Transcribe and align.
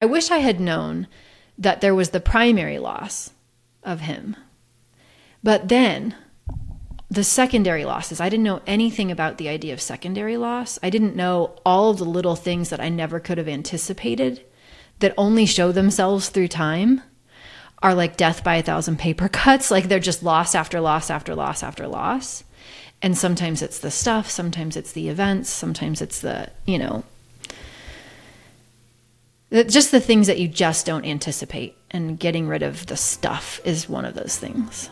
I 0.00 0.06
wish 0.06 0.30
I 0.30 0.38
had 0.38 0.60
known 0.60 1.06
that 1.58 1.80
there 1.80 1.94
was 1.94 2.10
the 2.10 2.20
primary 2.20 2.78
loss 2.78 3.30
of 3.82 4.00
him. 4.00 4.36
But 5.42 5.68
then 5.68 6.14
the 7.10 7.24
secondary 7.24 7.84
losses, 7.84 8.20
I 8.20 8.28
didn't 8.28 8.44
know 8.44 8.62
anything 8.66 9.10
about 9.10 9.36
the 9.36 9.48
idea 9.48 9.74
of 9.74 9.80
secondary 9.80 10.36
loss. 10.36 10.78
I 10.82 10.90
didn't 10.90 11.16
know 11.16 11.56
all 11.66 11.92
the 11.92 12.04
little 12.04 12.36
things 12.36 12.70
that 12.70 12.80
I 12.80 12.88
never 12.88 13.20
could 13.20 13.36
have 13.36 13.48
anticipated 13.48 14.44
that 15.00 15.14
only 15.18 15.44
show 15.44 15.72
themselves 15.72 16.28
through 16.28 16.48
time 16.48 17.02
are 17.82 17.94
like 17.94 18.16
death 18.16 18.44
by 18.44 18.56
a 18.56 18.62
thousand 18.62 18.98
paper 18.98 19.28
cuts. 19.32 19.70
Like 19.70 19.88
they're 19.88 19.98
just 19.98 20.22
loss 20.22 20.54
after 20.54 20.80
loss 20.80 21.10
after 21.10 21.34
loss 21.34 21.62
after 21.62 21.86
loss. 21.86 22.44
And 23.02 23.16
sometimes 23.16 23.62
it's 23.62 23.78
the 23.78 23.90
stuff, 23.90 24.30
sometimes 24.30 24.76
it's 24.76 24.92
the 24.92 25.08
events, 25.08 25.48
sometimes 25.48 26.02
it's 26.02 26.20
the, 26.20 26.50
you 26.66 26.78
know, 26.78 27.02
just 29.50 29.90
the 29.90 30.00
things 30.00 30.28
that 30.28 30.38
you 30.38 30.46
just 30.48 30.86
don't 30.86 31.04
anticipate. 31.04 31.76
And 31.90 32.18
getting 32.18 32.46
rid 32.46 32.62
of 32.62 32.86
the 32.86 32.96
stuff 32.96 33.60
is 33.64 33.88
one 33.88 34.04
of 34.04 34.14
those 34.14 34.38
things. 34.38 34.90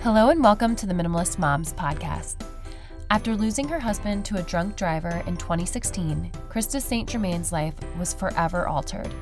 Hello, 0.00 0.30
and 0.30 0.42
welcome 0.42 0.74
to 0.76 0.86
the 0.86 0.94
Minimalist 0.94 1.38
Moms 1.38 1.74
podcast. 1.74 2.36
After 3.10 3.36
losing 3.36 3.68
her 3.68 3.80
husband 3.80 4.24
to 4.26 4.38
a 4.38 4.42
drunk 4.42 4.76
driver 4.76 5.22
in 5.26 5.36
2016, 5.36 6.30
Krista 6.48 6.80
St. 6.80 7.06
Germain's 7.06 7.52
life 7.52 7.74
was 7.98 8.14
forever 8.14 8.66
altered. 8.66 9.12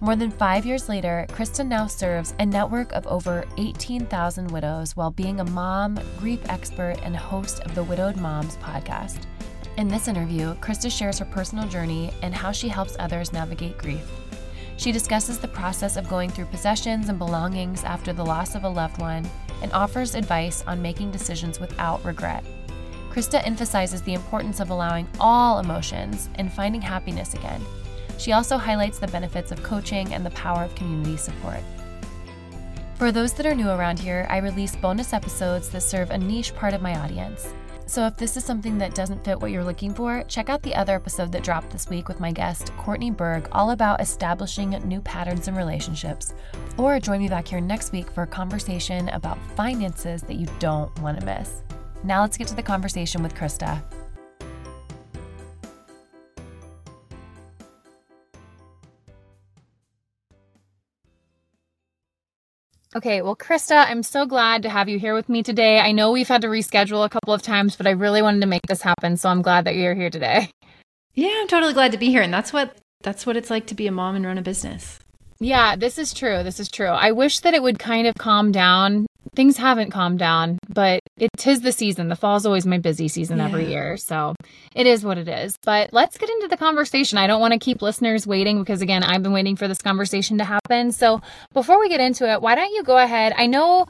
More 0.00 0.16
than 0.16 0.30
five 0.30 0.66
years 0.66 0.88
later, 0.88 1.24
Krista 1.30 1.66
now 1.66 1.86
serves 1.86 2.34
a 2.38 2.44
network 2.44 2.92
of 2.92 3.06
over 3.06 3.46
18,000 3.56 4.50
widows 4.50 4.94
while 4.94 5.10
being 5.10 5.40
a 5.40 5.44
mom, 5.44 5.98
grief 6.18 6.40
expert, 6.50 6.96
and 7.02 7.16
host 7.16 7.60
of 7.60 7.74
the 7.74 7.82
Widowed 7.82 8.16
Moms 8.16 8.58
podcast. 8.58 9.24
In 9.78 9.86
this 9.86 10.08
interview, 10.08 10.56
Krista 10.56 10.90
shares 10.90 11.20
her 11.20 11.24
personal 11.24 11.68
journey 11.68 12.10
and 12.22 12.34
how 12.34 12.50
she 12.50 12.66
helps 12.66 12.96
others 12.98 13.32
navigate 13.32 13.78
grief. 13.78 14.10
She 14.76 14.90
discusses 14.90 15.38
the 15.38 15.46
process 15.46 15.96
of 15.96 16.08
going 16.08 16.30
through 16.30 16.46
possessions 16.46 17.08
and 17.08 17.16
belongings 17.16 17.84
after 17.84 18.12
the 18.12 18.24
loss 18.24 18.56
of 18.56 18.64
a 18.64 18.68
loved 18.68 19.00
one 19.00 19.30
and 19.62 19.72
offers 19.72 20.16
advice 20.16 20.64
on 20.66 20.82
making 20.82 21.12
decisions 21.12 21.60
without 21.60 22.04
regret. 22.04 22.42
Krista 23.10 23.40
emphasizes 23.46 24.02
the 24.02 24.14
importance 24.14 24.58
of 24.58 24.70
allowing 24.70 25.06
all 25.20 25.60
emotions 25.60 26.28
and 26.34 26.52
finding 26.52 26.80
happiness 26.80 27.34
again. 27.34 27.64
She 28.18 28.32
also 28.32 28.58
highlights 28.58 28.98
the 28.98 29.06
benefits 29.06 29.52
of 29.52 29.62
coaching 29.62 30.12
and 30.12 30.26
the 30.26 30.30
power 30.30 30.64
of 30.64 30.74
community 30.74 31.16
support. 31.16 31.62
For 32.96 33.12
those 33.12 33.32
that 33.34 33.46
are 33.46 33.54
new 33.54 33.70
around 33.70 34.00
here, 34.00 34.26
I 34.28 34.38
release 34.38 34.74
bonus 34.74 35.12
episodes 35.12 35.68
that 35.68 35.82
serve 35.82 36.10
a 36.10 36.18
niche 36.18 36.52
part 36.56 36.74
of 36.74 36.82
my 36.82 36.98
audience. 36.98 37.54
So 37.88 38.04
if 38.06 38.18
this 38.18 38.36
is 38.36 38.44
something 38.44 38.76
that 38.78 38.94
doesn't 38.94 39.24
fit 39.24 39.40
what 39.40 39.50
you're 39.50 39.64
looking 39.64 39.94
for, 39.94 40.22
check 40.24 40.50
out 40.50 40.60
the 40.60 40.74
other 40.74 40.94
episode 40.94 41.32
that 41.32 41.42
dropped 41.42 41.70
this 41.70 41.88
week 41.88 42.06
with 42.06 42.20
my 42.20 42.30
guest, 42.30 42.70
Courtney 42.76 43.10
Berg, 43.10 43.48
all 43.50 43.70
about 43.70 44.02
establishing 44.02 44.70
new 44.86 45.00
patterns 45.00 45.48
in 45.48 45.54
relationships. 45.54 46.34
Or 46.76 47.00
join 47.00 47.18
me 47.18 47.28
back 47.28 47.48
here 47.48 47.62
next 47.62 47.90
week 47.92 48.10
for 48.10 48.24
a 48.24 48.26
conversation 48.26 49.08
about 49.08 49.38
finances 49.56 50.20
that 50.24 50.36
you 50.36 50.46
don't 50.58 50.96
want 51.00 51.18
to 51.18 51.24
miss. 51.24 51.62
Now 52.04 52.20
let's 52.20 52.36
get 52.36 52.46
to 52.48 52.54
the 52.54 52.62
conversation 52.62 53.22
with 53.22 53.34
Krista. 53.34 53.82
Okay, 62.96 63.20
well, 63.20 63.36
Krista, 63.36 63.84
I'm 63.86 64.02
so 64.02 64.24
glad 64.24 64.62
to 64.62 64.70
have 64.70 64.88
you 64.88 64.98
here 64.98 65.12
with 65.14 65.28
me 65.28 65.42
today. 65.42 65.78
I 65.78 65.92
know 65.92 66.10
we've 66.10 66.28
had 66.28 66.40
to 66.40 66.48
reschedule 66.48 67.04
a 67.04 67.10
couple 67.10 67.34
of 67.34 67.42
times, 67.42 67.76
but 67.76 67.86
I 67.86 67.90
really 67.90 68.22
wanted 68.22 68.40
to 68.40 68.46
make 68.46 68.66
this 68.66 68.80
happen, 68.80 69.18
so 69.18 69.28
I'm 69.28 69.42
glad 69.42 69.66
that 69.66 69.74
you're 69.74 69.94
here 69.94 70.10
today. 70.10 70.50
Yeah, 71.14 71.34
I'm 71.40 71.48
totally 71.48 71.72
glad 71.72 71.90
to 71.90 71.98
be 71.98 72.10
here, 72.10 72.22
and 72.22 72.32
that's 72.32 72.52
what 72.52 72.76
that's 73.02 73.26
what 73.26 73.36
it's 73.36 73.50
like 73.50 73.66
to 73.66 73.74
be 73.74 73.88
a 73.88 73.90
mom 73.90 74.14
and 74.14 74.24
run 74.24 74.38
a 74.38 74.42
business. 74.42 75.00
Yeah, 75.40 75.74
this 75.74 75.98
is 75.98 76.14
true. 76.14 76.44
This 76.44 76.60
is 76.60 76.68
true. 76.70 76.86
I 76.86 77.10
wish 77.10 77.40
that 77.40 77.54
it 77.54 77.62
would 77.62 77.80
kind 77.80 78.06
of 78.06 78.14
calm 78.14 78.52
down 78.52 79.06
things 79.34 79.56
haven't 79.56 79.90
calmed 79.90 80.18
down, 80.18 80.58
but 80.68 81.00
it 81.16 81.30
is 81.46 81.60
the 81.60 81.72
season. 81.72 82.08
The 82.08 82.16
fall's 82.16 82.46
always 82.46 82.66
my 82.66 82.78
busy 82.78 83.08
season 83.08 83.38
yeah. 83.38 83.46
every 83.46 83.68
year. 83.68 83.96
So 83.96 84.34
it 84.74 84.86
is 84.86 85.04
what 85.04 85.18
it 85.18 85.28
is. 85.28 85.56
But 85.64 85.92
let's 85.92 86.18
get 86.18 86.28
into 86.28 86.48
the 86.48 86.56
conversation. 86.56 87.18
I 87.18 87.26
don't 87.26 87.40
want 87.40 87.52
to 87.52 87.58
keep 87.58 87.82
listeners 87.82 88.26
waiting 88.26 88.60
because, 88.60 88.82
again, 88.82 89.02
I've 89.02 89.22
been 89.22 89.32
waiting 89.32 89.56
for 89.56 89.68
this 89.68 89.82
conversation 89.82 90.38
to 90.38 90.44
happen. 90.44 90.92
So 90.92 91.20
before 91.52 91.78
we 91.78 91.88
get 91.88 92.00
into 92.00 92.30
it, 92.30 92.40
why 92.42 92.54
don't 92.54 92.72
you 92.72 92.82
go 92.82 92.98
ahead? 92.98 93.32
I 93.36 93.46
know 93.46 93.86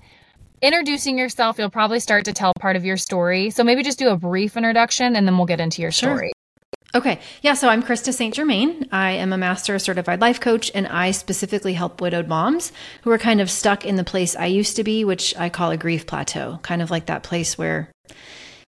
introducing 0.60 1.18
yourself, 1.18 1.58
you'll 1.58 1.70
probably 1.70 2.00
start 2.00 2.24
to 2.24 2.32
tell 2.32 2.52
part 2.58 2.76
of 2.76 2.84
your 2.84 2.96
story. 2.96 3.50
So 3.50 3.64
maybe 3.64 3.82
just 3.82 3.98
do 3.98 4.08
a 4.08 4.16
brief 4.16 4.56
introduction 4.56 5.16
and 5.16 5.26
then 5.26 5.36
we'll 5.36 5.46
get 5.46 5.60
into 5.60 5.82
your 5.82 5.92
sure. 5.92 6.16
story. 6.16 6.32
Okay. 6.94 7.20
Yeah. 7.42 7.54
So 7.54 7.68
I'm 7.68 7.82
Krista 7.82 8.14
St. 8.14 8.34
Germain. 8.34 8.88
I 8.90 9.12
am 9.12 9.32
a 9.32 9.38
master 9.38 9.78
certified 9.78 10.20
life 10.20 10.40
coach, 10.40 10.70
and 10.74 10.86
I 10.86 11.10
specifically 11.10 11.74
help 11.74 12.00
widowed 12.00 12.28
moms 12.28 12.72
who 13.02 13.10
are 13.10 13.18
kind 13.18 13.40
of 13.40 13.50
stuck 13.50 13.84
in 13.84 13.96
the 13.96 14.04
place 14.04 14.34
I 14.34 14.46
used 14.46 14.76
to 14.76 14.84
be, 14.84 15.04
which 15.04 15.36
I 15.36 15.50
call 15.50 15.70
a 15.70 15.76
grief 15.76 16.06
plateau, 16.06 16.58
kind 16.62 16.80
of 16.80 16.90
like 16.90 17.06
that 17.06 17.22
place 17.22 17.58
where 17.58 17.90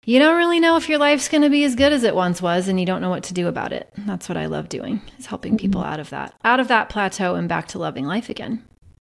you 0.04 0.18
don't 0.18 0.36
really 0.36 0.60
know 0.60 0.76
if 0.76 0.88
your 0.88 0.98
life's 0.98 1.28
going 1.28 1.42
to 1.42 1.50
be 1.50 1.64
as 1.64 1.74
good 1.74 1.92
as 1.92 2.04
it 2.04 2.14
once 2.14 2.40
was 2.40 2.68
and 2.68 2.80
you 2.80 2.86
don't 2.86 3.02
know 3.02 3.10
what 3.10 3.24
to 3.24 3.34
do 3.34 3.48
about 3.48 3.72
it. 3.72 3.92
That's 3.98 4.28
what 4.28 4.38
I 4.38 4.46
love 4.46 4.68
doing 4.68 5.00
is 5.18 5.26
helping 5.26 5.52
mm-hmm. 5.52 5.58
people 5.58 5.82
out 5.82 6.00
of 6.00 6.10
that, 6.10 6.34
out 6.44 6.60
of 6.60 6.68
that 6.68 6.88
plateau 6.88 7.34
and 7.34 7.48
back 7.48 7.68
to 7.68 7.78
loving 7.78 8.06
life 8.06 8.28
again. 8.28 8.62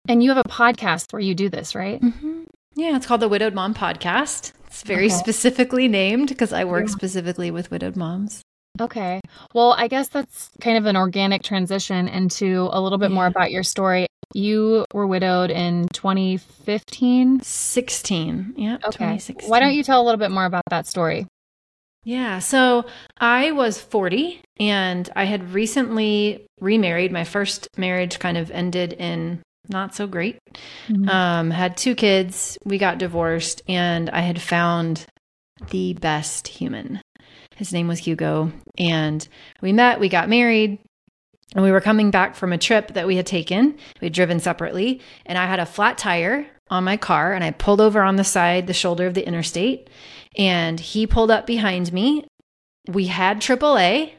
And 0.07 0.23
you 0.23 0.29
have 0.29 0.43
a 0.45 0.49
podcast 0.49 1.11
where 1.11 1.19
you 1.19 1.33
do 1.33 1.49
this, 1.49 1.73
right? 1.73 2.01
Mm-hmm. 2.01 2.43
Yeah, 2.75 2.95
it's 2.95 3.05
called 3.07 3.21
the 3.21 3.29
Widowed 3.29 3.53
Mom 3.53 3.73
Podcast. 3.73 4.51
It's 4.67 4.83
very 4.83 5.07
okay. 5.07 5.15
specifically 5.15 5.87
named 5.87 6.29
because 6.29 6.53
I 6.53 6.65
work 6.65 6.87
yeah. 6.87 6.93
specifically 6.93 7.49
with 7.49 7.71
widowed 7.71 7.95
moms. 7.95 8.43
Okay. 8.79 9.21
Well, 9.53 9.73
I 9.73 9.87
guess 9.87 10.09
that's 10.09 10.49
kind 10.61 10.77
of 10.77 10.85
an 10.85 10.97
organic 10.97 11.43
transition 11.43 12.07
into 12.07 12.69
a 12.71 12.81
little 12.81 12.97
bit 12.97 13.09
yeah. 13.09 13.15
more 13.15 13.27
about 13.27 13.51
your 13.51 13.63
story. 13.63 14.07
You 14.33 14.85
were 14.93 15.07
widowed 15.07 15.49
in 15.49 15.87
2015? 15.93 17.41
16. 17.41 18.53
Yeah. 18.57 18.77
Okay. 18.83 19.19
Why 19.45 19.59
don't 19.59 19.73
you 19.73 19.83
tell 19.83 20.01
a 20.01 20.03
little 20.03 20.19
bit 20.19 20.31
more 20.31 20.45
about 20.45 20.63
that 20.69 20.87
story? 20.87 21.27
Yeah. 22.03 22.39
So 22.39 22.85
I 23.17 23.51
was 23.51 23.79
40 23.79 24.41
and 24.59 25.09
I 25.15 25.25
had 25.25 25.53
recently 25.53 26.45
remarried. 26.59 27.11
My 27.11 27.23
first 27.23 27.67
marriage 27.77 28.19
kind 28.19 28.37
of 28.37 28.51
ended 28.51 28.93
in 28.93 29.41
not 29.69 29.95
so 29.95 30.05
great. 30.05 30.37
Mm-hmm. 30.87 31.09
Um, 31.09 31.51
had 31.51 31.77
two 31.77 31.95
kids. 31.95 32.57
We 32.63 32.77
got 32.77 32.99
divorced 32.99 33.63
and 33.67 34.09
I 34.09 34.21
had 34.21 34.41
found 34.41 35.05
the 35.71 35.93
best 35.93 36.47
human. 36.47 37.01
His 37.55 37.73
name 37.73 37.87
was 37.87 37.99
Hugo. 37.99 38.51
And 38.77 39.27
we 39.61 39.73
met, 39.73 39.99
we 39.99 40.09
got 40.09 40.29
married, 40.29 40.79
and 41.53 41.63
we 41.63 41.71
were 41.71 41.81
coming 41.81 42.11
back 42.11 42.35
from 42.35 42.53
a 42.53 42.57
trip 42.57 42.93
that 42.93 43.07
we 43.07 43.15
had 43.15 43.25
taken. 43.25 43.77
We'd 44.01 44.13
driven 44.13 44.39
separately, 44.39 45.01
and 45.25 45.37
I 45.37 45.45
had 45.45 45.59
a 45.59 45.65
flat 45.65 45.97
tire 45.97 46.47
on 46.69 46.83
my 46.83 46.97
car, 46.97 47.33
and 47.33 47.43
I 47.43 47.51
pulled 47.51 47.81
over 47.81 48.01
on 48.01 48.17
the 48.17 48.23
side, 48.23 48.67
the 48.67 48.73
shoulder 48.73 49.07
of 49.07 49.13
the 49.13 49.25
interstate, 49.25 49.89
and 50.37 50.79
he 50.79 51.07
pulled 51.07 51.31
up 51.31 51.47
behind 51.47 51.93
me. 51.93 52.25
We 52.87 53.07
had 53.07 53.39
AAA. 53.39 54.11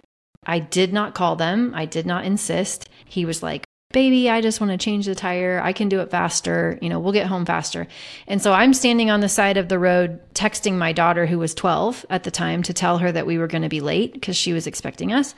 I 0.47 0.59
did 0.61 0.93
not 0.93 1.15
call 1.15 1.37
them. 1.37 1.73
I 1.75 1.87
did 1.87 2.07
not 2.07 2.25
insist. 2.25 2.89
He 3.05 3.25
was 3.25 3.43
like, 3.43 3.65
baby, 3.93 4.31
I 4.31 4.41
just 4.41 4.61
want 4.61 4.73
to 4.73 4.79
change 4.79 5.07
the 5.07 5.15
tire. 5.15 5.61
I 5.63 5.73
can 5.73 5.89
do 5.89 6.01
it 6.01 6.11
faster. 6.11 6.79
You 6.81 6.89
know, 6.89 7.01
we'll 7.01 7.13
get 7.13 7.27
home 7.27 7.45
faster. 7.45 7.87
And 8.27 8.41
so 8.41 8.53
I'm 8.53 8.75
standing 8.75 9.11
on 9.11 9.21
the 9.21 9.29
side 9.29 9.57
of 9.57 9.69
the 9.69 9.79
road 9.79 10.21
texting 10.37 10.75
my 10.75 10.93
daughter, 10.93 11.27
who 11.27 11.39
was 11.39 11.55
12 11.55 12.07
at 12.11 12.23
the 12.23 12.31
time, 12.31 12.63
to 12.63 12.75
tell 12.75 12.99
her 12.99 13.11
that 13.11 13.27
we 13.27 13.39
were 13.39 13.47
going 13.47 13.63
to 13.63 13.69
be 13.69 13.81
late 13.81 14.13
because 14.13 14.37
she 14.37 14.53
was 14.53 14.67
expecting 14.67 15.13
us. 15.13 15.35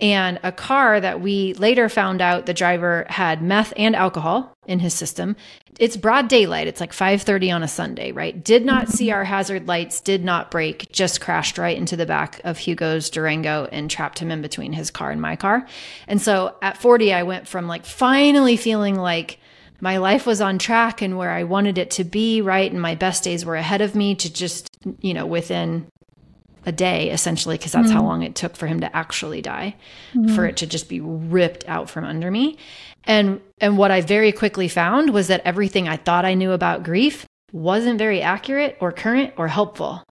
And 0.00 0.40
a 0.42 0.52
car 0.52 1.00
that 1.00 1.20
we 1.20 1.54
later 1.54 1.88
found 1.88 2.20
out 2.20 2.46
the 2.46 2.54
driver 2.54 3.06
had 3.08 3.42
meth 3.42 3.72
and 3.76 3.94
alcohol 3.94 4.52
in 4.66 4.80
his 4.80 4.94
system. 4.94 5.36
It's 5.78 5.96
broad 5.96 6.28
daylight. 6.28 6.66
It's 6.66 6.80
like 6.80 6.92
5:30 6.92 7.50
on 7.54 7.62
a 7.62 7.68
Sunday, 7.68 8.12
right? 8.12 8.44
Did 8.44 8.64
not 8.64 8.88
see 8.88 9.10
our 9.10 9.24
hazard 9.24 9.66
lights, 9.66 10.00
did 10.00 10.24
not 10.24 10.50
brake, 10.50 10.92
just 10.92 11.20
crashed 11.20 11.56
right 11.56 11.76
into 11.76 11.96
the 11.96 12.06
back 12.06 12.40
of 12.44 12.58
Hugo's 12.58 13.08
Durango 13.10 13.66
and 13.72 13.90
trapped 13.90 14.18
him 14.18 14.30
in 14.30 14.42
between 14.42 14.72
his 14.72 14.90
car 14.90 15.10
and 15.10 15.20
my 15.20 15.36
car. 15.36 15.66
And 16.06 16.20
so 16.20 16.56
at 16.60 16.76
40 16.76 17.12
I 17.12 17.22
went 17.22 17.48
from 17.48 17.66
like 17.66 17.84
finally 17.84 18.56
feeling 18.56 18.96
like 18.96 19.39
my 19.80 19.96
life 19.96 20.26
was 20.26 20.40
on 20.40 20.58
track 20.58 21.02
and 21.02 21.16
where 21.16 21.30
I 21.30 21.44
wanted 21.44 21.78
it 21.78 21.90
to 21.92 22.04
be, 22.04 22.40
right? 22.40 22.70
And 22.70 22.80
my 22.80 22.94
best 22.94 23.24
days 23.24 23.44
were 23.44 23.56
ahead 23.56 23.80
of 23.80 23.94
me 23.94 24.14
to 24.16 24.32
just, 24.32 24.68
you 25.00 25.14
know, 25.14 25.26
within 25.26 25.86
a 26.66 26.72
day 26.72 27.10
essentially 27.10 27.56
because 27.56 27.72
that's 27.72 27.88
mm-hmm. 27.88 27.96
how 27.96 28.04
long 28.04 28.22
it 28.22 28.34
took 28.34 28.56
for 28.56 28.66
him 28.66 28.80
to 28.80 28.96
actually 28.96 29.40
die 29.40 29.74
mm-hmm. 30.12 30.34
for 30.34 30.46
it 30.46 30.58
to 30.58 30.66
just 30.66 30.88
be 30.88 31.00
ripped 31.00 31.66
out 31.66 31.88
from 31.88 32.04
under 32.04 32.30
me 32.30 32.58
and 33.04 33.40
and 33.60 33.78
what 33.78 33.90
i 33.90 34.02
very 34.02 34.30
quickly 34.30 34.68
found 34.68 35.10
was 35.10 35.28
that 35.28 35.40
everything 35.44 35.88
i 35.88 35.96
thought 35.96 36.26
i 36.26 36.34
knew 36.34 36.52
about 36.52 36.82
grief 36.82 37.26
wasn't 37.52 37.98
very 37.98 38.20
accurate 38.20 38.76
or 38.80 38.92
current 38.92 39.32
or 39.38 39.48
helpful 39.48 40.02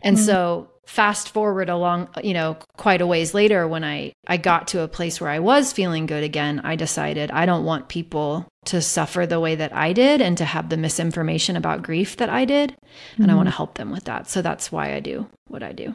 and 0.00 0.16
mm-hmm. 0.16 0.26
so 0.26 0.70
fast 0.86 1.30
forward 1.30 1.68
along 1.68 2.08
you 2.22 2.32
know 2.32 2.56
quite 2.76 3.00
a 3.00 3.06
ways 3.06 3.34
later 3.34 3.66
when 3.66 3.82
i 3.82 4.12
i 4.28 4.36
got 4.36 4.68
to 4.68 4.80
a 4.80 4.88
place 4.88 5.20
where 5.20 5.30
i 5.30 5.38
was 5.38 5.72
feeling 5.72 6.06
good 6.06 6.22
again 6.22 6.60
i 6.62 6.76
decided 6.76 7.30
i 7.32 7.44
don't 7.44 7.64
want 7.64 7.88
people 7.88 8.46
to 8.64 8.80
suffer 8.80 9.26
the 9.26 9.40
way 9.40 9.54
that 9.54 9.74
i 9.74 9.92
did 9.92 10.20
and 10.20 10.38
to 10.38 10.44
have 10.44 10.68
the 10.68 10.76
misinformation 10.76 11.56
about 11.56 11.82
grief 11.82 12.16
that 12.16 12.30
i 12.30 12.44
did 12.44 12.74
and 13.16 13.24
i 13.24 13.28
mm-hmm. 13.28 13.36
want 13.36 13.48
to 13.48 13.54
help 13.54 13.74
them 13.74 13.90
with 13.90 14.04
that 14.04 14.28
so 14.28 14.40
that's 14.40 14.70
why 14.70 14.94
i 14.94 15.00
do 15.00 15.28
what 15.48 15.62
i 15.62 15.72
do 15.72 15.94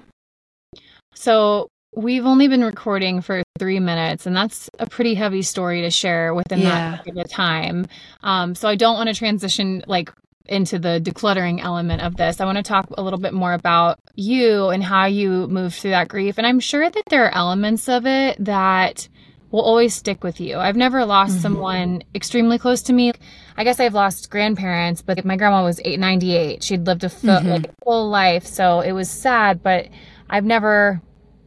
so 1.16 1.68
we've 1.96 2.26
only 2.26 2.48
been 2.48 2.64
recording 2.64 3.22
for 3.22 3.44
three 3.60 3.80
minutes, 3.80 4.26
and 4.26 4.36
that's 4.36 4.70
a 4.80 4.88
pretty 4.88 5.14
heavy 5.14 5.42
story 5.42 5.82
to 5.82 5.90
share 5.90 6.34
within 6.34 6.60
yeah. 6.60 7.00
that 7.14 7.30
time. 7.30 7.86
Um, 8.24 8.56
so 8.56 8.68
I 8.68 8.76
don't 8.76 8.96
want 8.96 9.10
to 9.10 9.16
transition 9.16 9.84
like 9.88 10.12
into 10.46 10.80
the 10.80 11.02
decluttering 11.04 11.62
element 11.62 12.02
of 12.02 12.16
this. 12.18 12.42
I 12.42 12.46
want 12.46 12.58
to 12.58 12.64
talk 12.64 12.90
a 12.98 13.02
little 13.02 13.20
bit 13.20 13.34
more 13.34 13.54
about 13.54 14.00
you 14.16 14.70
and 14.70 14.84
how 14.84 15.06
you 15.06 15.48
moved 15.48 15.76
through 15.76 15.92
that 15.92 16.08
grief. 16.08 16.38
And 16.38 16.48
I'm 16.48 16.60
sure 16.60 16.90
that 16.90 17.04
there 17.10 17.26
are 17.26 17.36
elements 17.36 17.88
of 17.88 18.06
it 18.06 18.44
that 18.44 19.08
will 19.52 19.62
always 19.62 19.94
stick 19.94 20.24
with 20.24 20.40
you. 20.40 20.58
I've 20.58 20.78
never 20.78 21.06
lost 21.06 21.34
mm-hmm. 21.34 21.42
someone 21.42 22.04
extremely 22.16 22.58
close 22.58 22.82
to 22.84 22.94
me. 22.94 23.12
I 23.58 23.64
guess 23.64 23.80
I've 23.80 23.94
lost 23.94 24.30
grandparents, 24.30 25.02
but 25.02 25.24
my 25.26 25.36
grandma 25.36 25.64
was 25.64 25.80
898. 25.80 26.64
She'd 26.64 26.86
lived 26.88 27.04
a 27.04 27.10
full, 27.10 27.30
mm-hmm. 27.30 27.50
like, 27.50 27.72
full 27.84 28.10
life, 28.10 28.46
so 28.46 28.80
it 28.80 28.94
was 28.94 29.10
sad, 29.10 29.62
but 29.62 29.90
I've 30.30 30.46
never 30.46 31.02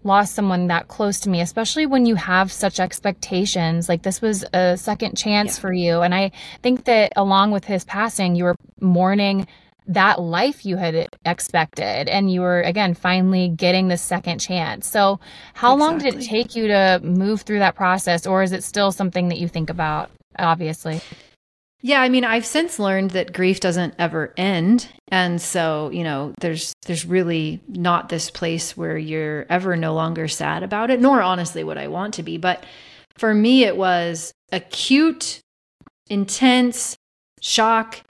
lost 0.05 0.35
someone 0.35 0.67
that 0.67 0.87
close 0.87 1.21
to 1.21 1.31
me, 1.31 1.41
especially 1.41 1.87
when 1.87 2.05
you 2.05 2.15
have 2.15 2.53
such 2.53 2.79
expectations. 2.79 3.89
Like 3.89 4.03
this 4.03 4.21
was 4.21 4.45
a 4.53 4.77
second 4.77 5.17
chance 5.17 5.57
yeah. 5.57 5.61
for 5.63 5.73
you. 5.73 6.03
And 6.03 6.15
I 6.15 6.31
think 6.63 6.85
that 6.85 7.15
along 7.17 7.51
with 7.51 7.65
his 7.65 7.85
passing, 7.85 8.37
you 8.37 8.45
were 8.45 8.57
mourning 8.85 9.47
that 9.87 10.21
life 10.21 10.65
you 10.65 10.77
had 10.77 11.09
expected 11.25 12.09
and 12.09 12.33
you 12.33 12.41
were 12.41 12.63
again 12.63 12.95
finally 12.95 13.49
getting 13.49 13.89
the 13.89 13.97
second 13.97 14.39
chance 14.39 14.87
so 14.87 15.21
how 15.53 15.75
exactly. 15.75 15.81
long 15.81 15.99
did 15.99 16.15
it 16.15 16.27
take 16.27 16.57
you 16.57 16.69
to 16.69 17.01
move 17.03 17.43
through 17.43 17.59
that 17.59 17.75
process 17.75 18.27
or 18.27 18.43
is 18.43 18.53
it 18.53 18.65
still 18.65 18.93
something 18.93 19.29
that 19.29 19.39
you 19.39 19.49
think 19.49 19.69
about 19.69 20.11
obviously 20.39 21.01
yeah, 21.85 22.01
I 22.01 22.09
mean, 22.09 22.25
I've 22.25 22.47
since 22.47 22.79
learned 22.79 23.11
that 23.11 23.35
grief 23.35 23.61
doesn't 23.61 23.97
ever 23.99 24.33
end. 24.39 24.89
And 25.09 25.39
so, 25.39 25.91
you 25.91 26.03
know, 26.03 26.33
there's 26.41 26.73
there's 26.87 27.05
really 27.05 27.61
not 27.69 28.09
this 28.09 28.31
place 28.31 28.75
where 28.75 28.97
you're 28.97 29.45
ever 29.51 29.77
no 29.77 29.93
longer 29.93 30.27
sad 30.27 30.63
about 30.63 30.89
it, 30.89 30.99
nor 30.99 31.21
honestly 31.21 31.63
what 31.63 31.77
I 31.77 31.89
want 31.89 32.15
to 32.15 32.23
be. 32.23 32.39
But 32.39 32.65
for 33.19 33.35
me 33.35 33.65
it 33.65 33.77
was 33.77 34.33
acute, 34.51 35.41
intense 36.09 36.97
shock. 37.43 38.01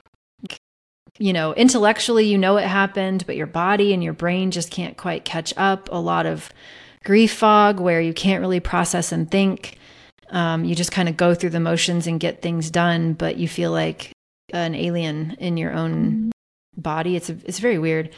You 1.17 1.31
know, 1.31 1.53
intellectually 1.53 2.25
you 2.25 2.37
know 2.37 2.57
it 2.57 2.67
happened, 2.67 3.25
but 3.25 3.37
your 3.37 3.47
body 3.47 3.93
and 3.93 4.03
your 4.03 4.13
brain 4.13 4.51
just 4.51 4.69
can't 4.69 4.97
quite 4.97 5.23
catch 5.23 5.53
up. 5.55 5.89
A 5.91 5.97
lot 5.97 6.25
of 6.25 6.49
grief 7.05 7.33
fog 7.33 7.79
where 7.79 8.01
you 8.01 8.13
can't 8.13 8.41
really 8.41 8.59
process 8.59 9.11
and 9.11 9.29
think 9.29 9.77
um, 10.29 10.65
you 10.65 10.75
just 10.75 10.91
kind 10.91 11.07
of 11.07 11.15
go 11.15 11.33
through 11.33 11.51
the 11.51 11.59
motions 11.59 12.07
and 12.07 12.19
get 12.19 12.41
things 12.41 12.69
done, 12.69 13.13
but 13.13 13.37
you 13.37 13.47
feel 13.47 13.71
like 13.71 14.11
an 14.53 14.75
alien 14.75 15.37
in 15.39 15.57
your 15.57 15.71
own 15.73 16.31
body. 16.75 17.15
It's 17.15 17.29
a, 17.29 17.37
it's 17.45 17.59
very 17.59 17.79
weird. 17.79 18.09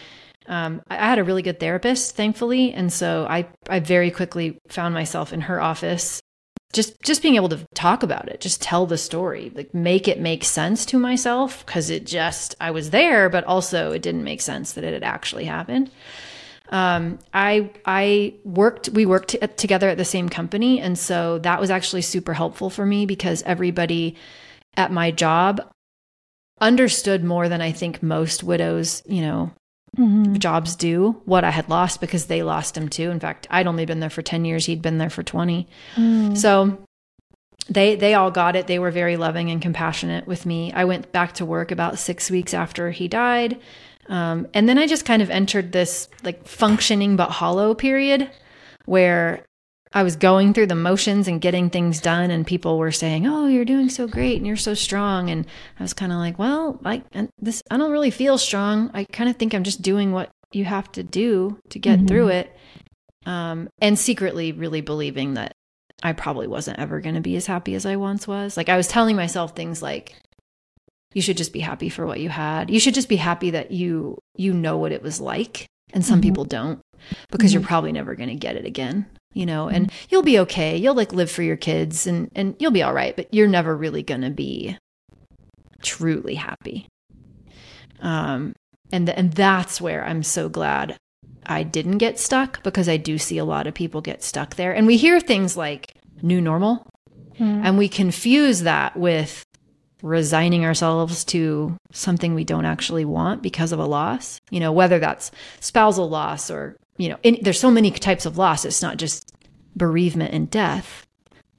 Um, 0.47 0.81
I, 0.89 0.95
I 0.95 1.09
had 1.09 1.19
a 1.19 1.23
really 1.23 1.41
good 1.41 1.59
therapist, 1.59 2.15
thankfully, 2.15 2.73
and 2.73 2.91
so 2.91 3.27
I 3.29 3.47
I 3.69 3.79
very 3.79 4.11
quickly 4.11 4.57
found 4.69 4.93
myself 4.93 5.33
in 5.33 5.41
her 5.41 5.61
office, 5.61 6.21
just 6.73 7.01
just 7.01 7.21
being 7.21 7.35
able 7.35 7.49
to 7.49 7.65
talk 7.73 8.03
about 8.03 8.27
it, 8.27 8.41
just 8.41 8.61
tell 8.61 8.85
the 8.85 8.97
story, 8.97 9.51
like 9.55 9.73
make 9.73 10.07
it 10.07 10.19
make 10.19 10.43
sense 10.43 10.85
to 10.87 10.99
myself 10.99 11.65
because 11.65 11.89
it 11.89 12.05
just 12.05 12.55
I 12.59 12.71
was 12.71 12.89
there, 12.89 13.29
but 13.29 13.43
also 13.45 13.91
it 13.91 14.01
didn't 14.01 14.23
make 14.23 14.41
sense 14.41 14.73
that 14.73 14.83
it 14.83 14.93
had 14.93 15.03
actually 15.03 15.45
happened. 15.45 15.89
Um, 16.69 17.19
I 17.33 17.71
I 17.85 18.35
worked 18.43 18.89
we 18.89 19.05
worked 19.05 19.29
t- 19.29 19.37
together 19.39 19.89
at 19.89 19.97
the 19.97 20.05
same 20.05 20.27
company, 20.27 20.79
and 20.81 20.99
so 20.99 21.39
that 21.39 21.61
was 21.61 21.71
actually 21.71 22.01
super 22.01 22.33
helpful 22.33 22.69
for 22.69 22.85
me 22.85 23.05
because 23.05 23.41
everybody 23.43 24.15
at 24.75 24.91
my 24.91 25.11
job 25.11 25.61
understood 26.59 27.23
more 27.23 27.47
than 27.47 27.61
I 27.61 27.71
think 27.71 28.03
most 28.03 28.43
widows, 28.43 29.03
you 29.05 29.21
know, 29.21 29.51
mm-hmm. 29.97 30.35
jobs 30.35 30.75
do 30.75 31.21
what 31.25 31.43
I 31.43 31.51
had 31.51 31.69
lost 31.69 32.01
because 32.01 32.25
they 32.25 32.43
lost 32.43 32.77
him 32.77 32.89
too. 32.89 33.09
In 33.09 33.19
fact, 33.19 33.47
I'd 33.49 33.67
only 33.67 33.85
been 33.85 33.99
there 33.99 34.09
for 34.09 34.21
10 34.21 34.45
years, 34.45 34.65
he'd 34.65 34.81
been 34.81 34.97
there 34.97 35.09
for 35.09 35.23
20. 35.23 35.67
Mm. 35.95 36.37
So 36.37 36.85
they 37.69 37.95
they 37.95 38.13
all 38.13 38.31
got 38.31 38.55
it. 38.55 38.67
They 38.67 38.79
were 38.79 38.91
very 38.91 39.17
loving 39.17 39.51
and 39.51 39.61
compassionate 39.61 40.27
with 40.27 40.45
me. 40.45 40.71
I 40.73 40.85
went 40.85 41.11
back 41.11 41.33
to 41.33 41.45
work 41.45 41.71
about 41.71 41.99
6 41.99 42.31
weeks 42.31 42.53
after 42.53 42.91
he 42.91 43.07
died. 43.07 43.59
Um, 44.09 44.47
and 44.53 44.69
then 44.69 44.77
I 44.77 44.87
just 44.87 45.05
kind 45.05 45.21
of 45.21 45.29
entered 45.29 45.73
this 45.73 46.07
like 46.23 46.47
functioning 46.47 47.17
but 47.17 47.29
hollow 47.29 47.73
period 47.73 48.29
where 48.85 49.43
I 49.93 50.03
was 50.03 50.15
going 50.15 50.53
through 50.53 50.67
the 50.67 50.75
motions 50.75 51.27
and 51.27 51.41
getting 51.41 51.69
things 51.69 52.01
done, 52.01 52.31
and 52.31 52.45
people 52.45 52.77
were 52.77 52.91
saying, 52.91 53.25
"Oh, 53.25 53.47
you're 53.47 53.65
doing 53.65 53.89
so 53.89 54.07
great 54.07 54.37
and 54.37 54.45
you're 54.45 54.55
so 54.55 54.73
strong." 54.73 55.29
And 55.29 55.45
I 55.79 55.83
was 55.83 55.93
kind 55.93 56.11
of 56.11 56.17
like, 56.17 56.37
"Well, 56.37 56.79
I 56.83 57.03
this 57.39 57.63
I 57.71 57.77
don't 57.77 57.91
really 57.91 58.11
feel 58.11 58.37
strong. 58.37 58.91
I 58.93 59.05
kind 59.05 59.29
of 59.29 59.37
think 59.37 59.53
I'm 59.53 59.63
just 59.63 59.81
doing 59.81 60.11
what 60.11 60.29
you 60.51 60.65
have 60.65 60.91
to 60.93 61.03
do 61.03 61.59
to 61.69 61.79
get 61.79 61.99
mm-hmm. 61.99 62.07
through 62.07 62.27
it." 62.29 62.55
Um, 63.25 63.69
and 63.79 63.97
secretly, 63.99 64.51
really 64.51 64.81
believing 64.81 65.33
that 65.35 65.53
I 66.03 66.13
probably 66.13 66.47
wasn't 66.47 66.79
ever 66.79 67.01
going 67.01 67.15
to 67.15 67.21
be 67.21 67.35
as 67.35 67.47
happy 67.47 67.75
as 67.75 67.85
I 67.85 67.95
once 67.95 68.27
was. 68.27 68.55
Like 68.55 68.69
I 68.69 68.77
was 68.77 68.87
telling 68.87 69.15
myself 69.15 69.55
things 69.55 69.81
like, 69.81 70.15
you 71.13 71.21
should 71.21 71.37
just 71.37 71.53
be 71.53 71.59
happy 71.59 71.89
for 71.89 72.05
what 72.05 72.19
you 72.19 72.29
had. 72.29 72.69
You 72.69 72.79
should 72.79 72.93
just 72.93 73.09
be 73.09 73.15
happy 73.15 73.51
that 73.51 73.71
you 73.71 74.17
you 74.35 74.53
know 74.53 74.77
what 74.77 74.91
it 74.91 75.01
was 75.01 75.19
like. 75.19 75.65
And 75.93 76.05
some 76.05 76.15
mm-hmm. 76.15 76.29
people 76.29 76.45
don't 76.45 76.81
because 77.31 77.51
mm-hmm. 77.51 77.59
you're 77.59 77.67
probably 77.67 77.91
never 77.91 78.15
going 78.15 78.29
to 78.29 78.35
get 78.35 78.55
it 78.55 78.65
again, 78.65 79.07
you 79.33 79.45
know. 79.45 79.65
Mm-hmm. 79.65 79.75
And 79.75 79.91
you'll 80.09 80.23
be 80.23 80.39
okay. 80.39 80.77
You'll 80.77 80.95
like 80.95 81.13
live 81.13 81.31
for 81.31 81.43
your 81.43 81.57
kids 81.57 82.07
and 82.07 82.31
and 82.35 82.55
you'll 82.59 82.71
be 82.71 82.83
all 82.83 82.93
right, 82.93 83.15
but 83.15 83.33
you're 83.33 83.47
never 83.47 83.75
really 83.75 84.03
going 84.03 84.21
to 84.21 84.29
be 84.29 84.77
truly 85.81 86.35
happy. 86.35 86.87
Um 88.01 88.53
and 88.91 89.07
th- 89.07 89.17
and 89.17 89.33
that's 89.33 89.81
where 89.81 90.05
I'm 90.05 90.23
so 90.23 90.49
glad 90.49 90.97
I 91.45 91.63
didn't 91.63 91.97
get 91.99 92.19
stuck 92.19 92.61
because 92.63 92.89
I 92.89 92.97
do 92.97 93.17
see 93.17 93.37
a 93.37 93.45
lot 93.45 93.67
of 93.67 93.73
people 93.73 94.01
get 94.01 94.23
stuck 94.23 94.55
there. 94.55 94.73
And 94.73 94.85
we 94.85 94.97
hear 94.97 95.19
things 95.19 95.55
like 95.55 95.93
new 96.21 96.41
normal 96.41 96.85
mm-hmm. 97.33 97.61
and 97.65 97.77
we 97.77 97.87
confuse 97.87 98.61
that 98.61 98.97
with 98.97 99.43
resigning 100.03 100.63
ourselves 100.63 101.23
to 101.25 101.75
something 101.91 102.35
we 102.35 102.43
don't 102.43 102.65
actually 102.65 103.05
want 103.05 103.41
because 103.41 103.71
of 103.71 103.79
a 103.79 103.85
loss, 103.85 104.39
you 104.51 104.59
know, 104.59 104.71
whether 104.71 104.99
that's 104.99 105.31
spousal 105.59 106.09
loss 106.09 106.51
or, 106.51 106.77
you 106.97 107.09
know, 107.09 107.17
in, 107.23 107.37
there's 107.41 107.59
so 107.59 107.71
many 107.71 107.91
types 107.91 108.25
of 108.25 108.37
loss. 108.37 108.65
It's 108.65 108.81
not 108.81 108.97
just 108.97 109.31
bereavement 109.75 110.33
and 110.33 110.49
death, 110.49 111.05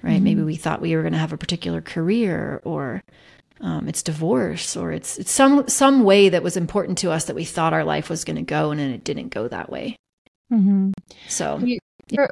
right? 0.02 0.14
Mm-hmm. 0.14 0.24
Maybe 0.24 0.42
we 0.42 0.56
thought 0.56 0.80
we 0.80 0.94
were 0.94 1.02
going 1.02 1.12
to 1.12 1.18
have 1.18 1.32
a 1.32 1.38
particular 1.38 1.80
career 1.80 2.60
or 2.64 3.02
um, 3.60 3.88
it's 3.88 4.02
divorce 4.02 4.76
or 4.76 4.92
it's, 4.92 5.18
it's 5.18 5.30
some, 5.30 5.68
some 5.68 6.04
way 6.04 6.28
that 6.28 6.42
was 6.42 6.56
important 6.56 6.98
to 6.98 7.10
us 7.10 7.24
that 7.26 7.36
we 7.36 7.44
thought 7.44 7.72
our 7.72 7.84
life 7.84 8.08
was 8.08 8.24
going 8.24 8.36
to 8.36 8.42
go 8.42 8.70
and 8.70 8.80
then 8.80 8.90
it 8.90 9.04
didn't 9.04 9.28
go 9.28 9.48
that 9.48 9.70
way. 9.70 9.96
Mm-hmm. 10.52 10.92
So 11.28 11.58
you, 11.58 11.78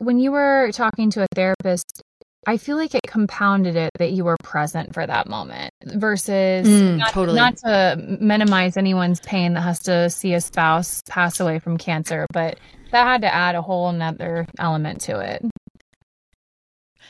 when 0.00 0.18
you 0.18 0.32
were 0.32 0.70
talking 0.72 1.10
to 1.10 1.22
a 1.22 1.26
therapist, 1.34 2.02
I 2.48 2.58
feel 2.58 2.76
like 2.76 2.94
it 2.94 3.02
compounded 3.08 3.74
it 3.74 3.90
that 3.98 4.12
you 4.12 4.24
were 4.24 4.36
present 4.42 4.94
for 4.94 5.04
that 5.04 5.28
moment 5.28 5.72
versus 5.84 6.66
mm, 6.66 6.96
not, 6.96 7.10
totally. 7.10 7.36
not 7.36 7.56
to 7.58 8.16
minimize 8.20 8.76
anyone's 8.76 9.18
pain 9.20 9.54
that 9.54 9.62
has 9.62 9.80
to 9.80 10.08
see 10.10 10.32
a 10.32 10.40
spouse 10.40 11.02
pass 11.08 11.40
away 11.40 11.58
from 11.58 11.76
cancer, 11.76 12.26
but 12.32 12.58
that 12.90 13.04
had 13.06 13.22
to 13.22 13.34
add 13.34 13.54
a 13.54 13.62
whole 13.62 13.88
another 13.88 14.46
element 14.58 15.00
to 15.02 15.20
it. 15.20 15.44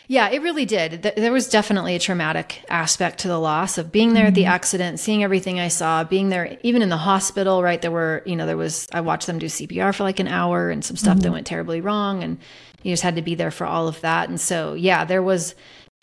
Yeah, 0.08 0.28
it 0.30 0.42
really 0.42 0.64
did. 0.64 1.02
There 1.02 1.32
was 1.32 1.48
definitely 1.48 1.96
a 1.96 1.98
traumatic 1.98 2.62
aspect 2.68 3.18
to 3.20 3.28
the 3.28 3.40
loss 3.40 3.76
of 3.76 3.90
being 3.90 4.14
there 4.14 4.22
mm-hmm. 4.22 4.28
at 4.28 4.34
the 4.34 4.42
mm-hmm. 4.42 4.52
accident, 4.52 5.00
seeing 5.00 5.24
everything 5.24 5.58
I 5.58 5.66
saw, 5.68 6.04
being 6.04 6.28
there 6.28 6.58
even 6.62 6.82
in 6.82 6.90
the 6.90 6.96
hospital, 6.96 7.62
right? 7.62 7.82
There 7.82 7.90
were, 7.90 8.22
you 8.24 8.36
know, 8.36 8.46
there 8.46 8.56
was 8.56 8.86
I 8.92 9.00
watched 9.00 9.26
them 9.26 9.38
do 9.38 9.46
CPR 9.46 9.94
for 9.94 10.04
like 10.04 10.20
an 10.20 10.28
hour 10.28 10.70
and 10.70 10.84
some 10.84 10.96
stuff 10.96 11.14
mm-hmm. 11.14 11.22
that 11.22 11.32
went 11.32 11.46
terribly 11.46 11.80
wrong 11.80 12.22
and 12.22 12.38
you 12.82 12.92
just 12.92 13.02
had 13.02 13.16
to 13.16 13.22
be 13.22 13.34
there 13.34 13.50
for 13.50 13.66
all 13.66 13.88
of 13.88 14.00
that. 14.02 14.28
And 14.28 14.40
so, 14.40 14.74
yeah, 14.74 15.04
there 15.04 15.22
was 15.22 15.56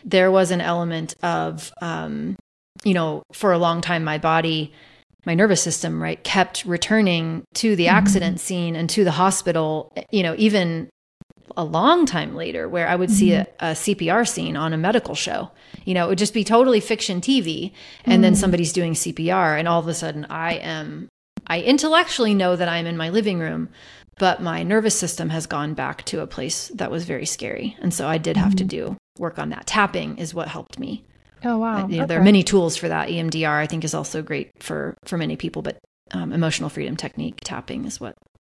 there 0.04 0.30
was 0.30 0.50
an 0.50 0.60
element 0.60 1.14
of 1.22 1.72
um, 1.80 2.36
you 2.82 2.92
know, 2.92 3.22
for 3.32 3.52
a 3.52 3.58
long 3.58 3.80
time 3.80 4.04
my 4.04 4.18
body 4.18 4.74
my 5.26 5.34
nervous 5.34 5.62
system 5.62 6.02
right 6.02 6.22
kept 6.24 6.64
returning 6.64 7.44
to 7.54 7.76
the 7.76 7.86
mm-hmm. 7.86 7.96
accident 7.96 8.40
scene 8.40 8.76
and 8.76 8.88
to 8.90 9.04
the 9.04 9.12
hospital 9.12 9.92
you 10.10 10.22
know 10.22 10.34
even 10.38 10.88
a 11.56 11.64
long 11.64 12.06
time 12.06 12.34
later 12.34 12.68
where 12.68 12.88
I 12.88 12.96
would 12.96 13.10
mm-hmm. 13.10 13.16
see 13.16 13.32
a, 13.32 13.46
a, 13.60 13.66
CPR 13.72 14.26
scene 14.26 14.56
on 14.56 14.72
a 14.72 14.78
medical 14.78 15.14
show. 15.14 15.50
You 15.84 15.94
know, 15.94 16.06
it 16.06 16.08
would 16.08 16.18
just 16.18 16.34
be 16.34 16.44
totally 16.44 16.80
fiction 16.80 17.20
TV. 17.20 17.72
And 18.04 18.14
mm-hmm. 18.14 18.22
then 18.22 18.34
somebody's 18.34 18.72
doing 18.72 18.94
CPR, 18.94 19.58
and 19.58 19.68
all 19.68 19.80
of 19.80 19.88
a 19.88 19.94
sudden 19.94 20.26
I 20.30 20.54
am, 20.54 21.08
I 21.46 21.60
intellectually 21.60 22.34
know 22.34 22.56
that 22.56 22.68
I'm 22.68 22.86
in 22.86 22.96
my 22.96 23.10
living 23.10 23.38
room, 23.38 23.68
but 24.18 24.42
my 24.42 24.62
nervous 24.62 24.98
system 24.98 25.30
has 25.30 25.46
gone 25.46 25.74
back 25.74 26.04
to 26.06 26.20
a 26.20 26.26
place 26.26 26.68
that 26.74 26.90
was 26.90 27.04
very 27.04 27.26
scary. 27.26 27.76
And 27.80 27.92
so 27.92 28.08
I 28.08 28.18
did 28.18 28.36
have 28.36 28.48
mm-hmm. 28.48 28.56
to 28.56 28.64
do 28.64 28.96
work 29.18 29.38
on 29.38 29.50
that. 29.50 29.66
Tapping 29.66 30.18
is 30.18 30.34
what 30.34 30.48
helped 30.48 30.78
me. 30.78 31.04
Oh, 31.44 31.58
wow. 31.58 31.84
Uh, 31.84 31.88
you 31.88 31.96
know, 31.98 32.04
okay. 32.04 32.06
There 32.06 32.20
are 32.20 32.24
many 32.24 32.42
tools 32.42 32.76
for 32.76 32.88
that. 32.88 33.08
EMDR, 33.08 33.58
I 33.58 33.66
think, 33.66 33.84
is 33.84 33.94
also 33.94 34.22
great 34.22 34.50
for, 34.60 34.96
for 35.04 35.18
many 35.18 35.36
people, 35.36 35.62
but 35.62 35.78
um, 36.12 36.32
emotional 36.32 36.68
freedom 36.68 36.96
technique, 36.96 37.40
tapping 37.42 37.84
is 37.84 38.00
what 38.00 38.14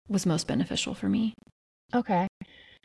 was 0.09 0.27
most 0.27 0.47
beneficial 0.47 0.95
for 0.95 1.09
me. 1.09 1.35
Okay. 1.95 2.27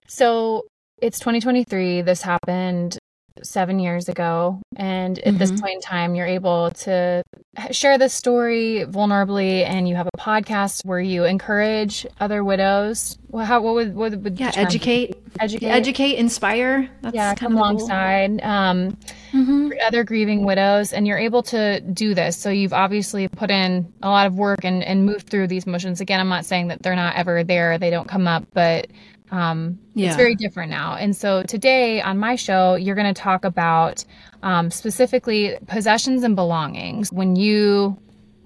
So 0.08 0.65
it's 1.01 1.20
2023. 1.20 2.01
This 2.01 2.22
happened 2.22 2.98
seven 3.44 3.80
years 3.80 4.10
ago. 4.10 4.62
And 4.76 5.20
at 5.20 5.26
mm-hmm. 5.26 5.38
this 5.38 5.52
point 5.52 5.76
in 5.76 5.82
time, 5.82 6.16
you're 6.16 6.26
able 6.26 6.72
to 6.72 7.24
share 7.72 7.98
this 7.98 8.14
story 8.14 8.86
vulnerably, 8.88 9.66
and 9.66 9.88
you 9.88 9.96
have 9.96 10.08
a 10.08 10.18
podcast 10.18 10.86
where 10.86 11.00
you 11.00 11.26
encourage 11.26 12.06
other 12.20 12.44
widows. 12.44 13.18
Well, 13.30 13.46
how 13.46 13.62
what 13.62 13.74
would 13.76 13.96
what 13.96 14.16
would 14.16 14.40
yeah 14.40 14.52
educate 14.56 15.16
educate 15.40 15.68
educate 15.68 16.16
inspire 16.16 16.90
That's 17.02 17.16
yeah 17.16 17.36
come 17.36 17.56
alongside 17.56 18.42
um, 18.42 18.98
mm-hmm. 19.32 19.70
other 19.86 20.04
grieving 20.04 20.46
widows, 20.46 20.94
and 20.94 21.06
you're 21.06 21.18
able 21.18 21.44
to 21.44 21.82
do 21.82 22.14
this. 22.14 22.38
So 22.38 22.50
you've 22.50 22.74
obviously 22.74 23.28
put 23.28 23.52
in 23.52 23.92
a 24.02 24.10
lot 24.10 24.28
of 24.28 24.36
work 24.36 24.64
and 24.64 24.84
and 24.84 25.06
moved 25.06 25.30
through 25.30 25.48
these 25.48 25.68
motions. 25.68 26.02
Again, 26.02 26.20
I'm 26.20 26.30
not 26.30 26.46
saying 26.46 26.68
that 26.70 26.84
they're 26.84 26.96
not 26.96 27.16
ever 27.16 27.44
there; 27.44 27.78
they 27.78 27.90
don't 27.90 28.08
come 28.08 28.28
up, 28.28 28.46
but 28.54 28.88
um, 29.32 29.80
yeah. 29.94 30.08
It's 30.08 30.18
very 30.18 30.36
different 30.36 30.70
now. 30.70 30.96
And 30.96 31.16
so 31.16 31.44
today 31.44 32.02
on 32.02 32.18
my 32.18 32.36
show, 32.36 32.76
you're 32.76 32.96
going 32.96 33.14
to 33.14 33.20
talk 33.20 33.46
about 33.46 34.04
um, 34.44 34.70
specifically 34.70 35.58
possessions 35.68 36.24
and 36.24 36.36
belongings. 36.36 37.12
When 37.12 37.38
you 37.38 37.98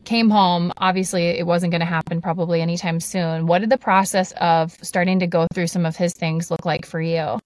came 0.05 0.29
home, 0.29 0.71
obviously 0.77 1.25
it 1.25 1.47
wasn't 1.47 1.71
going 1.71 1.79
to 1.79 1.87
happen 1.87 2.21
probably 2.21 2.61
anytime 2.61 2.99
soon. 2.99 3.47
What 3.47 3.59
did 3.59 3.71
the 3.71 3.77
process 3.77 4.31
of 4.33 4.77
starting 4.83 5.19
to 5.19 5.27
go 5.27 5.47
through 5.53 5.67
some 5.67 5.85
of 5.85 5.95
his 5.95 6.13
things 6.13 6.51
look 6.51 6.65
like 6.65 6.85
for 6.85 7.01
you? 7.01 7.39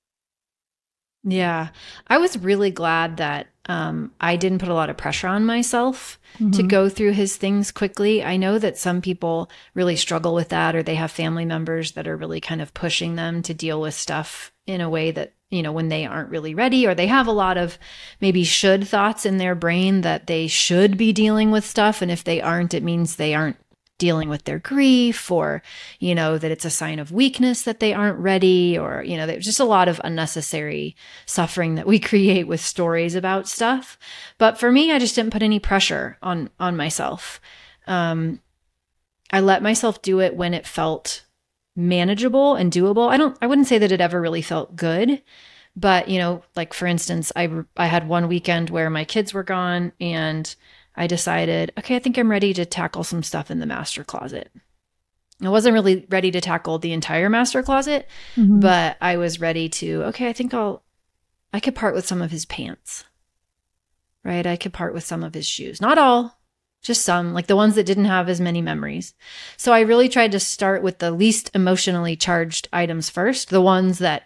Yeah, 1.24 1.69
I 2.08 2.17
was 2.17 2.38
really 2.38 2.72
glad 2.72 3.17
that 3.17 3.48
um, 3.69 4.11
I 4.19 4.35
didn't 4.35 4.57
put 4.57 4.69
a 4.69 4.73
lot 4.73 4.89
of 4.89 4.97
pressure 4.97 5.27
on 5.27 5.45
myself 5.45 6.19
mm-hmm. 6.39 6.51
to 6.51 6.63
go 6.63 6.89
through 6.89 7.11
his 7.11 7.38
things 7.38 7.71
quickly. 7.71 8.23
I 8.23 8.35
know 8.35 8.57
that 8.57 8.79
some 8.79 8.99
people 8.99 9.49
really 9.75 9.95
struggle 9.95 10.33
with 10.33 10.49
that, 10.49 10.75
or 10.75 10.81
they 10.81 10.95
have 10.95 11.11
family 11.11 11.45
members 11.45 11.91
that 11.91 12.07
are 12.07 12.17
really 12.17 12.41
kind 12.41 12.61
of 12.61 12.73
pushing 12.73 13.15
them 13.15 13.43
to 13.43 13.53
deal 13.53 13.79
with 13.79 13.93
stuff 13.93 14.51
in 14.65 14.81
a 14.81 14.89
way 14.89 15.11
that, 15.11 15.33
you 15.51 15.61
know, 15.61 15.71
when 15.71 15.89
they 15.89 16.07
aren't 16.07 16.31
really 16.31 16.55
ready, 16.55 16.88
or 16.88 16.95
they 16.95 17.05
have 17.05 17.27
a 17.27 17.31
lot 17.31 17.57
of 17.57 17.77
maybe 18.19 18.43
should 18.43 18.88
thoughts 18.88 19.23
in 19.23 19.38
their 19.38 19.53
brain 19.53 20.01
that 20.01 20.25
they 20.25 20.47
should 20.47 20.97
be 20.97 21.13
dealing 21.13 21.51
with 21.51 21.63
stuff. 21.63 22.01
And 22.01 22.09
if 22.09 22.23
they 22.23 22.41
aren't, 22.41 22.73
it 22.73 22.83
means 22.83 23.15
they 23.15 23.35
aren't 23.35 23.57
dealing 24.00 24.29
with 24.29 24.46
their 24.46 24.58
grief 24.58 25.29
or 25.29 25.62
you 26.00 26.15
know 26.15 26.39
that 26.39 26.50
it's 26.50 26.65
a 26.65 26.70
sign 26.72 26.98
of 26.98 27.12
weakness 27.12 27.62
that 27.62 27.79
they 27.79 27.94
aren't 27.94 28.18
ready 28.18 28.75
or 28.75 29.03
you 29.03 29.15
know 29.15 29.27
there's 29.27 29.46
just 29.46 29.60
a 29.60 29.65
lot 29.65 29.88
of 29.88 30.01
unnecessary 30.03 30.96
suffering 31.27 31.75
that 31.75 31.86
we 31.86 32.00
create 32.12 32.48
with 32.48 32.60
stories 32.60 33.13
about 33.13 33.48
stuff. 33.48 34.00
But 34.39 34.58
for 34.58 34.72
me 34.72 34.91
i 34.91 34.98
just 34.98 35.15
didn't 35.15 35.34
put 35.34 35.44
any 35.44 35.60
pressure 35.60 36.18
on 36.24 36.50
on 36.60 36.75
myself. 36.75 37.39
Um 37.86 38.41
i 39.32 39.39
let 39.39 39.62
myself 39.62 40.01
do 40.01 40.20
it 40.20 40.36
when 40.36 40.56
it 40.56 40.65
felt 40.65 41.25
manageable 41.75 42.56
and 42.56 42.72
doable. 42.72 43.10
I 43.10 43.18
don't 43.18 43.38
i 43.41 43.48
wouldn't 43.48 43.68
say 43.68 43.77
that 43.77 43.91
it 43.91 44.01
ever 44.01 44.20
really 44.20 44.41
felt 44.41 44.75
good 44.75 45.22
but 45.75 46.10
you 46.10 46.18
know 46.18 46.44
like 46.56 46.74
for 46.74 46.88
instance 46.88 47.32
i 47.36 47.48
i 47.77 47.86
had 47.86 48.08
one 48.08 48.27
weekend 48.27 48.72
where 48.72 48.89
my 48.89 49.06
kids 49.06 49.34
were 49.34 49.44
gone 49.44 49.91
and 50.01 50.56
I 50.96 51.08
decided, 51.08 51.72
okay, 51.77 51.96
I 51.96 52.00
think 52.00 52.17
I'm 52.17 52.31
ready 52.31 52.53
to 52.53 52.65
tackle 52.65 53.03
some 53.03 53.24
stuff 53.24 53.50
in 53.50 53.60
the 53.60 53.65
master 53.65 54.03
closet. 54.03 54.51
I 55.41 55.50
wasn't 55.50 55.74
really 55.74 56.05
ready 56.10 56.31
to 56.31 56.41
tackle 56.41 56.79
the 56.79 56.91
entire 56.91 57.29
master 57.29 57.63
closet, 57.63 58.08
mm-hmm. 58.36 58.60
but 58.60 58.98
I 59.00 59.17
was 59.17 59.39
ready 59.39 59.69
to, 59.69 60.03
okay, 60.05 60.27
I 60.27 60.34
think 60.34 60.53
I'll, 60.53 60.84
I 61.53 61.60
could 61.62 61.75
part 61.75 61.96
with 61.96 62.05
some 62.05 62.22
of 62.22 62.31
his 62.31 62.46
pants, 62.46 63.05
right? 64.24 64.46
I 64.46 64.58
could 64.58 64.74
part 64.74 64.93
with 64.93 65.05
some 65.05 65.24
of 65.24 65.34
his 65.34 65.48
shoes. 65.48 65.79
Not 65.79 65.98
all, 65.98 66.38
just 66.81 67.03
some, 67.03 67.34
like 67.34 67.48
the 67.48 67.55
ones 67.55 67.75
that 67.75 67.86
didn't 67.86 68.05
have 68.05 68.27
as 68.27 68.41
many 68.41 68.62
memories. 68.62 69.13
So 69.55 69.72
I 69.72 69.81
really 69.81 70.10
tried 70.10 70.34
to 70.34 70.39
start 70.39 70.84
with 70.84 71.00
the 71.00 71.12
least 71.12 71.51
emotionally 71.53 72.15
charged 72.15 72.67
items 72.74 73.10
first, 73.10 73.50
the 73.50 73.62
ones 73.62 74.00
that 74.00 74.24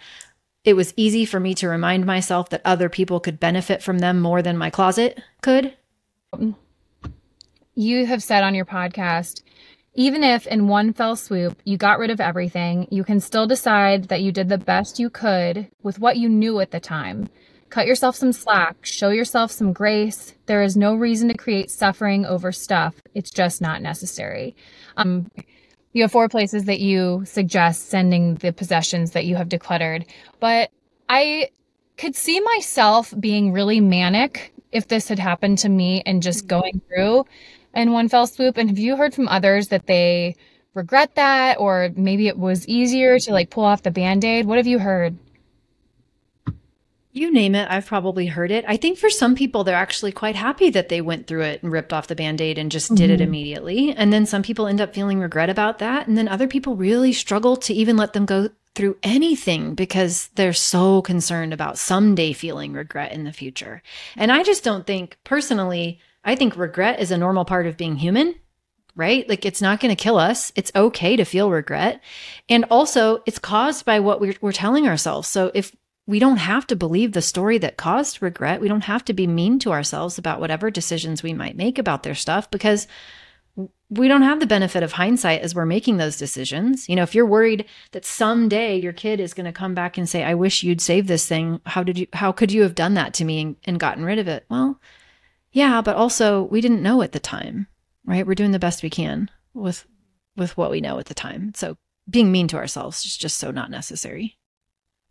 it 0.64 0.74
was 0.74 0.94
easy 0.96 1.26
for 1.26 1.40
me 1.40 1.54
to 1.56 1.68
remind 1.68 2.06
myself 2.06 2.50
that 2.50 2.62
other 2.66 2.90
people 2.90 3.20
could 3.20 3.40
benefit 3.40 3.84
from 3.84 4.00
them 4.00 4.20
more 4.20 4.42
than 4.42 4.58
my 4.58 4.70
closet 4.70 5.22
could 5.42 5.76
you 7.76 8.06
have 8.06 8.24
said 8.24 8.44
on 8.44 8.56
your 8.56 8.66
podcast, 8.66 9.42
even 9.96 10.24
if 10.24 10.48
in 10.48 10.68
one 10.68 10.94
fell 10.94 11.16
swoop 11.16 11.60
you 11.64 11.78
got 11.78 12.00
rid 12.00 12.10
of 12.10 12.20
everything, 12.20 12.88
you 12.90 13.04
can 13.04 13.20
still 13.20 13.48
decide 13.48 14.06
that 14.06 14.22
you 14.22 14.32
did 14.32 14.50
the 14.50 14.58
best 14.58 15.00
you 15.00 15.10
could 15.10 15.68
with 15.82 16.00
what 16.00 16.18
you 16.18 16.30
knew 16.30 16.60
at 16.60 16.72
the 16.72 16.80
time. 16.80 17.30
Cut 17.70 17.88
yourself 17.88 18.16
some 18.16 18.32
slack, 18.32 18.86
show 18.86 19.10
yourself 19.10 19.52
some 19.52 19.74
grace. 19.74 20.36
There 20.46 20.62
is 20.62 20.78
no 20.78 20.94
reason 20.94 21.30
to 21.30 21.38
create 21.38 21.72
suffering 21.72 22.26
over 22.26 22.52
stuff. 22.52 22.96
It's 23.16 23.32
just 23.32 23.62
not 23.62 23.82
necessary. 23.82 24.56
Um, 24.98 25.32
you 25.92 26.04
have 26.04 26.12
four 26.12 26.30
places 26.30 26.66
that 26.66 26.80
you 26.80 27.24
suggest 27.26 27.90
sending 27.90 28.36
the 28.36 28.54
possessions 28.54 29.12
that 29.12 29.26
you 29.26 29.36
have 29.36 29.50
decluttered, 29.50 30.06
but 30.40 30.72
I 31.10 31.50
could 31.98 32.16
see 32.16 32.40
myself 32.40 33.14
being 33.20 33.52
really 33.52 33.80
manic 33.80 34.53
if 34.74 34.88
this 34.88 35.08
had 35.08 35.20
happened 35.20 35.60
to 35.60 35.70
me 35.70 36.04
and 36.06 36.24
just 36.24 36.48
going 36.48 36.82
through 36.88 37.26
in 37.74 37.92
one 37.92 38.10
fell 38.10 38.28
swoop? 38.28 38.58
And 38.58 38.70
have 38.70 38.80
you 38.80 38.96
heard 38.96 39.14
from 39.14 39.28
others 39.28 39.70
that 39.70 39.88
they 39.88 40.36
regret 40.74 41.16
that 41.16 41.60
or 41.60 41.90
maybe 41.96 42.28
it 42.28 42.38
was 42.38 42.68
easier 42.68 43.20
to 43.20 43.32
like 43.32 43.50
pull 43.50 43.66
off 43.66 43.84
the 43.84 43.92
band-aid? 43.92 44.46
What 44.46 44.58
have 44.58 44.68
you 44.68 44.80
heard? 44.80 45.18
You 47.16 47.32
name 47.32 47.54
it, 47.54 47.68
I've 47.70 47.86
probably 47.86 48.26
heard 48.26 48.50
it. 48.50 48.66
I 48.68 48.76
think 48.76 48.98
for 48.98 49.12
some 49.12 49.36
people, 49.36 49.64
they're 49.64 49.76
actually 49.76 50.12
quite 50.12 50.36
happy 50.36 50.72
that 50.72 50.90
they 50.90 51.00
went 51.00 51.28
through 51.28 51.44
it 51.44 51.62
and 51.62 51.72
ripped 51.72 51.94
off 51.94 52.08
the 52.08 52.16
band 52.16 52.42
aid 52.42 52.58
and 52.58 52.72
just 52.72 52.88
mm-hmm. 52.88 52.96
did 52.96 53.12
it 53.12 53.14
mm-hmm. 53.20 53.24
immediately. 53.24 53.94
And 53.96 54.12
then 54.12 54.26
some 54.26 54.42
people 54.42 54.66
end 54.66 54.82
up 54.82 54.96
feeling 54.96 55.20
regret 55.20 55.52
about 55.52 55.78
that. 55.78 56.08
And 56.08 56.18
then 56.18 56.28
other 56.28 56.48
people 56.48 56.76
really 56.76 57.14
struggle 57.14 57.56
to 57.58 57.74
even 57.74 57.98
let 57.98 58.14
them 58.14 58.26
go 58.26 58.50
through 58.76 58.98
anything 59.04 59.76
because 59.76 60.30
they're 60.36 60.54
so 60.54 61.02
concerned 61.02 61.54
about 61.54 61.78
someday 61.78 62.34
feeling 62.34 62.74
regret 62.74 63.12
in 63.12 63.24
the 63.24 63.32
future. 63.32 63.82
And 64.16 64.32
I 64.32 64.44
just 64.44 64.64
don't 64.64 64.88
think 64.88 65.18
personally, 65.24 66.00
I 66.24 66.36
think 66.36 66.58
regret 66.58 67.00
is 67.00 67.12
a 67.12 67.18
normal 67.18 67.46
part 67.46 67.68
of 67.68 67.78
being 67.78 67.98
human, 67.98 68.36
right? 68.96 69.28
Like 69.30 69.46
it's 69.46 69.62
not 69.62 69.80
going 69.80 69.96
to 69.96 70.02
kill 70.02 70.18
us. 70.18 70.52
It's 70.56 70.72
okay 70.76 71.16
to 71.16 71.26
feel 71.26 71.52
regret. 71.52 72.02
And 72.50 72.66
also, 72.72 73.22
it's 73.26 73.40
caused 73.40 73.86
by 73.86 74.00
what 74.00 74.20
we're, 74.20 74.36
we're 74.42 74.52
telling 74.52 74.88
ourselves. 74.88 75.28
So 75.28 75.52
if 75.54 75.76
we 76.06 76.20
don't 76.20 76.38
have 76.38 76.68
to 76.68 76.76
believe 76.76 77.14
the 77.14 77.22
story 77.22 77.58
that 77.60 77.78
caused 77.78 78.22
regret, 78.22 78.60
we 78.60 78.68
don't 78.68 78.82
have 78.82 79.06
to 79.06 79.14
be 79.14 79.28
mean 79.28 79.60
to 79.60 79.72
ourselves 79.72 80.18
about 80.18 80.40
whatever 80.40 80.70
decisions 80.70 81.24
we 81.24 81.34
might 81.34 81.56
make 81.56 81.78
about 81.78 82.04
their 82.04 82.16
stuff 82.16 82.52
because 82.52 82.88
we 83.90 84.08
don't 84.08 84.24
have 84.24 84.40
the 84.40 84.48
benefit 84.48 84.82
of 84.82 84.94
hindsight 84.94 85.42
as 85.42 85.54
we're 85.54 85.66
making 85.66 85.98
those 85.98 86.18
decisions. 86.18 86.90
You 86.90 86.96
know, 86.96 87.04
if 87.04 87.14
you're 87.14 87.26
worried 87.26 87.66
that 87.92 88.06
someday 88.06 88.80
your 88.80 88.94
kid 88.94 89.20
is 89.20 89.34
going 89.34 89.46
to 89.46 89.52
come 89.52 89.76
back 89.76 89.98
and 89.98 90.10
say, 90.10 90.24
"I 90.24 90.34
wish 90.34 90.64
you'd 90.64 90.82
save 90.82 91.08
this 91.08 91.28
thing. 91.28 91.62
How 91.66 91.84
did 91.84 91.98
you 91.98 92.08
how 92.14 92.32
could 92.32 92.52
you 92.52 92.64
have 92.64 92.76
done 92.76 92.96
that 92.96 93.14
to 93.16 93.26
me 93.26 93.42
and, 93.42 93.56
and 93.66 93.80
gotten 93.80 94.04
rid 94.04 94.20
of 94.20 94.28
it?" 94.28 94.46
Well, 94.50 94.80
yeah, 95.52 95.82
but 95.82 95.96
also 95.96 96.44
we 96.44 96.62
didn't 96.62 96.82
know 96.82 97.02
at 97.04 97.12
the 97.12 97.20
time, 97.20 97.68
right? 98.06 98.26
We're 98.26 98.34
doing 98.34 98.52
the 98.52 98.60
best 98.60 98.82
we 98.82 98.90
can 98.90 99.30
with 99.54 99.86
with 100.36 100.58
what 100.58 100.72
we 100.72 100.82
know 100.82 100.98
at 100.98 101.06
the 101.06 101.14
time. 101.14 101.54
So 101.56 101.78
being 102.10 102.32
mean 102.32 102.48
to 102.50 102.58
ourselves 102.58 103.06
is 103.06 103.16
just 103.16 103.38
so 103.38 103.52
not 103.52 103.70
necessary. 103.70 104.38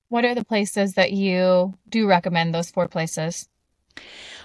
What 0.08 0.24
are 0.24 0.34
the 0.34 0.44
places 0.44 0.94
that 0.94 1.12
you 1.12 1.74
do 1.88 2.06
recommend 2.06 2.54
those 2.54 2.70
four 2.70 2.88
places? 2.88 3.48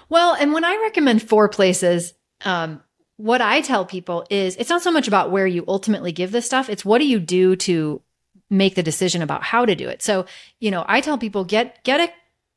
Well, 0.08 0.34
and 0.34 0.52
when 0.52 0.64
I 0.64 0.80
recommend 0.82 1.22
four 1.22 1.48
places, 1.48 2.14
um, 2.44 2.82
what 3.18 3.42
I 3.42 3.60
tell 3.60 3.84
people 3.84 4.24
is 4.30 4.56
it's 4.56 4.70
not 4.70 4.82
so 4.82 4.92
much 4.92 5.08
about 5.08 5.30
where 5.30 5.46
you 5.46 5.64
ultimately 5.68 6.12
give 6.12 6.32
this 6.32 6.46
stuff, 6.46 6.70
it's 6.70 6.84
what 6.84 6.98
do 6.98 7.06
you 7.06 7.20
do 7.20 7.56
to 7.56 8.00
make 8.48 8.74
the 8.74 8.82
decision 8.82 9.20
about 9.20 9.42
how 9.42 9.66
to 9.66 9.74
do 9.74 9.88
it. 9.88 10.02
So, 10.02 10.24
you 10.60 10.70
know, 10.70 10.84
I 10.88 11.00
tell 11.00 11.18
people 11.18 11.44
get 11.44 11.82
get 11.84 12.00
a 12.00 12.12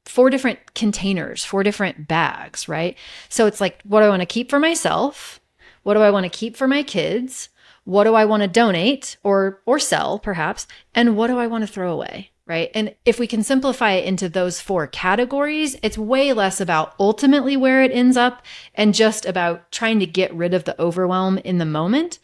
four 0.09 0.29
different 0.29 0.73
containers, 0.73 1.43
four 1.43 1.63
different 1.63 2.07
bags, 2.07 2.69
right? 2.69 2.97
So 3.27 3.45
it's 3.45 3.59
like, 3.59 3.81
what 3.83 3.99
do 3.99 4.05
I 4.05 4.09
want 4.09 4.21
to 4.21 4.25
keep 4.27 4.49
for 4.49 4.59
myself? 4.59 5.39
What 5.83 5.95
do 5.95 5.99
I 5.99 6.11
want 6.11 6.25
to 6.25 6.29
keep 6.29 6.55
for 6.55 6.67
my 6.67 6.83
kids? 6.83 7.49
What 7.83 8.03
do 8.03 8.13
I 8.13 8.25
want 8.25 8.41
to 8.41 8.47
donate 8.47 9.17
or 9.23 9.61
or 9.65 9.79
sell 9.79 10.19
perhaps? 10.19 10.67
And 10.93 11.17
what 11.17 11.27
do 11.27 11.39
I 11.39 11.47
want 11.47 11.63
to 11.63 11.71
throw 11.71 11.91
away? 11.91 12.30
Right. 12.51 12.69
And 12.73 12.93
if 13.05 13.17
we 13.17 13.27
can 13.27 13.43
simplify 13.43 13.93
it 13.93 14.03
into 14.03 14.27
those 14.27 14.59
four 14.59 14.85
categories, 14.85 15.77
it's 15.81 15.97
way 15.97 16.33
less 16.33 16.59
about 16.59 16.93
ultimately 16.99 17.55
where 17.55 17.81
it 17.81 17.93
ends 17.93 18.17
up 18.17 18.43
and 18.75 18.93
just 18.93 19.25
about 19.25 19.71
trying 19.71 20.01
to 20.01 20.05
get 20.05 20.35
rid 20.35 20.53
of 20.53 20.65
the 20.65 20.77
overwhelm 20.77 21.37
in 21.37 21.59
the 21.59 21.65
moment 21.65 22.19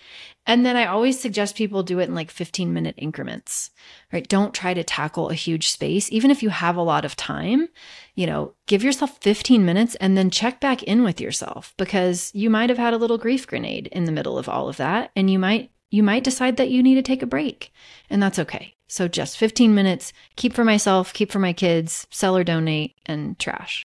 and 0.45 0.65
then 0.65 0.75
I 0.75 0.85
always 0.85 1.17
suggest 1.17 1.55
people 1.55 1.81
do 1.81 1.99
it 1.99 2.09
in 2.09 2.15
like 2.15 2.31
15 2.31 2.73
minute 2.73 2.95
increments, 2.97 3.69
right? 4.11 4.27
Don't 4.27 4.53
try 4.53 4.73
to 4.73 4.83
tackle 4.83 5.29
a 5.29 5.33
huge 5.33 5.69
space. 5.69 6.11
Even 6.11 6.31
if 6.31 6.41
you 6.41 6.49
have 6.49 6.75
a 6.75 6.81
lot 6.81 7.05
of 7.05 7.15
time, 7.15 7.67
you 8.15 8.25
know, 8.25 8.53
give 8.65 8.83
yourself 8.83 9.17
15 9.21 9.65
minutes 9.65 9.95
and 9.95 10.17
then 10.17 10.29
check 10.29 10.59
back 10.59 10.83
in 10.83 11.03
with 11.03 11.21
yourself 11.21 11.73
because 11.77 12.31
you 12.33 12.49
might 12.49 12.69
have 12.69 12.77
had 12.77 12.93
a 12.93 12.97
little 12.97 13.17
grief 13.17 13.45
grenade 13.45 13.87
in 13.87 14.05
the 14.05 14.11
middle 14.11 14.37
of 14.37 14.49
all 14.49 14.69
of 14.69 14.77
that. 14.77 15.11
And 15.17 15.29
you 15.29 15.39
might, 15.39 15.71
you 15.89 16.03
might 16.03 16.23
decide 16.23 16.57
that 16.57 16.69
you 16.69 16.81
need 16.81 16.95
to 16.95 17.01
take 17.01 17.21
a 17.21 17.27
break 17.27 17.73
and 18.09 18.23
that's 18.23 18.39
okay. 18.39 18.76
So 18.87 19.07
just 19.07 19.37
15 19.37 19.75
minutes, 19.75 20.13
keep 20.35 20.53
for 20.53 20.63
myself, 20.63 21.13
keep 21.13 21.31
for 21.31 21.39
my 21.39 21.53
kids, 21.53 22.07
sell 22.09 22.37
or 22.37 22.43
donate 22.43 22.95
and 23.05 23.37
trash. 23.37 23.83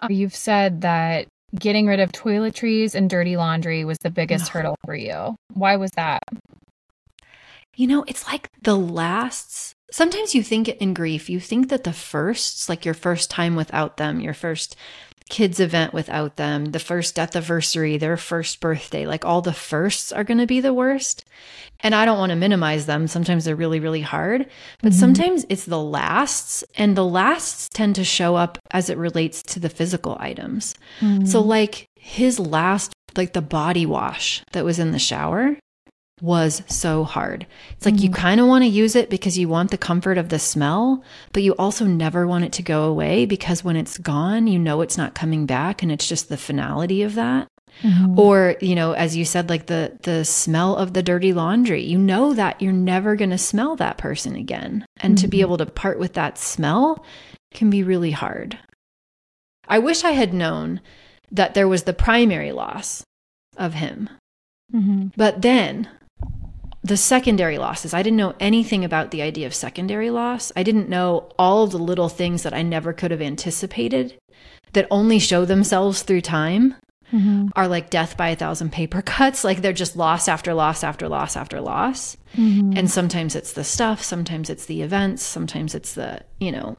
Um, 0.00 0.10
you've 0.10 0.34
said 0.34 0.80
that 0.82 1.26
getting 1.54 1.86
rid 1.86 2.00
of 2.00 2.12
toiletries 2.12 2.94
and 2.94 3.10
dirty 3.10 3.36
laundry 3.36 3.84
was 3.84 3.98
the 3.98 4.10
biggest 4.10 4.48
hurdle 4.48 4.76
for 4.84 4.94
you. 4.94 5.34
Why 5.54 5.76
was 5.76 5.90
that? 5.92 6.22
You 7.76 7.86
know, 7.86 8.04
it's 8.08 8.26
like 8.26 8.50
the 8.62 8.76
last 8.76 9.74
sometimes 9.90 10.34
you 10.34 10.42
think 10.42 10.68
in 10.68 10.94
grief, 10.94 11.30
you 11.30 11.40
think 11.40 11.68
that 11.68 11.84
the 11.84 11.92
firsts, 11.92 12.68
like 12.68 12.84
your 12.84 12.94
first 12.94 13.30
time 13.30 13.56
without 13.56 13.96
them, 13.96 14.20
your 14.20 14.34
first 14.34 14.76
kids 15.28 15.60
event 15.60 15.92
without 15.92 16.36
them, 16.36 16.66
the 16.66 16.78
first 16.78 17.14
death 17.14 17.36
anniversary, 17.36 17.96
their 17.96 18.16
first 18.16 18.60
birthday, 18.60 19.06
like 19.06 19.24
all 19.24 19.42
the 19.42 19.52
firsts 19.52 20.12
are 20.12 20.24
going 20.24 20.38
to 20.38 20.46
be 20.46 20.60
the 20.60 20.74
worst. 20.74 21.24
And 21.80 21.94
I 21.94 22.04
don't 22.04 22.18
want 22.18 22.30
to 22.30 22.36
minimize 22.36 22.86
them. 22.86 23.06
Sometimes 23.06 23.44
they're 23.44 23.54
really, 23.54 23.78
really 23.78 24.00
hard, 24.00 24.48
but 24.82 24.90
mm-hmm. 24.90 24.98
sometimes 24.98 25.46
it's 25.48 25.64
the 25.64 25.80
lasts, 25.80 26.64
and 26.76 26.96
the 26.96 27.04
lasts 27.04 27.68
tend 27.72 27.94
to 27.96 28.04
show 28.04 28.34
up 28.34 28.58
as 28.72 28.90
it 28.90 28.98
relates 28.98 29.42
to 29.44 29.60
the 29.60 29.68
physical 29.68 30.16
items. 30.18 30.74
Mm-hmm. 31.00 31.26
So, 31.26 31.40
like 31.40 31.86
his 31.94 32.40
last, 32.40 32.92
like 33.16 33.32
the 33.32 33.42
body 33.42 33.86
wash 33.86 34.42
that 34.52 34.64
was 34.64 34.80
in 34.80 34.90
the 34.90 34.98
shower, 34.98 35.56
was 36.20 36.62
so 36.66 37.04
hard. 37.04 37.46
It's 37.72 37.86
like 37.86 37.94
mm-hmm. 37.94 38.04
you 38.04 38.10
kind 38.10 38.40
of 38.40 38.46
want 38.46 38.64
to 38.64 38.68
use 38.68 38.96
it 38.96 39.10
because 39.10 39.38
you 39.38 39.48
want 39.48 39.70
the 39.70 39.78
comfort 39.78 40.18
of 40.18 40.28
the 40.28 40.38
smell, 40.38 41.02
but 41.32 41.42
you 41.42 41.52
also 41.52 41.84
never 41.84 42.26
want 42.26 42.44
it 42.44 42.52
to 42.54 42.62
go 42.62 42.84
away 42.84 43.26
because 43.26 43.64
when 43.64 43.76
it's 43.76 43.98
gone, 43.98 44.46
you 44.46 44.58
know 44.58 44.80
it's 44.80 44.98
not 44.98 45.14
coming 45.14 45.46
back 45.46 45.82
and 45.82 45.92
it's 45.92 46.08
just 46.08 46.28
the 46.28 46.36
finality 46.36 47.02
of 47.02 47.14
that. 47.14 47.48
Mm-hmm. 47.82 48.18
Or, 48.18 48.56
you 48.60 48.74
know, 48.74 48.92
as 48.92 49.16
you 49.16 49.24
said 49.24 49.48
like 49.48 49.66
the 49.66 49.96
the 50.02 50.24
smell 50.24 50.76
of 50.76 50.94
the 50.94 51.02
dirty 51.02 51.32
laundry. 51.32 51.82
You 51.82 51.98
know 51.98 52.34
that 52.34 52.60
you're 52.60 52.72
never 52.72 53.14
going 53.14 53.30
to 53.30 53.38
smell 53.38 53.76
that 53.76 53.98
person 53.98 54.34
again. 54.34 54.84
And 54.96 55.14
mm-hmm. 55.14 55.22
to 55.22 55.28
be 55.28 55.38
mm-hmm. 55.38 55.42
able 55.42 55.58
to 55.58 55.66
part 55.66 55.98
with 55.98 56.14
that 56.14 56.38
smell 56.38 57.04
can 57.54 57.70
be 57.70 57.82
really 57.82 58.10
hard. 58.10 58.58
I 59.68 59.78
wish 59.78 60.02
I 60.02 60.12
had 60.12 60.34
known 60.34 60.80
that 61.30 61.54
there 61.54 61.68
was 61.68 61.84
the 61.84 61.92
primary 61.92 62.52
loss 62.52 63.04
of 63.56 63.74
him. 63.74 64.08
Mm-hmm. 64.74 65.08
But 65.16 65.42
then 65.42 65.88
the 66.88 66.96
secondary 66.96 67.58
losses. 67.58 67.94
I 67.94 68.02
didn't 68.02 68.16
know 68.16 68.34
anything 68.40 68.84
about 68.84 69.10
the 69.10 69.22
idea 69.22 69.46
of 69.46 69.54
secondary 69.54 70.10
loss. 70.10 70.50
I 70.56 70.62
didn't 70.62 70.88
know 70.88 71.30
all 71.38 71.62
of 71.62 71.70
the 71.70 71.78
little 71.78 72.08
things 72.08 72.42
that 72.42 72.54
I 72.54 72.62
never 72.62 72.92
could 72.92 73.10
have 73.10 73.22
anticipated 73.22 74.18
that 74.72 74.88
only 74.90 75.18
show 75.18 75.44
themselves 75.44 76.02
through 76.02 76.22
time. 76.22 76.74
Mm-hmm. 77.12 77.48
Are 77.56 77.68
like 77.68 77.88
death 77.88 78.18
by 78.18 78.28
a 78.28 78.36
thousand 78.36 78.70
paper 78.70 79.00
cuts. 79.16 79.42
Like 79.42 79.62
they're 79.62 79.72
just 79.72 79.96
loss 79.96 80.28
after 80.28 80.52
loss 80.52 80.84
after 80.84 81.08
loss 81.08 81.36
after 81.36 81.58
loss. 81.58 82.18
Mm-hmm. 82.36 82.76
And 82.76 82.90
sometimes 82.90 83.34
it's 83.34 83.54
the 83.54 83.64
stuff, 83.64 84.02
sometimes 84.02 84.50
it's 84.50 84.66
the 84.66 84.82
events, 84.82 85.22
sometimes 85.22 85.74
it's 85.74 85.94
the, 85.94 86.20
you 86.38 86.52
know, 86.52 86.76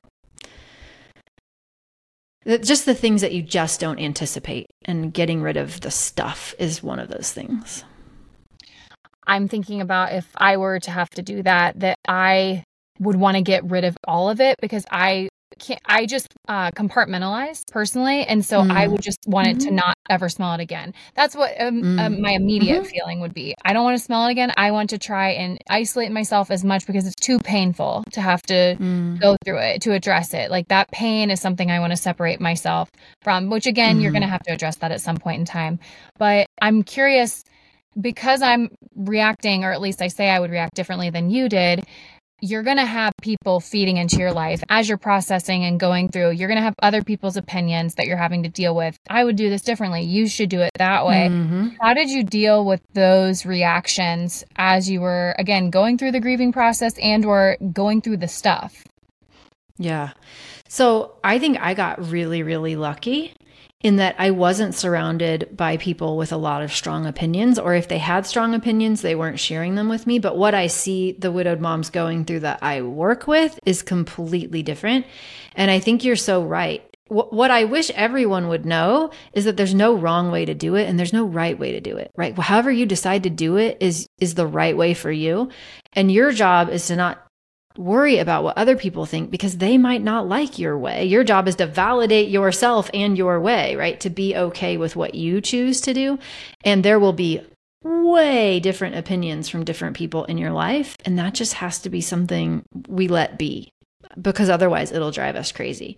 just 2.46 2.86
the 2.86 2.94
things 2.94 3.22
that 3.22 3.34
you 3.34 3.42
just 3.42 3.80
don't 3.80 4.00
anticipate. 4.00 4.68
And 4.86 5.12
getting 5.12 5.42
rid 5.42 5.58
of 5.58 5.82
the 5.82 5.92
stuff 5.92 6.54
is 6.60 6.84
one 6.84 7.00
of 7.00 7.10
those 7.10 7.32
things. 7.32 7.84
I'm 9.30 9.48
thinking 9.48 9.80
about 9.80 10.14
if 10.14 10.28
I 10.36 10.58
were 10.58 10.80
to 10.80 10.92
have 10.92 11.10
to 11.12 11.22
do 11.22 11.44
that, 11.44 11.80
that 11.82 12.00
I 12.08 12.64
would 13.00 13.16
want 13.16 13.38
to 13.38 13.44
get 13.44 13.64
rid 13.64 13.84
of 13.86 13.96
all 14.06 14.30
of 14.30 14.42
it 14.42 14.58
because 14.60 14.86
I 14.92 15.30
can't, 15.60 15.80
I 15.86 16.08
just 16.08 16.34
uh, 16.48 16.72
compartmentalize 16.72 17.64
personally. 17.72 18.26
And 18.26 18.44
so 18.44 18.62
mm. 18.62 18.72
I 18.72 18.88
would 18.88 19.02
just 19.02 19.20
want 19.28 19.48
mm-hmm. 19.48 19.58
it 19.58 19.62
to 19.62 19.68
mm-hmm. 19.68 19.76
not 19.76 19.96
ever 20.10 20.30
smell 20.30 20.56
it 20.56 20.62
again. 20.62 20.96
That's 21.14 21.36
what 21.36 21.54
um, 21.62 21.82
mm. 21.82 22.00
um, 22.00 22.22
my 22.22 22.32
immediate 22.32 22.82
mm-hmm. 22.82 22.90
feeling 22.90 23.20
would 23.20 23.36
be. 23.36 23.54
I 23.64 23.74
don't 23.74 23.84
want 23.84 23.98
to 23.98 24.04
smell 24.04 24.26
it 24.26 24.32
again. 24.32 24.52
I 24.58 24.72
want 24.72 24.90
to 24.92 24.98
try 24.98 25.30
and 25.32 25.60
isolate 25.70 26.12
myself 26.12 26.50
as 26.50 26.64
much 26.64 26.88
because 26.88 27.06
it's 27.06 27.16
too 27.16 27.38
painful 27.38 28.06
to 28.14 28.22
have 28.22 28.42
to 28.44 28.76
mm. 28.80 29.20
go 29.20 29.38
through 29.46 29.60
it, 29.60 29.84
to 29.84 29.94
address 29.94 30.34
it. 30.34 30.50
Like 30.50 30.70
that 30.70 30.90
pain 30.92 31.30
is 31.30 31.40
something 31.40 31.70
I 31.70 31.80
want 31.80 31.92
to 31.92 31.98
separate 31.98 32.42
myself 32.42 32.90
from, 33.22 33.52
which 33.52 33.68
again, 33.68 33.96
mm-hmm. 33.96 34.02
you're 34.02 34.12
going 34.12 34.24
to 34.24 34.28
have 34.28 34.44
to 34.44 34.54
address 34.54 34.78
that 34.78 34.92
at 34.92 35.02
some 35.02 35.18
point 35.18 35.40
in 35.40 35.46
time. 35.46 35.80
But 36.18 36.48
I'm 36.62 36.82
curious 36.82 37.44
because 38.00 38.42
I'm 38.42 38.70
reacting, 38.96 39.64
or 39.64 39.72
at 39.72 39.82
least 39.82 40.02
I 40.02 40.08
say 40.08 40.30
I 40.30 40.40
would 40.40 40.52
react 40.52 40.76
differently 40.76 41.10
than 41.10 41.30
you 41.30 41.50
did, 41.50 41.84
you're 42.42 42.64
going 42.64 42.78
to 42.78 42.86
have 42.86 43.14
people 43.22 43.60
feeding 43.60 43.98
into 43.98 44.18
your 44.18 44.32
life 44.32 44.64
as 44.70 44.88
you're 44.88 44.98
processing 44.98 45.66
and 45.66 45.80
going 45.80 46.10
through. 46.10 46.32
You're 46.32 46.48
going 46.48 46.58
to 46.58 46.64
have 46.64 46.76
other 46.82 47.04
people's 47.04 47.38
opinions 47.38 47.96
that 47.96 48.08
you're 48.08 48.18
having 48.18 48.44
to 48.44 48.50
deal 48.50 48.76
with. 48.76 48.98
I 49.10 49.24
would 49.24 49.36
do 49.36 49.50
this 49.50 49.62
differently. 49.62 50.04
You 50.04 50.28
should 50.28 50.50
do 50.50 50.62
it 50.62 50.72
that 50.76 51.06
way. 51.06 51.28
Mm-hmm. 51.30 51.70
How 51.82 51.94
did 51.94 52.10
you 52.10 52.24
deal 52.24 52.66
with 52.66 52.82
those 52.94 53.46
reactions 53.46 54.44
as 54.56 54.90
you 54.90 55.02
were 55.02 55.36
again 55.38 55.70
going 55.70 55.98
through 55.98 56.14
the 56.14 56.20
grieving 56.22 56.52
process 56.52 56.98
and 57.00 57.26
or 57.26 57.58
going 57.74 58.02
through 58.02 58.18
the 58.18 58.28
stuff? 58.28 58.84
Yeah. 59.78 60.12
So, 60.68 61.16
I 61.24 61.40
think 61.40 61.58
I 61.60 61.74
got 61.74 62.10
really 62.10 62.44
really 62.44 62.76
lucky 62.76 63.34
in 63.82 63.96
that 63.96 64.16
I 64.18 64.32
wasn't 64.32 64.76
surrounded 64.76 65.56
by 65.56 65.78
people 65.78 66.18
with 66.18 66.34
a 66.34 66.38
lot 66.38 66.62
of 66.62 66.74
strong 66.74 67.06
opinions, 67.06 67.58
or 67.58 67.76
if 67.76 67.88
they 67.88 67.98
had 67.98 68.26
strong 68.26 68.54
opinions, 68.54 69.02
they 69.02 69.16
weren't 69.16 69.40
sharing 69.40 69.76
them 69.76 69.88
with 69.88 70.06
me. 70.06 70.20
But 70.20 70.38
what 70.38 70.54
I 70.54 70.68
see 70.68 71.14
the 71.14 71.32
widowed 71.32 71.62
moms 71.62 71.90
going 71.90 72.26
through 72.26 72.42
that 72.42 72.60
I 72.62 72.82
work 72.82 73.26
with 73.26 73.58
is 73.66 73.82
completely 73.82 74.64
different. 74.64 75.06
And 75.56 75.72
I 75.72 75.80
think 75.80 76.04
you're 76.04 76.18
so 76.18 76.44
right. 76.44 76.84
What 77.08 77.50
I 77.50 77.64
wish 77.64 77.90
everyone 77.92 78.50
would 78.50 78.68
know 78.68 79.10
is 79.34 79.46
that 79.46 79.58
there's 79.58 79.74
no 79.74 79.96
wrong 79.96 80.30
way 80.30 80.46
to 80.46 80.54
do 80.54 80.76
it 80.76 80.88
and 80.88 81.00
there's 81.00 81.14
no 81.14 81.26
right 81.26 81.58
way 81.58 81.72
to 81.72 81.82
do 81.82 81.98
it, 81.98 82.12
right? 82.16 82.38
However 82.38 82.72
you 82.72 82.86
decide 82.86 83.24
to 83.24 83.32
do 83.32 83.58
it 83.58 83.78
is 83.80 84.08
is 84.20 84.36
the 84.36 84.46
right 84.46 84.78
way 84.78 84.94
for 84.94 85.12
you. 85.12 85.50
And 85.94 86.12
your 86.12 86.32
job 86.32 86.70
is 86.70 86.86
to 86.88 86.96
not 86.96 87.26
worry 87.80 88.18
about 88.20 88.44
what 88.44 88.58
other 88.58 88.76
people 88.76 89.06
think 89.06 89.32
because 89.32 89.58
they 89.58 89.78
might 89.78 90.04
not 90.04 90.28
like 90.28 90.60
your 90.60 90.78
way. 90.78 91.06
Your 91.06 91.24
job 91.24 91.48
is 91.48 91.56
to 91.56 91.66
validate 91.66 92.30
yourself 92.30 92.90
and 92.94 93.18
your 93.18 93.40
way, 93.40 93.76
right? 93.78 94.00
To 94.02 94.10
be 94.10 94.36
okay 94.36 94.76
with 94.76 94.98
what 94.98 95.16
you 95.16 95.40
choose 95.40 95.80
to 95.82 95.94
do. 95.94 96.20
And 96.66 96.84
there 96.84 97.00
will 97.00 97.14
be 97.14 97.42
way 97.82 98.60
different 98.60 98.96
opinions 98.96 99.48
from 99.48 99.64
different 99.64 99.96
people 99.96 100.26
in 100.26 100.38
your 100.38 100.52
life. 100.52 100.98
And 101.06 101.18
that 101.18 101.34
just 101.34 101.54
has 101.54 101.80
to 101.80 101.90
be 101.90 102.02
something 102.02 102.64
we 102.88 103.08
let 103.08 103.38
be 103.38 103.72
because 104.20 104.50
otherwise 104.50 104.92
it'll 104.92 105.12
drive 105.12 105.36
us 105.36 105.52
crazy. 105.52 105.98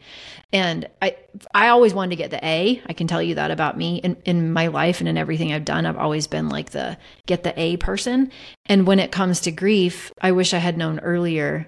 And 0.51 0.87
I 1.01 1.15
I 1.53 1.69
always 1.69 1.93
wanted 1.93 2.11
to 2.11 2.15
get 2.17 2.31
the 2.31 2.45
A. 2.45 2.81
I 2.85 2.93
can 2.93 3.07
tell 3.07 3.21
you 3.21 3.35
that 3.35 3.51
about 3.51 3.77
me 3.77 3.97
in, 3.97 4.17
in 4.25 4.51
my 4.51 4.67
life 4.67 4.99
and 4.99 5.07
in 5.07 5.17
everything 5.17 5.53
I've 5.53 5.65
done. 5.65 5.85
I've 5.85 5.97
always 5.97 6.27
been 6.27 6.49
like 6.49 6.71
the 6.71 6.97
get 7.25 7.43
the 7.43 7.59
A 7.59 7.77
person. 7.77 8.31
And 8.65 8.85
when 8.85 8.99
it 8.99 9.11
comes 9.11 9.41
to 9.41 9.51
grief, 9.51 10.11
I 10.21 10.31
wish 10.31 10.53
I 10.53 10.57
had 10.57 10.77
known 10.77 10.99
earlier 10.99 11.67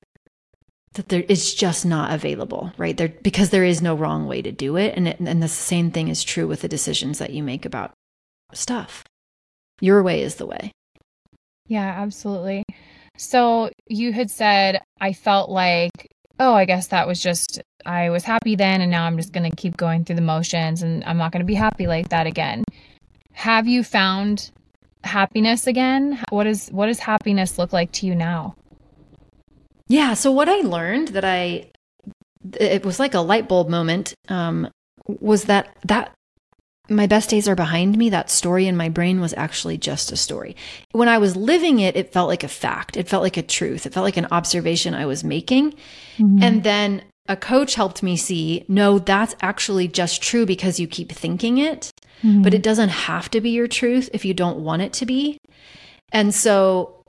that 0.93 1.09
there 1.09 1.23
it's 1.27 1.53
just 1.53 1.85
not 1.85 2.13
available, 2.13 2.71
right? 2.77 2.95
There 2.95 3.13
because 3.21 3.49
there 3.49 3.63
is 3.63 3.81
no 3.81 3.95
wrong 3.95 4.27
way 4.27 4.41
to 4.41 4.51
do 4.51 4.75
it. 4.75 4.95
And 4.95 5.07
it, 5.07 5.19
and 5.19 5.41
the 5.41 5.47
same 5.47 5.91
thing 5.91 6.09
is 6.09 6.23
true 6.23 6.47
with 6.47 6.61
the 6.61 6.67
decisions 6.67 7.19
that 7.19 7.31
you 7.31 7.41
make 7.41 7.65
about 7.65 7.93
stuff. 8.53 9.03
Your 9.79 10.03
way 10.03 10.21
is 10.21 10.35
the 10.35 10.45
way. 10.45 10.71
Yeah, 11.67 11.93
absolutely. 11.97 12.63
So 13.17 13.69
you 13.87 14.11
had 14.11 14.29
said 14.29 14.81
I 14.99 15.13
felt 15.13 15.49
like 15.49 16.09
oh, 16.43 16.53
I 16.53 16.65
guess 16.65 16.87
that 16.87 17.07
was 17.07 17.21
just, 17.21 17.61
I 17.85 18.09
was 18.09 18.23
happy 18.23 18.55
then, 18.55 18.81
and 18.81 18.91
now 18.91 19.05
I'm 19.05 19.17
just 19.17 19.31
going 19.31 19.49
to 19.49 19.55
keep 19.55 19.77
going 19.77 20.03
through 20.03 20.17
the 20.17 20.21
motions, 20.21 20.83
and 20.83 21.03
I'm 21.05 21.17
not 21.17 21.31
going 21.31 21.39
to 21.39 21.45
be 21.45 21.55
happy 21.55 21.87
like 21.87 22.09
that 22.09 22.27
again. 22.27 22.63
Have 23.31 23.67
you 23.67 23.83
found 23.83 24.51
happiness 25.03 25.67
again? 25.67 26.21
What 26.29 26.45
is 26.45 26.69
what 26.69 26.87
does 26.87 26.99
happiness 26.99 27.57
look 27.57 27.73
like 27.73 27.91
to 27.93 28.05
you 28.05 28.13
now? 28.13 28.55
Yeah. 29.87 30.13
So 30.13 30.31
what 30.31 30.49
I 30.49 30.61
learned 30.61 31.09
that 31.09 31.25
I, 31.25 31.71
it 32.59 32.85
was 32.85 32.99
like 32.99 33.13
a 33.13 33.19
light 33.19 33.47
bulb 33.47 33.69
moment, 33.69 34.13
um, 34.27 34.69
was 35.07 35.45
that 35.45 35.75
that 35.85 36.13
my 36.89 37.07
best 37.07 37.29
days 37.29 37.47
are 37.47 37.55
behind 37.55 37.97
me, 37.97 38.09
that 38.09 38.29
story 38.29 38.67
in 38.67 38.75
my 38.75 38.89
brain 38.89 39.21
was 39.21 39.33
actually 39.37 39.77
just 39.77 40.11
a 40.11 40.17
story. 40.17 40.55
When 40.91 41.07
I 41.07 41.17
was 41.17 41.35
living 41.35 41.79
it, 41.79 41.95
it 41.95 42.11
felt 42.11 42.27
like 42.27 42.43
a 42.43 42.49
fact. 42.49 42.97
It 42.97 43.07
felt 43.07 43.23
like 43.23 43.37
a 43.37 43.41
truth. 43.41 43.85
It 43.85 43.93
felt 43.93 44.03
like 44.03 44.17
an 44.17 44.27
observation 44.31 44.93
I 44.93 45.05
was 45.05 45.23
making. 45.23 45.71
Mm-hmm. 46.17 46.43
And 46.43 46.63
then 46.63 47.03
a 47.29 47.37
coach 47.37 47.75
helped 47.75 48.03
me 48.03 48.17
see 48.17 48.65
no, 48.67 48.99
that's 48.99 49.35
actually 49.41 49.87
just 49.87 50.21
true 50.21 50.45
because 50.45 50.79
you 50.79 50.87
keep 50.87 51.11
thinking 51.11 51.57
it, 51.57 51.93
mm-hmm. 52.21 52.41
but 52.41 52.53
it 52.53 52.63
doesn't 52.63 52.89
have 52.89 53.31
to 53.31 53.39
be 53.39 53.51
your 53.51 53.67
truth 53.67 54.09
if 54.11 54.25
you 54.25 54.33
don't 54.33 54.59
want 54.59 54.81
it 54.81 54.91
to 54.93 55.05
be. 55.05 55.37
And 56.11 56.35
so 56.35 57.03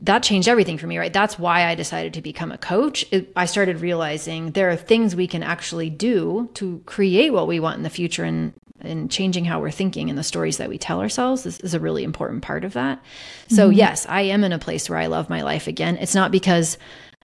that 0.00 0.22
changed 0.22 0.48
everything 0.48 0.78
for 0.78 0.86
me, 0.86 0.98
right? 0.98 1.12
That's 1.12 1.38
why 1.38 1.66
I 1.66 1.74
decided 1.74 2.14
to 2.14 2.22
become 2.22 2.50
a 2.50 2.58
coach. 2.58 3.04
It, 3.10 3.32
I 3.36 3.44
started 3.44 3.80
realizing 3.80 4.52
there 4.52 4.70
are 4.70 4.76
things 4.76 5.14
we 5.14 5.26
can 5.26 5.42
actually 5.42 5.90
do 5.90 6.50
to 6.54 6.82
create 6.86 7.30
what 7.30 7.46
we 7.46 7.60
want 7.60 7.76
in 7.76 7.82
the 7.82 7.90
future 7.90 8.24
and 8.24 8.54
and 8.80 9.10
changing 9.10 9.44
how 9.44 9.60
we're 9.60 9.70
thinking 9.70 10.08
and 10.08 10.18
the 10.18 10.24
stories 10.24 10.58
that 10.58 10.68
we 10.68 10.78
tell 10.78 11.00
ourselves 11.00 11.46
is, 11.46 11.60
is 11.60 11.74
a 11.74 11.80
really 11.80 12.04
important 12.04 12.42
part 12.42 12.64
of 12.64 12.74
that. 12.74 13.02
So 13.48 13.68
mm-hmm. 13.68 13.78
yes, 13.78 14.06
I 14.08 14.22
am 14.22 14.44
in 14.44 14.52
a 14.52 14.58
place 14.58 14.88
where 14.88 14.98
I 14.98 15.06
love 15.06 15.28
my 15.28 15.42
life 15.42 15.66
again. 15.66 15.96
It's 15.96 16.14
not 16.14 16.30
because 16.30 16.78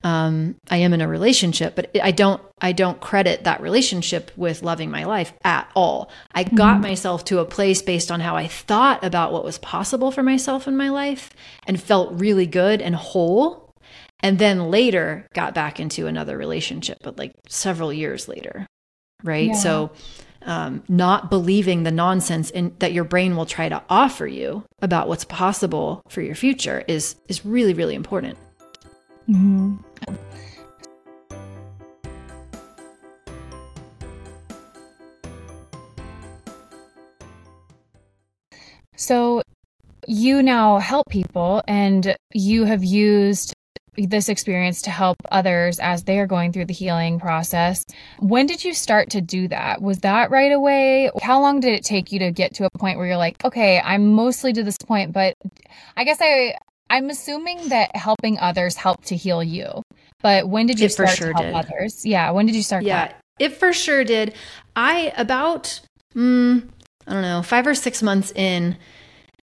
um, 0.04 0.56
I 0.70 0.76
am 0.76 0.92
in 0.92 1.00
a 1.00 1.08
relationship, 1.08 1.74
but 1.74 1.90
I 2.00 2.10
don't 2.10 2.40
I 2.60 2.72
don't 2.72 3.00
credit 3.00 3.44
that 3.44 3.62
relationship 3.62 4.30
with 4.36 4.62
loving 4.62 4.90
my 4.90 5.04
life 5.04 5.32
at 5.42 5.70
all. 5.74 6.10
I 6.32 6.44
mm-hmm. 6.44 6.56
got 6.56 6.80
myself 6.80 7.24
to 7.26 7.38
a 7.38 7.46
place 7.46 7.80
based 7.80 8.12
on 8.12 8.20
how 8.20 8.36
I 8.36 8.46
thought 8.46 9.02
about 9.02 9.32
what 9.32 9.44
was 9.44 9.58
possible 9.58 10.10
for 10.10 10.22
myself 10.22 10.68
in 10.68 10.76
my 10.76 10.90
life 10.90 11.30
and 11.66 11.80
felt 11.80 12.20
really 12.20 12.46
good 12.46 12.82
and 12.82 12.94
whole. 12.94 13.72
And 14.20 14.38
then 14.38 14.70
later 14.70 15.26
got 15.34 15.54
back 15.54 15.80
into 15.80 16.06
another 16.06 16.36
relationship, 16.36 16.98
but 17.02 17.18
like 17.18 17.32
several 17.48 17.92
years 17.92 18.28
later. 18.28 18.66
Right. 19.22 19.48
Yeah. 19.48 19.54
So 19.54 19.92
um, 20.44 20.82
not 20.88 21.30
believing 21.30 21.82
the 21.82 21.90
nonsense 21.90 22.50
in, 22.50 22.74
that 22.78 22.92
your 22.92 23.04
brain 23.04 23.36
will 23.36 23.46
try 23.46 23.68
to 23.68 23.82
offer 23.88 24.26
you 24.26 24.64
about 24.82 25.08
what's 25.08 25.24
possible 25.24 26.02
for 26.08 26.20
your 26.22 26.34
future 26.34 26.84
is 26.88 27.16
is 27.28 27.44
really 27.44 27.74
really 27.74 27.94
important. 27.94 28.38
Mm-hmm. 29.28 29.76
So 38.96 39.42
you 40.06 40.42
now 40.42 40.78
help 40.78 41.08
people 41.08 41.62
and 41.66 42.16
you 42.32 42.64
have 42.64 42.84
used 42.84 43.54
this 43.96 44.28
experience 44.28 44.82
to 44.82 44.90
help 44.90 45.16
others 45.30 45.78
as 45.80 46.04
they 46.04 46.18
are 46.18 46.26
going 46.26 46.52
through 46.52 46.66
the 46.66 46.74
healing 46.74 47.18
process. 47.20 47.84
When 48.18 48.46
did 48.46 48.64
you 48.64 48.74
start 48.74 49.10
to 49.10 49.20
do 49.20 49.48
that? 49.48 49.80
Was 49.82 49.98
that 50.00 50.30
right 50.30 50.52
away? 50.52 51.10
How 51.22 51.40
long 51.40 51.60
did 51.60 51.74
it 51.74 51.84
take 51.84 52.12
you 52.12 52.18
to 52.20 52.30
get 52.30 52.54
to 52.54 52.64
a 52.66 52.78
point 52.78 52.98
where 52.98 53.06
you're 53.06 53.16
like, 53.16 53.44
okay, 53.44 53.80
I'm 53.80 54.12
mostly 54.12 54.52
to 54.52 54.62
this 54.62 54.78
point, 54.78 55.12
but 55.12 55.34
I 55.96 56.04
guess 56.04 56.18
I 56.20 56.54
I'm 56.90 57.10
assuming 57.10 57.68
that 57.70 57.94
helping 57.96 58.38
others 58.38 58.76
helped 58.76 59.06
to 59.08 59.16
heal 59.16 59.42
you. 59.42 59.82
But 60.22 60.48
when 60.48 60.66
did 60.66 60.80
you 60.80 60.86
it 60.86 60.92
start 60.92 61.10
sure 61.10 61.28
to 61.28 61.34
help 61.34 61.46
did. 61.46 61.54
others? 61.54 62.04
Yeah, 62.04 62.30
when 62.30 62.46
did 62.46 62.54
you 62.54 62.62
start 62.62 62.84
Yeah, 62.84 63.08
that? 63.08 63.20
it 63.38 63.52
for 63.54 63.72
sure 63.72 64.04
did. 64.04 64.34
I 64.76 65.12
about 65.16 65.80
mm, 66.14 66.68
I 67.06 67.12
don't 67.12 67.22
know, 67.22 67.42
5 67.42 67.66
or 67.66 67.74
6 67.74 68.02
months 68.02 68.32
in 68.32 68.76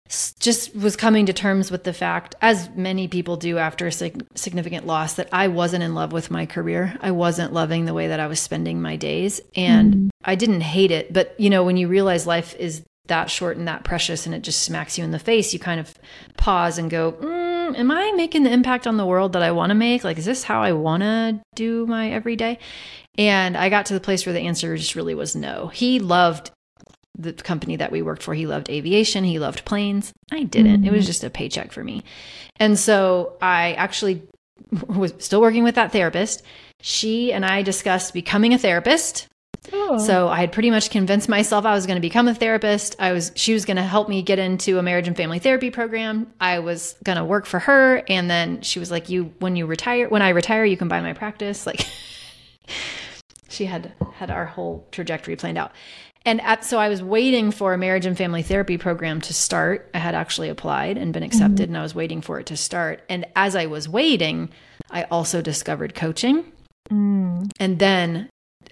just 0.08 0.74
was 0.74 0.96
coming 0.96 1.26
to 1.26 1.32
terms 1.32 1.70
with 1.70 1.84
the 1.84 1.92
fact, 1.92 2.34
as 2.40 2.70
many 2.70 3.08
people 3.08 3.36
do 3.36 3.58
after 3.58 3.86
a 3.86 3.92
sig- 3.92 4.26
significant 4.34 4.86
loss, 4.86 5.14
that 5.14 5.28
I 5.32 5.48
wasn't 5.48 5.82
in 5.82 5.94
love 5.94 6.12
with 6.12 6.30
my 6.30 6.46
career. 6.46 6.96
I 7.00 7.10
wasn't 7.10 7.52
loving 7.52 7.84
the 7.84 7.94
way 7.94 8.08
that 8.08 8.20
I 8.20 8.26
was 8.26 8.40
spending 8.40 8.80
my 8.80 8.96
days. 8.96 9.40
And 9.54 9.94
mm-hmm. 9.94 10.08
I 10.24 10.34
didn't 10.34 10.62
hate 10.62 10.90
it. 10.90 11.12
But, 11.12 11.38
you 11.38 11.50
know, 11.50 11.64
when 11.64 11.76
you 11.76 11.88
realize 11.88 12.26
life 12.26 12.54
is 12.56 12.82
that 13.06 13.30
short 13.30 13.56
and 13.56 13.68
that 13.68 13.84
precious 13.84 14.26
and 14.26 14.34
it 14.34 14.42
just 14.42 14.62
smacks 14.62 14.96
you 14.96 15.04
in 15.04 15.10
the 15.10 15.18
face, 15.18 15.52
you 15.52 15.58
kind 15.58 15.80
of 15.80 15.94
pause 16.36 16.78
and 16.78 16.90
go, 16.90 17.12
mm, 17.12 17.48
Am 17.76 17.90
I 17.90 18.12
making 18.12 18.44
the 18.44 18.52
impact 18.52 18.86
on 18.86 18.96
the 18.96 19.04
world 19.04 19.34
that 19.34 19.42
I 19.42 19.50
want 19.50 19.70
to 19.70 19.74
make? 19.74 20.04
Like, 20.04 20.18
is 20.18 20.24
this 20.24 20.42
how 20.42 20.62
I 20.62 20.72
want 20.72 21.02
to 21.02 21.40
do 21.54 21.86
my 21.86 22.10
everyday? 22.10 22.58
And 23.18 23.56
I 23.56 23.68
got 23.68 23.86
to 23.86 23.94
the 23.94 24.00
place 24.00 24.24
where 24.24 24.32
the 24.32 24.40
answer 24.40 24.76
just 24.76 24.94
really 24.94 25.14
was 25.14 25.36
no. 25.36 25.68
He 25.68 25.98
loved 25.98 26.50
the 27.18 27.33
company 27.33 27.76
that 27.76 27.92
we 27.92 28.00
worked 28.00 28.22
for. 28.22 28.35
He 28.35 28.46
loved 28.46 28.70
aviation, 28.70 29.24
he 29.24 29.38
loved 29.38 29.64
planes. 29.64 30.12
I 30.33 30.44
didn't. 30.44 30.78
Mm-hmm. 30.78 30.87
It 30.87 30.92
was 30.92 31.02
mm-hmm. 31.02 31.07
just 31.09 31.24
a 31.24 31.31
paycheck 31.31 31.72
for 31.72 31.83
me. 31.83 32.04
And 32.57 32.78
so 32.78 33.37
I 33.42 33.74
actually 33.74 34.22
was 34.87 35.14
still 35.18 35.40
working 35.40 35.64
with 35.64 35.74
that 35.74 35.92
therapist. 35.92 36.42
She 36.81 37.33
and 37.33 37.44
I 37.44 37.62
discussed 37.62 38.14
becoming 38.14 38.54
a 38.54 38.59
therapist. 38.59 39.26
Oh. 39.72 39.98
So 39.98 40.28
I 40.28 40.40
had 40.40 40.52
pretty 40.52 40.70
much 40.70 40.90
convinced 40.90 41.28
myself 41.28 41.66
I 41.66 41.74
was 41.74 41.87
going 41.87 41.96
to 41.96 42.00
become 42.00 42.28
a 42.28 42.35
therapist. 42.35 42.96
I 42.98 43.12
was 43.12 43.33
she 43.35 43.52
was 43.52 43.64
going 43.64 43.76
to 43.76 43.83
help 43.83 44.09
me 44.09 44.22
get 44.22 44.38
into 44.38 44.78
a 44.78 44.83
marriage 44.83 45.09
and 45.09 45.16
family 45.16 45.40
therapy 45.40 45.70
program. 45.70 46.33
I 46.40 46.61
was 46.61 46.96
going 47.04 47.18
to 47.18 47.24
work 47.24 47.44
for 47.44 47.59
her 47.59 48.02
and 48.09 48.31
then 48.31 48.62
she 48.62 48.78
was 48.78 48.90
like 48.90 49.09
you 49.09 49.33
when 49.40 49.57
you 49.57 49.66
retire 49.66 50.09
when 50.09 50.22
I 50.22 50.31
retire 50.31 50.64
you 50.64 50.76
can 50.76 50.88
buy 50.88 51.00
my 51.00 51.12
practice 51.12 51.66
like 51.66 51.87
she 53.48 53.64
had 53.66 53.92
had 54.14 54.31
our 54.31 54.46
whole 54.46 54.87
trajectory 54.90 55.37
planned 55.37 55.59
out. 55.59 55.72
And 56.24 56.40
at, 56.42 56.64
so 56.64 56.78
I 56.78 56.88
was 56.88 57.02
waiting 57.02 57.50
for 57.50 57.72
a 57.72 57.78
marriage 57.78 58.04
and 58.04 58.16
family 58.16 58.42
therapy 58.42 58.76
program 58.76 59.20
to 59.22 59.33
start. 59.33 59.90
I 59.94 59.98
had 59.98 60.14
actually 60.14 60.48
applied 60.48 60.98
and 60.98 61.12
been 61.12 61.22
accepted, 61.22 61.57
mm-hmm. 61.57 61.74
and 61.74 61.78
I 61.78 61.83
was 61.83 61.94
waiting 61.94 62.20
for 62.20 62.38
it 62.38 62.46
to 62.46 62.57
start. 62.57 63.02
And 63.09 63.24
as 63.35 63.57
I 63.57 63.66
was 63.66 63.88
waiting, 63.88 64.50
I 64.90 65.04
also 65.04 65.40
discovered 65.40 65.94
coaching. 65.94 66.44
Mm. 66.90 67.50
And 67.59 67.78
then 67.78 68.28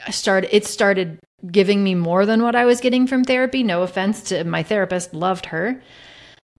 I 0.06 0.10
started, 0.10 0.54
it 0.54 0.66
started 0.66 1.18
giving 1.50 1.84
me 1.84 1.94
more 1.94 2.26
than 2.26 2.42
what 2.42 2.56
I 2.56 2.64
was 2.64 2.80
getting 2.80 3.06
from 3.06 3.24
therapy. 3.24 3.62
No 3.62 3.82
offense 3.82 4.22
to 4.24 4.44
my 4.44 4.62
therapist, 4.62 5.14
loved 5.14 5.46
her. 5.46 5.82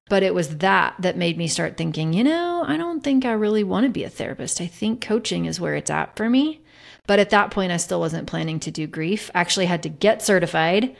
But 0.09 0.23
it 0.23 0.33
was 0.33 0.57
that 0.57 0.95
that 0.99 1.17
made 1.17 1.37
me 1.37 1.47
start 1.47 1.75
thinking, 1.75 2.13
you 2.13 2.23
know, 2.23 2.63
I 2.65 2.77
don't 2.77 3.03
think 3.03 3.25
I 3.25 3.33
really 3.33 3.63
want 3.63 3.85
to 3.85 3.91
be 3.91 4.05
a 4.05 4.09
therapist. 4.09 4.61
I 4.61 4.67
think 4.67 5.01
coaching 5.01 5.45
is 5.45 5.59
where 5.59 5.75
it's 5.75 5.91
at 5.91 6.15
for 6.15 6.29
me. 6.29 6.61
But 7.07 7.19
at 7.19 7.29
that 7.31 7.51
point, 7.51 7.71
I 7.71 7.77
still 7.77 7.99
wasn't 7.99 8.27
planning 8.27 8.59
to 8.61 8.71
do 8.71 8.85
grief. 8.85 9.31
Actually, 9.33 9.65
had 9.65 9.83
to 9.83 9.89
get 9.89 10.21
certified, 10.21 10.95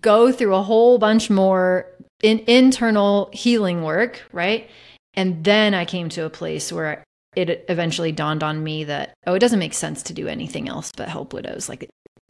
go 0.00 0.32
through 0.32 0.54
a 0.54 0.62
whole 0.62 0.98
bunch 0.98 1.30
more 1.30 1.86
in 2.22 2.40
internal 2.46 3.30
healing 3.32 3.82
work, 3.82 4.22
right? 4.32 4.68
And 5.14 5.44
then 5.44 5.74
I 5.74 5.84
came 5.84 6.08
to 6.10 6.24
a 6.24 6.30
place 6.30 6.72
where 6.72 7.04
it 7.36 7.64
eventually 7.68 8.10
dawned 8.10 8.42
on 8.42 8.62
me 8.62 8.84
that 8.84 9.14
oh, 9.26 9.34
it 9.34 9.38
doesn't 9.38 9.58
make 9.58 9.74
sense 9.74 10.02
to 10.04 10.12
do 10.12 10.26
anything 10.26 10.68
else 10.68 10.92
but 10.96 11.08
help 11.08 11.32
widows. 11.32 11.68
Like 11.68 11.88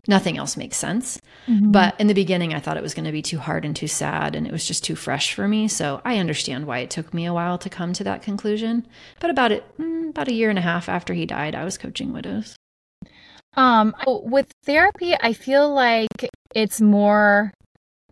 nothing 0.09 0.39
else 0.39 0.57
makes 0.57 0.77
sense. 0.77 1.21
Mm-hmm. 1.47 1.73
But 1.73 1.99
in 2.01 2.07
the 2.07 2.15
beginning, 2.15 2.55
I 2.55 2.61
thought 2.61 2.77
it 2.77 2.83
was 2.83 2.95
going 2.95 3.05
to 3.05 3.13
be 3.13 3.23
too 3.23 3.39
hard 3.39 3.65
and 3.65 3.75
too 3.75 3.89
sad, 3.89 4.35
and 4.35 4.47
it 4.47 4.53
was 4.53 4.67
just 4.67 4.85
too 4.85 4.97
fresh 4.97 5.35
for 5.35 5.47
me. 5.49 5.69
So 5.69 6.01
I 6.05 6.19
understand 6.19 6.67
why 6.67 6.79
it 6.79 6.91
took 6.91 7.15
me 7.15 7.27
a 7.27 7.35
while 7.35 7.59
to 7.59 7.71
come 7.71 7.93
to 7.95 8.05
that 8.05 8.23
conclusion. 8.23 8.87
But 9.21 9.31
about 9.31 9.53
it, 9.53 9.65
mm, 9.79 10.11
about 10.11 10.29
a 10.29 10.35
year 10.35 10.51
and 10.51 10.59
a 10.59 10.63
half 10.63 10.89
after 10.89 11.15
he 11.15 11.27
died, 11.27 11.55
I 11.55 11.65
was 11.65 11.79
coaching 11.79 12.13
widows. 12.13 12.57
Um, 13.55 13.95
with 14.07 14.53
therapy, 14.65 15.15
I 15.21 15.33
feel 15.33 15.73
like 15.73 16.31
it's 16.55 16.81
more 16.81 17.53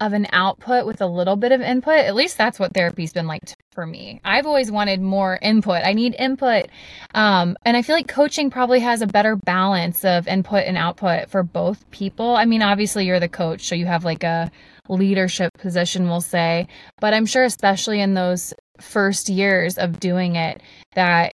of 0.01 0.13
an 0.13 0.27
output 0.33 0.87
with 0.87 1.01
a 1.01 1.07
little 1.07 1.37
bit 1.37 1.53
of 1.53 1.61
input. 1.61 1.95
At 1.95 2.15
least 2.15 2.39
that's 2.39 2.59
what 2.59 2.73
therapy's 2.73 3.13
been 3.13 3.27
like 3.27 3.43
for 3.73 3.87
me. 3.87 4.21
I've 4.25 4.47
always 4.47 4.71
wanted 4.71 5.01
more 5.01 5.39
input. 5.43 5.83
I 5.85 5.93
need 5.93 6.15
input. 6.19 6.67
Um, 7.15 7.57
and 7.65 7.77
I 7.77 7.83
feel 7.83 7.97
like 7.97 8.09
coaching 8.09 8.51
probably 8.51 8.81
has 8.81 9.03
a 9.03 9.07
better 9.07 9.37
balance 9.37 10.05
of 10.05 10.29
input 10.29 10.65
and 10.67 10.77
output 10.77 11.31
for 11.31 11.43
both 11.43 11.89
people. 11.91 12.37
I 12.37 12.45
mean, 12.45 12.63
obviously 12.63 13.07
you're 13.07 13.21
the 13.21 13.29
coach, 13.29 13.67
so 13.67 13.75
you 13.75 13.87
have 13.87 14.05
like 14.05 14.25
a 14.25 14.51
leadership 14.89 15.53
position, 15.59 16.09
we'll 16.09 16.21
say, 16.21 16.67
but 17.01 17.13
I'm 17.13 17.27
sure 17.27 17.45
especially 17.45 18.01
in 18.01 18.15
those 18.15 18.55
first 18.81 19.29
years 19.29 19.77
of 19.77 20.01
doing 20.01 20.37
it 20.37 20.63
that 20.95 21.33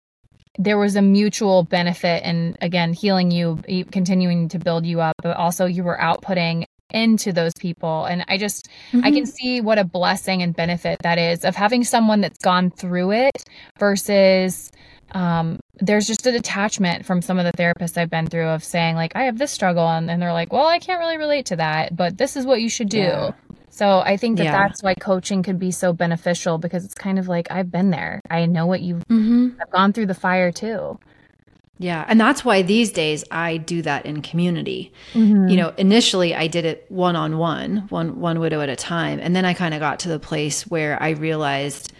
there 0.57 0.77
was 0.77 0.95
a 0.95 1.01
mutual 1.01 1.63
benefit 1.63 2.23
and 2.23 2.57
again 2.61 2.93
healing 2.93 3.31
you 3.31 3.59
continuing 3.91 4.47
to 4.49 4.59
build 4.59 4.85
you 4.85 5.01
up 5.01 5.15
but 5.21 5.35
also 5.37 5.65
you 5.65 5.83
were 5.83 5.97
outputting 5.97 6.65
into 6.91 7.33
those 7.33 7.53
people 7.59 8.05
and 8.05 8.23
i 8.27 8.37
just 8.37 8.69
mm-hmm. 8.91 8.99
i 9.03 9.11
can 9.11 9.23
mm-hmm. 9.23 9.31
see 9.31 9.61
what 9.61 9.77
a 9.77 9.83
blessing 9.83 10.41
and 10.41 10.55
benefit 10.55 10.97
that 11.01 11.17
is 11.17 11.43
of 11.43 11.55
having 11.55 11.83
someone 11.83 12.21
that's 12.21 12.37
gone 12.39 12.69
through 12.69 13.11
it 13.11 13.43
versus 13.79 14.71
um, 15.11 15.59
there's 15.75 16.07
just 16.07 16.25
a 16.25 16.31
detachment 16.31 17.05
from 17.05 17.21
some 17.21 17.39
of 17.39 17.45
the 17.45 17.53
therapists 17.53 17.97
I've 17.97 18.09
been 18.09 18.27
through 18.27 18.49
of 18.49 18.63
saying 18.63 18.95
like 18.95 19.15
I 19.15 19.23
have 19.23 19.37
this 19.37 19.51
struggle 19.51 19.87
and, 19.87 20.09
and 20.09 20.21
they're 20.21 20.33
like, 20.33 20.51
well, 20.51 20.65
I 20.67 20.79
can't 20.79 20.99
really 20.99 21.17
relate 21.17 21.45
to 21.47 21.55
that, 21.57 21.95
but 21.95 22.17
this 22.17 22.35
is 22.35 22.45
what 22.45 22.61
you 22.61 22.69
should 22.69 22.89
do. 22.89 22.97
Yeah. 22.97 23.31
So 23.75 23.99
I 23.99 24.15
think 24.15 24.37
that 24.37 24.45
yeah. 24.45 24.53
that's 24.53 24.81
why 24.81 24.93
coaching 24.93 25.43
could 25.43 25.59
be 25.59 25.69
so 25.69 25.91
beneficial 25.91 26.57
because 26.57 26.85
it's 26.85 26.93
kind 26.93 27.19
of 27.19 27.27
like 27.27 27.51
I've 27.51 27.69
been 27.69 27.89
there. 27.89 28.21
I 28.29 28.45
know 28.45 28.65
what 28.65 28.79
you've 28.79 29.05
mm-hmm. 29.09 29.49
I've 29.61 29.69
gone 29.69 29.91
through 29.91 30.05
the 30.05 30.13
fire 30.13 30.49
too. 30.49 30.97
Yeah, 31.77 32.05
and 32.07 32.17
that's 32.17 32.45
why 32.45 32.61
these 32.61 32.93
days 32.93 33.25
I 33.31 33.57
do 33.57 33.81
that 33.81 34.05
in 34.05 34.21
community. 34.21 34.93
Mm-hmm. 35.11 35.49
You 35.49 35.57
know, 35.57 35.73
initially 35.75 36.33
I 36.33 36.47
did 36.47 36.63
it 36.63 36.85
one 36.87 37.17
on 37.17 37.37
one, 37.37 37.79
one 37.89 38.21
one 38.21 38.39
widow 38.39 38.61
at 38.61 38.69
a 38.69 38.77
time, 38.77 39.19
and 39.19 39.35
then 39.35 39.43
I 39.43 39.53
kind 39.53 39.73
of 39.73 39.81
got 39.81 39.99
to 39.99 40.07
the 40.07 40.19
place 40.19 40.65
where 40.67 40.97
I 41.03 41.09
realized 41.09 41.91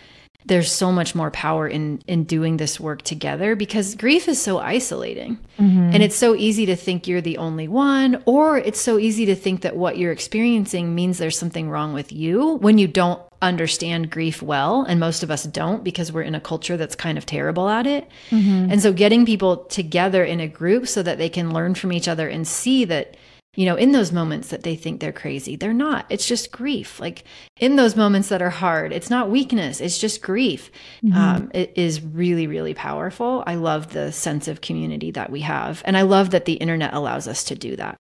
there's 0.45 0.71
so 0.71 0.91
much 0.91 1.15
more 1.15 1.31
power 1.31 1.67
in 1.67 2.01
in 2.07 2.23
doing 2.23 2.57
this 2.57 2.79
work 2.79 3.01
together 3.01 3.55
because 3.55 3.95
grief 3.95 4.27
is 4.27 4.41
so 4.41 4.59
isolating 4.59 5.37
mm-hmm. 5.59 5.89
and 5.93 6.03
it's 6.03 6.15
so 6.15 6.35
easy 6.35 6.65
to 6.65 6.75
think 6.75 7.07
you're 7.07 7.21
the 7.21 7.37
only 7.37 7.67
one 7.67 8.21
or 8.25 8.57
it's 8.57 8.79
so 8.79 8.97
easy 8.97 9.25
to 9.25 9.35
think 9.35 9.61
that 9.61 9.75
what 9.75 9.97
you're 9.97 10.11
experiencing 10.11 10.93
means 10.93 11.17
there's 11.17 11.37
something 11.37 11.69
wrong 11.69 11.93
with 11.93 12.11
you 12.11 12.55
when 12.57 12.77
you 12.77 12.87
don't 12.87 13.21
understand 13.41 14.09
grief 14.09 14.41
well 14.41 14.83
and 14.83 14.99
most 14.99 15.21
of 15.21 15.29
us 15.29 15.43
don't 15.43 15.83
because 15.83 16.11
we're 16.11 16.21
in 16.21 16.35
a 16.35 16.41
culture 16.41 16.77
that's 16.77 16.95
kind 16.95 17.17
of 17.17 17.25
terrible 17.25 17.69
at 17.69 17.85
it 17.85 18.07
mm-hmm. 18.29 18.71
and 18.71 18.81
so 18.81 18.93
getting 18.93 19.25
people 19.25 19.57
together 19.65 20.23
in 20.23 20.39
a 20.39 20.47
group 20.47 20.87
so 20.87 21.03
that 21.03 21.17
they 21.17 21.29
can 21.29 21.53
learn 21.53 21.75
from 21.75 21.91
each 21.91 22.07
other 22.07 22.27
and 22.27 22.47
see 22.47 22.85
that 22.85 23.17
you 23.55 23.65
know, 23.65 23.75
in 23.75 23.91
those 23.91 24.11
moments 24.11 24.49
that 24.49 24.63
they 24.63 24.75
think 24.75 24.99
they're 24.99 25.11
crazy. 25.11 25.55
They're 25.55 25.73
not. 25.73 26.05
It's 26.09 26.27
just 26.27 26.51
grief. 26.51 26.99
Like 26.99 27.23
in 27.57 27.75
those 27.75 27.95
moments 27.95 28.29
that 28.29 28.41
are 28.41 28.49
hard, 28.49 28.91
it's 28.91 29.09
not 29.09 29.29
weakness, 29.29 29.81
it's 29.81 29.97
just 29.97 30.21
grief. 30.21 30.69
Mm-hmm. 31.03 31.17
Um, 31.17 31.51
it 31.53 31.73
is 31.75 32.01
really, 32.01 32.47
really 32.47 32.73
powerful. 32.73 33.43
I 33.47 33.55
love 33.55 33.93
the 33.93 34.11
sense 34.11 34.47
of 34.47 34.61
community 34.61 35.11
that 35.11 35.29
we 35.29 35.41
have. 35.41 35.81
And 35.85 35.97
I 35.97 36.03
love 36.03 36.31
that 36.31 36.45
the 36.45 36.53
internet 36.53 36.93
allows 36.93 37.27
us 37.27 37.43
to 37.45 37.55
do 37.55 37.75
that. 37.77 37.97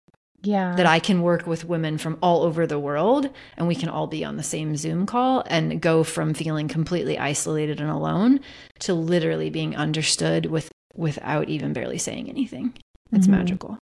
Yeah. 0.43 0.77
That 0.77 0.87
I 0.87 1.01
can 1.01 1.23
work 1.23 1.47
with 1.49 1.65
women 1.65 1.99
from 1.99 2.17
all 2.23 2.43
over 2.45 2.65
the 2.67 2.79
world 2.79 3.29
and 3.57 3.67
we 3.67 3.75
can 3.75 3.89
all 3.89 4.07
be 4.07 4.25
on 4.25 4.37
the 4.37 4.43
same 4.45 4.77
Zoom 4.77 5.05
call 5.05 5.43
and 5.49 5.81
go 5.81 6.05
from 6.05 6.33
feeling 6.33 6.69
completely 6.69 7.19
isolated 7.19 7.81
and 7.81 7.91
alone 7.91 8.41
to 8.81 8.95
literally 8.95 9.51
being 9.51 9.75
understood 9.75 10.47
with 10.47 10.71
without 10.95 11.49
even 11.49 11.73
barely 11.73 11.99
saying 11.99 12.29
anything. 12.29 12.73
It's 13.13 13.27
mm-hmm. 13.27 13.37
magical. 13.37 13.79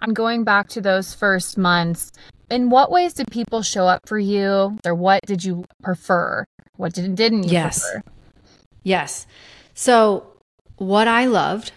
I'm 0.00 0.14
going 0.14 0.44
back 0.44 0.68
to 0.70 0.80
those 0.80 1.14
first 1.14 1.58
months. 1.58 2.12
In 2.50 2.70
what 2.70 2.90
ways 2.90 3.14
did 3.14 3.30
people 3.30 3.62
show 3.62 3.86
up 3.86 4.00
for 4.06 4.18
you, 4.18 4.78
or 4.84 4.94
what 4.94 5.20
did 5.26 5.44
you 5.44 5.64
prefer? 5.82 6.44
What 6.76 6.94
did, 6.94 7.14
didn't 7.14 7.44
you 7.44 7.52
yes. 7.52 7.82
prefer? 7.82 8.02
Yes. 8.82 9.26
So, 9.74 10.26
what 10.76 11.06
I 11.06 11.26
loved 11.26 11.72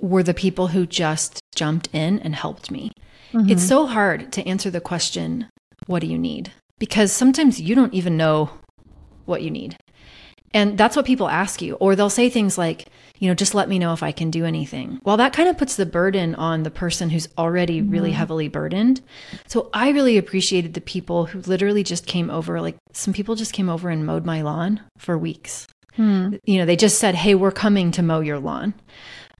were 0.00 0.22
the 0.22 0.34
people 0.34 0.68
who 0.68 0.86
just 0.86 1.40
jumped 1.54 1.88
in 1.92 2.20
and 2.20 2.34
helped 2.34 2.70
me. 2.70 2.92
Mm-hmm. 3.32 3.50
It's 3.50 3.66
so 3.66 3.86
hard 3.86 4.32
to 4.32 4.46
answer 4.46 4.70
the 4.70 4.80
question, 4.80 5.48
What 5.86 6.00
do 6.00 6.06
you 6.06 6.18
need? 6.18 6.52
Because 6.78 7.12
sometimes 7.12 7.60
you 7.60 7.74
don't 7.74 7.94
even 7.94 8.16
know 8.16 8.50
what 9.24 9.42
you 9.42 9.50
need. 9.50 9.76
And 10.54 10.78
that's 10.78 10.96
what 10.96 11.04
people 11.04 11.28
ask 11.28 11.60
you. 11.60 11.74
Or 11.74 11.94
they'll 11.94 12.08
say 12.08 12.30
things 12.30 12.56
like, 12.56 12.86
you 13.18 13.28
know, 13.28 13.34
just 13.34 13.54
let 13.54 13.68
me 13.68 13.78
know 13.78 13.92
if 13.92 14.02
I 14.02 14.12
can 14.12 14.30
do 14.30 14.44
anything. 14.44 15.00
Well, 15.02 15.16
that 15.18 15.32
kind 15.32 15.48
of 15.48 15.58
puts 15.58 15.76
the 15.76 15.84
burden 15.84 16.34
on 16.36 16.62
the 16.62 16.70
person 16.70 17.10
who's 17.10 17.28
already 17.36 17.80
mm-hmm. 17.80 17.90
really 17.90 18.12
heavily 18.12 18.48
burdened. 18.48 19.02
So 19.46 19.68
I 19.74 19.90
really 19.90 20.16
appreciated 20.16 20.74
the 20.74 20.80
people 20.80 21.26
who 21.26 21.40
literally 21.40 21.82
just 21.82 22.06
came 22.06 22.30
over. 22.30 22.60
Like 22.60 22.76
some 22.92 23.12
people 23.12 23.34
just 23.34 23.52
came 23.52 23.68
over 23.68 23.90
and 23.90 24.06
mowed 24.06 24.24
my 24.24 24.42
lawn 24.42 24.80
for 24.96 25.18
weeks. 25.18 25.66
Hmm. 25.96 26.36
You 26.44 26.58
know, 26.58 26.66
they 26.66 26.76
just 26.76 26.98
said, 26.98 27.14
hey, 27.14 27.34
we're 27.34 27.52
coming 27.52 27.90
to 27.92 28.02
mow 28.02 28.20
your 28.20 28.38
lawn 28.38 28.74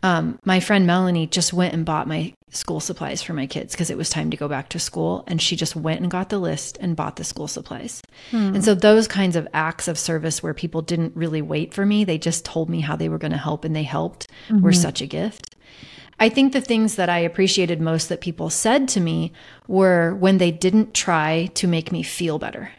um, 0.05 0.38
my 0.45 0.61
friend 0.61 0.87
Melanie 0.87 1.27
just 1.27 1.55
went 1.55 1.73
and 1.73 1.87
bought 1.87 2.07
my 2.07 2.35
school 2.51 2.79
supplies 2.79 3.23
for 3.23 3.33
my 3.33 3.47
kids 3.47 3.75
because 3.75 3.88
it 3.88 3.97
was 3.97 4.11
time 4.11 4.31
to 4.31 4.37
go 4.37 4.49
back 4.49 4.69
to 4.69 4.79
school. 4.79 5.25
And 5.27 5.40
she 5.40 5.57
just 5.57 5.75
went 5.75 6.03
and 6.03 6.11
got 6.11 6.29
the 6.29 6.38
list 6.38 6.77
and 6.79 6.95
bought 6.95 7.17
the 7.17 7.25
school 7.25 7.49
supplies. 7.49 8.03
Hmm. 8.31 8.55
And 8.55 8.62
so, 8.62 8.75
those 8.75 9.09
kinds 9.09 9.35
of 9.35 9.49
acts 9.55 9.88
of 9.88 9.99
service 9.99 10.43
where 10.43 10.53
people 10.53 10.83
didn't 10.83 11.17
really 11.17 11.40
wait 11.40 11.73
for 11.73 11.87
me, 11.87 12.05
they 12.05 12.19
just 12.19 12.45
told 12.45 12.69
me 12.69 12.81
how 12.81 12.97
they 12.97 13.09
were 13.09 13.17
going 13.17 13.33
to 13.33 13.38
help 13.38 13.64
and 13.64 13.75
they 13.75 13.83
helped, 13.83 14.29
mm-hmm. 14.49 14.61
were 14.62 14.75
such 14.75 15.01
a 15.01 15.07
gift. 15.07 15.57
I 16.21 16.29
think 16.29 16.53
the 16.53 16.61
things 16.61 16.97
that 16.97 17.09
I 17.09 17.21
appreciated 17.21 17.81
most 17.81 18.11
that 18.11 18.21
people 18.21 18.51
said 18.51 18.88
to 18.88 19.01
me 19.01 19.33
were 19.67 20.14
when 20.14 20.37
they 20.37 20.51
didn't 20.51 20.93
try 20.93 21.51
to 21.55 21.67
make 21.67 21.90
me 21.90 22.03
feel 22.03 22.38
better 22.38 22.71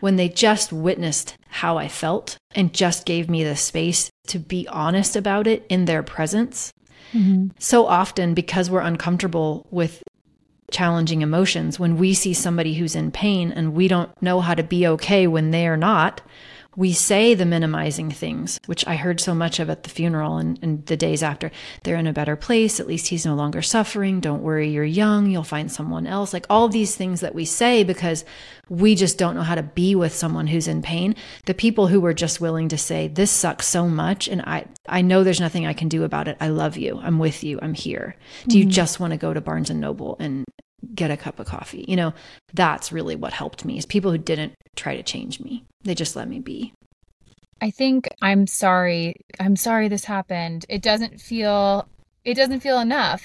when 0.00 0.16
they 0.16 0.28
just 0.28 0.72
witnessed 0.72 1.36
how 1.48 1.78
I 1.78 1.88
felt 1.88 2.38
and 2.54 2.74
just 2.74 3.06
gave 3.06 3.30
me 3.30 3.44
the 3.44 3.56
space 3.56 4.10
to 4.28 4.38
be 4.38 4.66
honest 4.68 5.16
about 5.16 5.46
it 5.46 5.64
in 5.68 5.84
their 5.84 6.02
presence. 6.02 6.72
Mm-hmm. 7.12 7.48
So 7.58 7.86
often, 7.86 8.34
because 8.34 8.70
we're 8.70 8.80
uncomfortable 8.80 9.66
with 9.70 10.02
challenging 10.70 11.22
emotions, 11.22 11.80
when 11.80 11.96
we 11.96 12.14
see 12.14 12.32
somebody 12.32 12.74
who's 12.74 12.94
in 12.94 13.10
pain 13.10 13.50
and 13.50 13.74
we 13.74 13.88
don't 13.88 14.10
know 14.22 14.40
how 14.40 14.54
to 14.54 14.62
be 14.62 14.86
okay 14.86 15.26
when 15.26 15.50
they 15.50 15.66
are 15.66 15.76
not, 15.76 16.22
we 16.76 16.92
say 16.92 17.34
the 17.34 17.44
minimizing 17.44 18.10
things, 18.10 18.60
which 18.66 18.86
I 18.86 18.94
heard 18.94 19.20
so 19.20 19.34
much 19.34 19.58
of 19.58 19.68
at 19.70 19.82
the 19.82 19.90
funeral 19.90 20.36
and, 20.36 20.58
and, 20.62 20.86
the 20.86 20.96
days 20.96 21.22
after. 21.22 21.50
They're 21.82 21.96
in 21.96 22.06
a 22.06 22.12
better 22.12 22.36
place. 22.36 22.78
At 22.78 22.86
least 22.86 23.08
he's 23.08 23.26
no 23.26 23.34
longer 23.34 23.60
suffering. 23.60 24.20
Don't 24.20 24.42
worry, 24.42 24.68
you're 24.68 24.84
young. 24.84 25.30
You'll 25.30 25.42
find 25.42 25.70
someone 25.70 26.06
else. 26.06 26.32
Like 26.32 26.46
all 26.48 26.68
these 26.68 26.94
things 26.94 27.20
that 27.20 27.34
we 27.34 27.44
say 27.44 27.82
because 27.82 28.24
we 28.68 28.94
just 28.94 29.18
don't 29.18 29.34
know 29.34 29.42
how 29.42 29.56
to 29.56 29.64
be 29.64 29.96
with 29.96 30.14
someone 30.14 30.46
who's 30.46 30.68
in 30.68 30.80
pain. 30.80 31.16
The 31.46 31.54
people 31.54 31.88
who 31.88 32.00
were 32.00 32.14
just 32.14 32.40
willing 32.40 32.68
to 32.68 32.78
say, 32.78 33.08
This 33.08 33.32
sucks 33.32 33.66
so 33.66 33.88
much. 33.88 34.28
And 34.28 34.40
I, 34.42 34.66
I 34.88 35.02
know 35.02 35.24
there's 35.24 35.40
nothing 35.40 35.66
I 35.66 35.72
can 35.72 35.88
do 35.88 36.04
about 36.04 36.28
it. 36.28 36.36
I 36.40 36.48
love 36.48 36.76
you. 36.76 37.00
I'm 37.02 37.18
with 37.18 37.42
you. 37.42 37.58
I'm 37.60 37.74
here. 37.74 38.16
Do 38.46 38.56
mm-hmm. 38.56 38.68
you 38.68 38.72
just 38.72 39.00
want 39.00 39.12
to 39.12 39.16
go 39.16 39.34
to 39.34 39.40
Barnes 39.40 39.70
and 39.70 39.80
Noble 39.80 40.16
and 40.20 40.44
get 40.94 41.10
a 41.10 41.16
cup 41.16 41.38
of 41.38 41.46
coffee. 41.46 41.84
You 41.88 41.96
know, 41.96 42.14
that's 42.52 42.92
really 42.92 43.16
what 43.16 43.32
helped 43.32 43.64
me 43.64 43.78
is 43.78 43.86
people 43.86 44.10
who 44.10 44.18
didn't 44.18 44.54
try 44.76 44.96
to 44.96 45.02
change 45.02 45.40
me. 45.40 45.64
They 45.82 45.94
just 45.94 46.16
let 46.16 46.28
me 46.28 46.40
be. 46.40 46.72
I 47.60 47.70
think 47.70 48.08
I'm 48.22 48.46
sorry. 48.46 49.14
I'm 49.38 49.56
sorry 49.56 49.88
this 49.88 50.04
happened. 50.04 50.64
It 50.68 50.82
doesn't 50.82 51.20
feel 51.20 51.88
it 52.24 52.34
doesn't 52.34 52.60
feel 52.60 52.80
enough. 52.80 53.24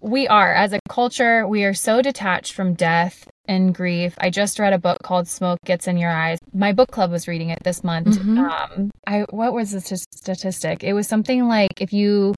We 0.00 0.28
are 0.28 0.54
as 0.54 0.72
a 0.72 0.80
culture, 0.88 1.46
we 1.46 1.64
are 1.64 1.74
so 1.74 2.02
detached 2.02 2.52
from 2.52 2.74
death 2.74 3.26
and 3.48 3.74
grief. 3.74 4.14
I 4.18 4.30
just 4.30 4.58
read 4.58 4.72
a 4.72 4.78
book 4.78 4.98
called 5.02 5.26
Smoke 5.26 5.58
Gets 5.64 5.88
in 5.88 5.96
Your 5.96 6.10
Eyes. 6.10 6.38
My 6.52 6.72
book 6.72 6.90
club 6.90 7.10
was 7.10 7.26
reading 7.26 7.50
it 7.50 7.58
this 7.64 7.82
month. 7.82 8.08
Mm-hmm. 8.08 8.38
Um, 8.38 8.90
I 9.06 9.24
what 9.30 9.52
was 9.52 9.72
the 9.72 9.80
statistic? 9.80 10.84
It 10.84 10.92
was 10.92 11.08
something 11.08 11.48
like 11.48 11.80
if 11.80 11.92
you 11.92 12.34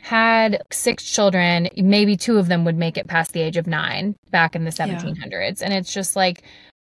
had 0.00 0.62
six 0.72 1.04
children, 1.04 1.68
maybe 1.76 2.16
two 2.16 2.38
of 2.38 2.48
them 2.48 2.64
would 2.64 2.76
make 2.76 2.96
it 2.98 3.06
past 3.06 3.32
the 3.32 3.40
age 3.40 3.56
of 3.56 3.66
nine 3.66 4.16
back 4.30 4.54
in 4.54 4.64
the 4.64 4.70
1700s. 4.70 5.60
Yeah. 5.60 5.64
And 5.64 5.72
it's 5.72 5.92
just 5.92 6.16
like 6.16 6.42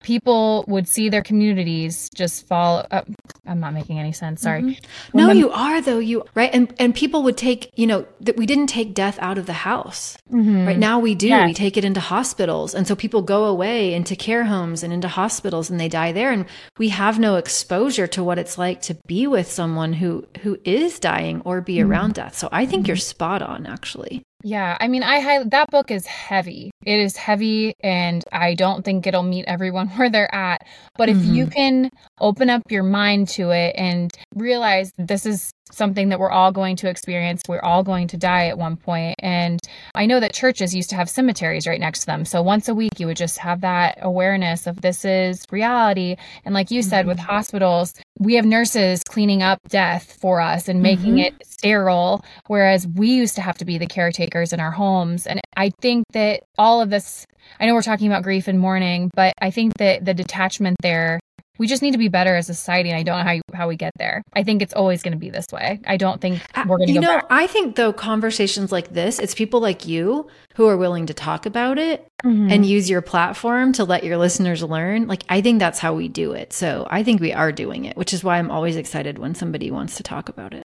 people 0.05 0.63
would 0.67 0.87
see 0.87 1.09
their 1.09 1.23
communities 1.23 2.11
just 2.13 2.45
fall 2.45 2.85
uh, 2.91 3.01
i'm 3.47 3.59
not 3.59 3.73
making 3.73 3.97
any 3.97 4.11
sense 4.11 4.39
sorry 4.39 4.61
mm-hmm. 4.61 5.17
no 5.17 5.31
you 5.31 5.49
are 5.49 5.81
though 5.81 5.97
you 5.97 6.23
right 6.35 6.51
and 6.53 6.71
and 6.77 6.93
people 6.93 7.23
would 7.23 7.35
take 7.35 7.71
you 7.75 7.87
know 7.87 8.05
that 8.21 8.37
we 8.37 8.45
didn't 8.45 8.67
take 8.67 8.93
death 8.93 9.17
out 9.19 9.39
of 9.39 9.47
the 9.47 9.53
house 9.53 10.15
mm-hmm. 10.31 10.67
right 10.67 10.77
now 10.77 10.99
we 10.99 11.15
do 11.15 11.29
yes. 11.29 11.47
we 11.47 11.55
take 11.55 11.75
it 11.75 11.83
into 11.83 11.99
hospitals 11.99 12.75
and 12.75 12.87
so 12.87 12.95
people 12.95 13.23
go 13.23 13.45
away 13.45 13.95
into 13.95 14.15
care 14.15 14.43
homes 14.43 14.83
and 14.83 14.93
into 14.93 15.07
hospitals 15.07 15.71
and 15.71 15.79
they 15.79 15.89
die 15.89 16.11
there 16.11 16.31
and 16.31 16.45
we 16.77 16.89
have 16.89 17.17
no 17.17 17.37
exposure 17.37 18.05
to 18.05 18.23
what 18.23 18.37
it's 18.37 18.59
like 18.59 18.83
to 18.83 18.95
be 19.07 19.25
with 19.25 19.51
someone 19.51 19.91
who 19.91 20.23
who 20.43 20.55
is 20.63 20.99
dying 20.99 21.41
or 21.45 21.61
be 21.61 21.77
mm-hmm. 21.77 21.91
around 21.91 22.13
death 22.13 22.37
so 22.37 22.47
i 22.51 22.63
think 22.63 22.83
mm-hmm. 22.83 22.89
you're 22.89 22.97
spot 22.97 23.41
on 23.41 23.65
actually 23.65 24.21
yeah, 24.45 24.77
I 24.79 24.87
mean, 24.87 25.01
I 25.01 25.43
that 25.45 25.71
book 25.71 25.89
is 25.89 26.05
heavy. 26.05 26.69
It 26.85 26.99
is 26.99 27.17
heavy, 27.17 27.73
and 27.79 28.23
I 28.31 28.53
don't 28.53 28.85
think 28.85 29.07
it'll 29.07 29.23
meet 29.23 29.45
everyone 29.47 29.87
where 29.97 30.07
they're 30.07 30.33
at. 30.33 30.67
But 30.97 31.09
if 31.09 31.17
mm-hmm. 31.17 31.33
you 31.33 31.47
can 31.47 31.89
open 32.19 32.49
up 32.49 32.61
your 32.69 32.83
mind 32.83 33.27
to 33.29 33.51
it 33.51 33.75
and 33.77 34.11
realize 34.35 34.91
this 34.97 35.25
is 35.25 35.51
something 35.71 36.09
that 36.09 36.19
we're 36.19 36.31
all 36.31 36.51
going 36.51 36.75
to 36.77 36.89
experience. 36.89 37.41
We're 37.47 37.61
all 37.61 37.83
going 37.83 38.07
to 38.09 38.17
die 38.17 38.47
at 38.47 38.57
one 38.57 38.77
point. 38.77 39.15
And 39.19 39.59
I 39.95 40.05
know 40.05 40.19
that 40.19 40.33
churches 40.33 40.75
used 40.75 40.89
to 40.91 40.95
have 40.95 41.09
cemeteries 41.09 41.67
right 41.67 41.79
next 41.79 42.01
to 42.01 42.05
them. 42.05 42.23
So 42.23 42.41
once 42.41 42.69
a 42.69 42.75
week, 42.75 42.99
you 42.99 43.07
would 43.07 43.17
just 43.17 43.39
have 43.39 43.61
that 43.61 43.97
awareness 44.01 44.67
of 44.67 44.81
this 44.81 45.03
is 45.03 45.43
reality. 45.51 46.17
And 46.45 46.53
like 46.53 46.71
you 46.71 46.81
said, 46.81 47.01
mm-hmm. 47.01 47.09
with 47.09 47.19
hospitals, 47.19 47.93
we 48.19 48.35
have 48.35 48.45
nurses 48.45 49.03
cleaning 49.03 49.41
up 49.41 49.59
death 49.67 50.17
for 50.21 50.39
us 50.39 50.69
and 50.69 50.81
making 50.81 51.15
mm-hmm. 51.15 51.35
it 51.35 51.45
sterile, 51.45 52.23
whereas 52.47 52.87
we 52.87 53.09
used 53.09 53.35
to 53.35 53.41
have 53.41 53.57
to 53.57 53.65
be 53.65 53.77
the 53.77 53.87
caretakers 53.87 54.53
in 54.53 54.59
our 54.59 54.71
homes. 54.71 55.25
And 55.25 55.41
I 55.57 55.71
think 55.81 56.05
that 56.13 56.43
all 56.57 56.81
of 56.81 56.89
this, 56.89 57.25
I 57.59 57.65
know 57.65 57.73
we're 57.73 57.81
talking 57.81 58.07
about 58.07 58.23
grief 58.23 58.47
and 58.47 58.59
mourning, 58.59 59.09
but 59.15 59.33
I 59.41 59.49
think 59.51 59.73
that 59.79 60.05
the 60.05 60.13
detachment 60.13 60.77
there 60.81 61.19
we 61.57 61.67
just 61.67 61.81
need 61.81 61.91
to 61.91 61.97
be 61.97 62.07
better 62.07 62.35
as 62.35 62.49
a 62.49 62.53
society 62.53 62.89
and 62.89 62.97
i 62.97 63.03
don't 63.03 63.17
know 63.17 63.23
how, 63.23 63.31
you, 63.31 63.41
how 63.53 63.67
we 63.67 63.75
get 63.75 63.91
there 63.97 64.23
i 64.33 64.43
think 64.43 64.61
it's 64.61 64.73
always 64.73 65.01
going 65.03 65.11
to 65.11 65.17
be 65.17 65.29
this 65.29 65.47
way 65.51 65.79
i 65.87 65.97
don't 65.97 66.21
think 66.21 66.41
we're 66.67 66.77
going 66.77 66.87
to 66.87 66.93
you 66.93 66.99
know 66.99 67.07
back. 67.07 67.25
i 67.29 67.47
think 67.47 67.75
though 67.75 67.93
conversations 67.93 68.71
like 68.71 68.93
this 68.93 69.19
it's 69.19 69.35
people 69.35 69.59
like 69.59 69.87
you 69.87 70.27
who 70.55 70.67
are 70.67 70.77
willing 70.77 71.05
to 71.05 71.13
talk 71.13 71.45
about 71.45 71.77
it 71.77 72.07
mm-hmm. 72.23 72.49
and 72.49 72.65
use 72.65 72.89
your 72.89 73.01
platform 73.01 73.71
to 73.73 73.83
let 73.83 74.03
your 74.03 74.17
listeners 74.17 74.63
learn 74.63 75.07
like 75.07 75.23
i 75.29 75.41
think 75.41 75.59
that's 75.59 75.79
how 75.79 75.93
we 75.93 76.07
do 76.07 76.31
it 76.31 76.53
so 76.53 76.87
i 76.89 77.03
think 77.03 77.21
we 77.21 77.33
are 77.33 77.51
doing 77.51 77.85
it 77.85 77.95
which 77.97 78.13
is 78.13 78.23
why 78.23 78.37
i'm 78.37 78.51
always 78.51 78.75
excited 78.75 79.17
when 79.17 79.35
somebody 79.35 79.71
wants 79.71 79.95
to 79.95 80.03
talk 80.03 80.29
about 80.29 80.53
it 80.53 80.63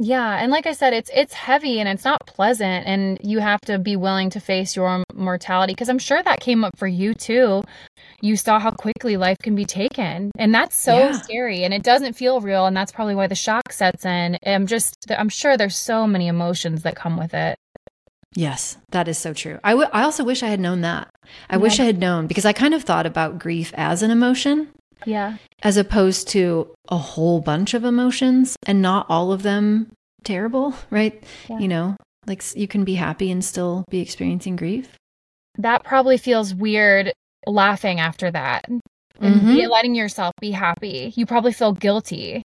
yeah, 0.00 0.38
and 0.40 0.52
like 0.52 0.66
I 0.66 0.72
said, 0.72 0.92
it's 0.92 1.10
it's 1.12 1.34
heavy 1.34 1.80
and 1.80 1.88
it's 1.88 2.04
not 2.04 2.24
pleasant 2.26 2.86
and 2.86 3.18
you 3.22 3.40
have 3.40 3.60
to 3.62 3.78
be 3.80 3.96
willing 3.96 4.30
to 4.30 4.40
face 4.40 4.76
your 4.76 5.02
mortality 5.12 5.72
because 5.72 5.88
I'm 5.88 5.98
sure 5.98 6.22
that 6.22 6.38
came 6.38 6.62
up 6.64 6.78
for 6.78 6.86
you 6.86 7.14
too. 7.14 7.62
You 8.20 8.36
saw 8.36 8.58
how 8.58 8.72
quickly 8.72 9.16
life 9.16 9.38
can 9.42 9.54
be 9.54 9.64
taken 9.64 10.32
and 10.38 10.54
that's 10.54 10.76
so 10.76 10.98
yeah. 10.98 11.12
scary 11.12 11.64
and 11.64 11.72
it 11.72 11.82
doesn't 11.82 12.14
feel 12.14 12.40
real 12.40 12.66
and 12.66 12.76
that's 12.76 12.92
probably 12.92 13.14
why 13.14 13.26
the 13.26 13.34
shock 13.34 13.72
sets 13.72 14.04
in. 14.04 14.38
I'm 14.44 14.66
just 14.66 14.94
I'm 15.10 15.28
sure 15.28 15.56
there's 15.56 15.76
so 15.76 16.06
many 16.06 16.26
emotions 16.26 16.82
that 16.82 16.96
come 16.96 17.16
with 17.16 17.34
it. 17.34 17.56
Yes, 18.34 18.76
that 18.90 19.08
is 19.08 19.18
so 19.18 19.32
true. 19.32 19.58
I, 19.64 19.70
w- 19.70 19.88
I 19.92 20.02
also 20.02 20.22
wish 20.22 20.42
I 20.42 20.48
had 20.48 20.60
known 20.60 20.82
that. 20.82 21.08
I 21.48 21.56
yeah. 21.56 21.62
wish 21.62 21.80
I 21.80 21.84
had 21.84 21.98
known 21.98 22.26
because 22.26 22.44
I 22.44 22.52
kind 22.52 22.74
of 22.74 22.84
thought 22.84 23.06
about 23.06 23.38
grief 23.38 23.72
as 23.76 24.02
an 24.02 24.10
emotion. 24.10 24.68
Yeah. 25.06 25.36
As 25.62 25.76
opposed 25.76 26.28
to 26.28 26.74
a 26.88 26.98
whole 26.98 27.40
bunch 27.40 27.74
of 27.74 27.84
emotions 27.84 28.56
and 28.66 28.82
not 28.82 29.06
all 29.08 29.32
of 29.32 29.42
them 29.42 29.90
terrible, 30.24 30.74
right? 30.90 31.22
Yeah. 31.48 31.58
You 31.58 31.68
know, 31.68 31.96
like 32.26 32.44
you 32.54 32.68
can 32.68 32.84
be 32.84 32.94
happy 32.94 33.30
and 33.30 33.44
still 33.44 33.84
be 33.90 34.00
experiencing 34.00 34.56
grief. 34.56 34.96
That 35.56 35.84
probably 35.84 36.18
feels 36.18 36.54
weird 36.54 37.12
laughing 37.46 38.00
after 38.00 38.30
that 38.30 38.64
and 38.68 38.82
mm-hmm. 39.20 39.70
letting 39.70 39.94
yourself 39.94 40.34
be 40.40 40.50
happy. 40.50 41.12
You 41.16 41.26
probably 41.26 41.52
feel 41.52 41.72
guilty. 41.72 42.42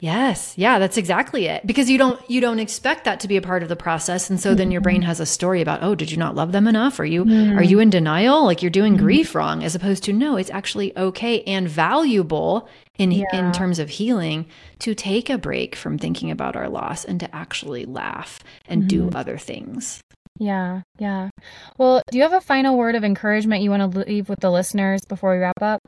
Yes. 0.00 0.52
Yeah, 0.58 0.78
that's 0.78 0.98
exactly 0.98 1.46
it. 1.46 1.66
Because 1.66 1.88
you 1.88 1.96
don't 1.96 2.20
you 2.30 2.42
don't 2.42 2.58
expect 2.58 3.04
that 3.04 3.20
to 3.20 3.28
be 3.28 3.38
a 3.38 3.42
part 3.42 3.62
of 3.62 3.70
the 3.70 3.76
process 3.76 4.28
and 4.28 4.38
so 4.38 4.50
mm-hmm. 4.50 4.58
then 4.58 4.70
your 4.70 4.82
brain 4.82 5.00
mm-hmm. 5.00 5.06
has 5.06 5.20
a 5.20 5.26
story 5.26 5.62
about, 5.62 5.82
"Oh, 5.82 5.94
did 5.94 6.10
you 6.10 6.18
not 6.18 6.34
love 6.34 6.52
them 6.52 6.66
enough? 6.66 7.00
Are 7.00 7.06
you 7.06 7.24
mm-hmm. 7.24 7.58
are 7.58 7.62
you 7.62 7.80
in 7.80 7.88
denial? 7.88 8.44
Like 8.44 8.60
you're 8.60 8.70
doing 8.70 8.94
mm-hmm. 8.94 9.04
grief 9.04 9.34
wrong." 9.34 9.64
As 9.64 9.74
opposed 9.74 10.04
to, 10.04 10.12
"No, 10.12 10.36
it's 10.36 10.50
actually 10.50 10.96
okay 10.98 11.42
and 11.44 11.66
valuable 11.66 12.68
in 12.98 13.10
yeah. 13.10 13.24
in 13.32 13.52
terms 13.52 13.78
of 13.78 13.88
healing 13.88 14.46
to 14.80 14.94
take 14.94 15.30
a 15.30 15.38
break 15.38 15.74
from 15.74 15.96
thinking 15.96 16.30
about 16.30 16.56
our 16.56 16.68
loss 16.68 17.06
and 17.06 17.18
to 17.20 17.34
actually 17.34 17.86
laugh 17.86 18.40
and 18.68 18.88
do 18.88 19.06
mm-hmm. 19.06 19.16
other 19.16 19.38
things." 19.38 20.02
Yeah, 20.38 20.82
yeah. 20.98 21.30
Well, 21.78 22.02
do 22.10 22.18
you 22.18 22.22
have 22.22 22.32
a 22.32 22.40
final 22.40 22.76
word 22.76 22.94
of 22.94 23.04
encouragement 23.04 23.62
you 23.62 23.70
want 23.70 23.92
to 23.92 23.98
leave 24.00 24.28
with 24.28 24.40
the 24.40 24.50
listeners 24.50 25.00
before 25.08 25.32
we 25.32 25.38
wrap 25.38 25.62
up? 25.62 25.80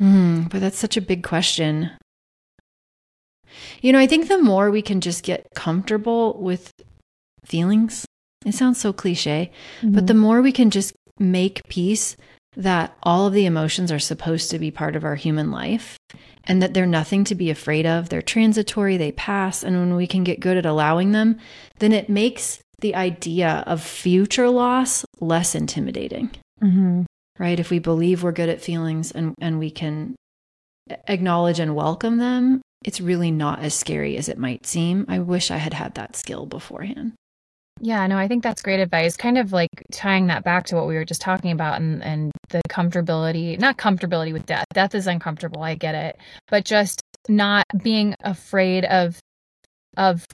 Mm, 0.00 0.50
but 0.50 0.60
that's 0.60 0.78
such 0.78 0.96
a 0.96 1.02
big 1.02 1.22
question. 1.22 1.90
You 3.80 3.92
know, 3.92 3.98
I 3.98 4.06
think 4.06 4.28
the 4.28 4.38
more 4.38 4.70
we 4.70 4.82
can 4.82 5.00
just 5.00 5.24
get 5.24 5.46
comfortable 5.54 6.40
with 6.40 6.72
feelings, 7.44 8.06
it 8.44 8.54
sounds 8.54 8.80
so 8.80 8.92
cliche, 8.92 9.50
mm-hmm. 9.80 9.92
but 9.92 10.06
the 10.06 10.14
more 10.14 10.40
we 10.40 10.52
can 10.52 10.70
just 10.70 10.94
make 11.18 11.62
peace 11.68 12.16
that 12.56 12.96
all 13.02 13.26
of 13.26 13.32
the 13.32 13.46
emotions 13.46 13.90
are 13.90 13.98
supposed 13.98 14.50
to 14.50 14.58
be 14.58 14.70
part 14.70 14.96
of 14.96 15.04
our 15.04 15.14
human 15.14 15.50
life 15.50 15.96
and 16.44 16.62
that 16.62 16.74
they're 16.74 16.86
nothing 16.86 17.24
to 17.24 17.34
be 17.34 17.50
afraid 17.50 17.86
of. 17.86 18.08
They're 18.08 18.22
transitory, 18.22 18.96
they 18.96 19.12
pass. 19.12 19.62
And 19.62 19.78
when 19.78 19.94
we 19.94 20.06
can 20.06 20.24
get 20.24 20.40
good 20.40 20.56
at 20.56 20.66
allowing 20.66 21.12
them, 21.12 21.38
then 21.78 21.92
it 21.92 22.08
makes 22.08 22.60
the 22.80 22.94
idea 22.94 23.62
of 23.66 23.82
future 23.82 24.50
loss 24.50 25.04
less 25.20 25.54
intimidating. 25.54 26.30
Mm-hmm. 26.62 27.02
Right? 27.38 27.58
If 27.58 27.70
we 27.70 27.78
believe 27.78 28.22
we're 28.22 28.32
good 28.32 28.48
at 28.48 28.60
feelings 28.60 29.12
and, 29.12 29.34
and 29.40 29.58
we 29.58 29.70
can 29.70 30.14
acknowledge 31.08 31.58
and 31.58 31.74
welcome 31.74 32.18
them, 32.18 32.60
it's 32.84 33.00
really 33.00 33.30
not 33.30 33.60
as 33.60 33.74
scary 33.74 34.16
as 34.16 34.28
it 34.28 34.38
might 34.38 34.66
seem. 34.66 35.06
I 35.08 35.20
wish 35.20 35.50
I 35.50 35.56
had 35.56 35.74
had 35.74 35.94
that 35.94 36.16
skill 36.16 36.46
beforehand. 36.46 37.12
Yeah, 37.80 38.06
no, 38.06 38.18
I 38.18 38.28
think 38.28 38.42
that's 38.42 38.62
great 38.62 38.80
advice. 38.80 39.16
Kind 39.16 39.38
of 39.38 39.52
like 39.52 39.70
tying 39.92 40.26
that 40.26 40.44
back 40.44 40.66
to 40.66 40.76
what 40.76 40.86
we 40.86 40.94
were 40.94 41.04
just 41.04 41.20
talking 41.20 41.52
about 41.52 41.80
and, 41.80 42.02
and 42.02 42.31
the 42.52 42.62
comfortability, 42.68 43.58
not 43.58 43.76
comfortability 43.76 44.32
with 44.32 44.46
death. 44.46 44.66
Death 44.72 44.94
is 44.94 45.06
uncomfortable. 45.06 45.62
I 45.62 45.74
get 45.74 45.94
it. 45.94 46.18
But 46.48 46.64
just 46.64 47.02
not 47.28 47.64
being 47.82 48.14
afraid 48.22 48.84
of 48.84 49.18
of 49.98 50.26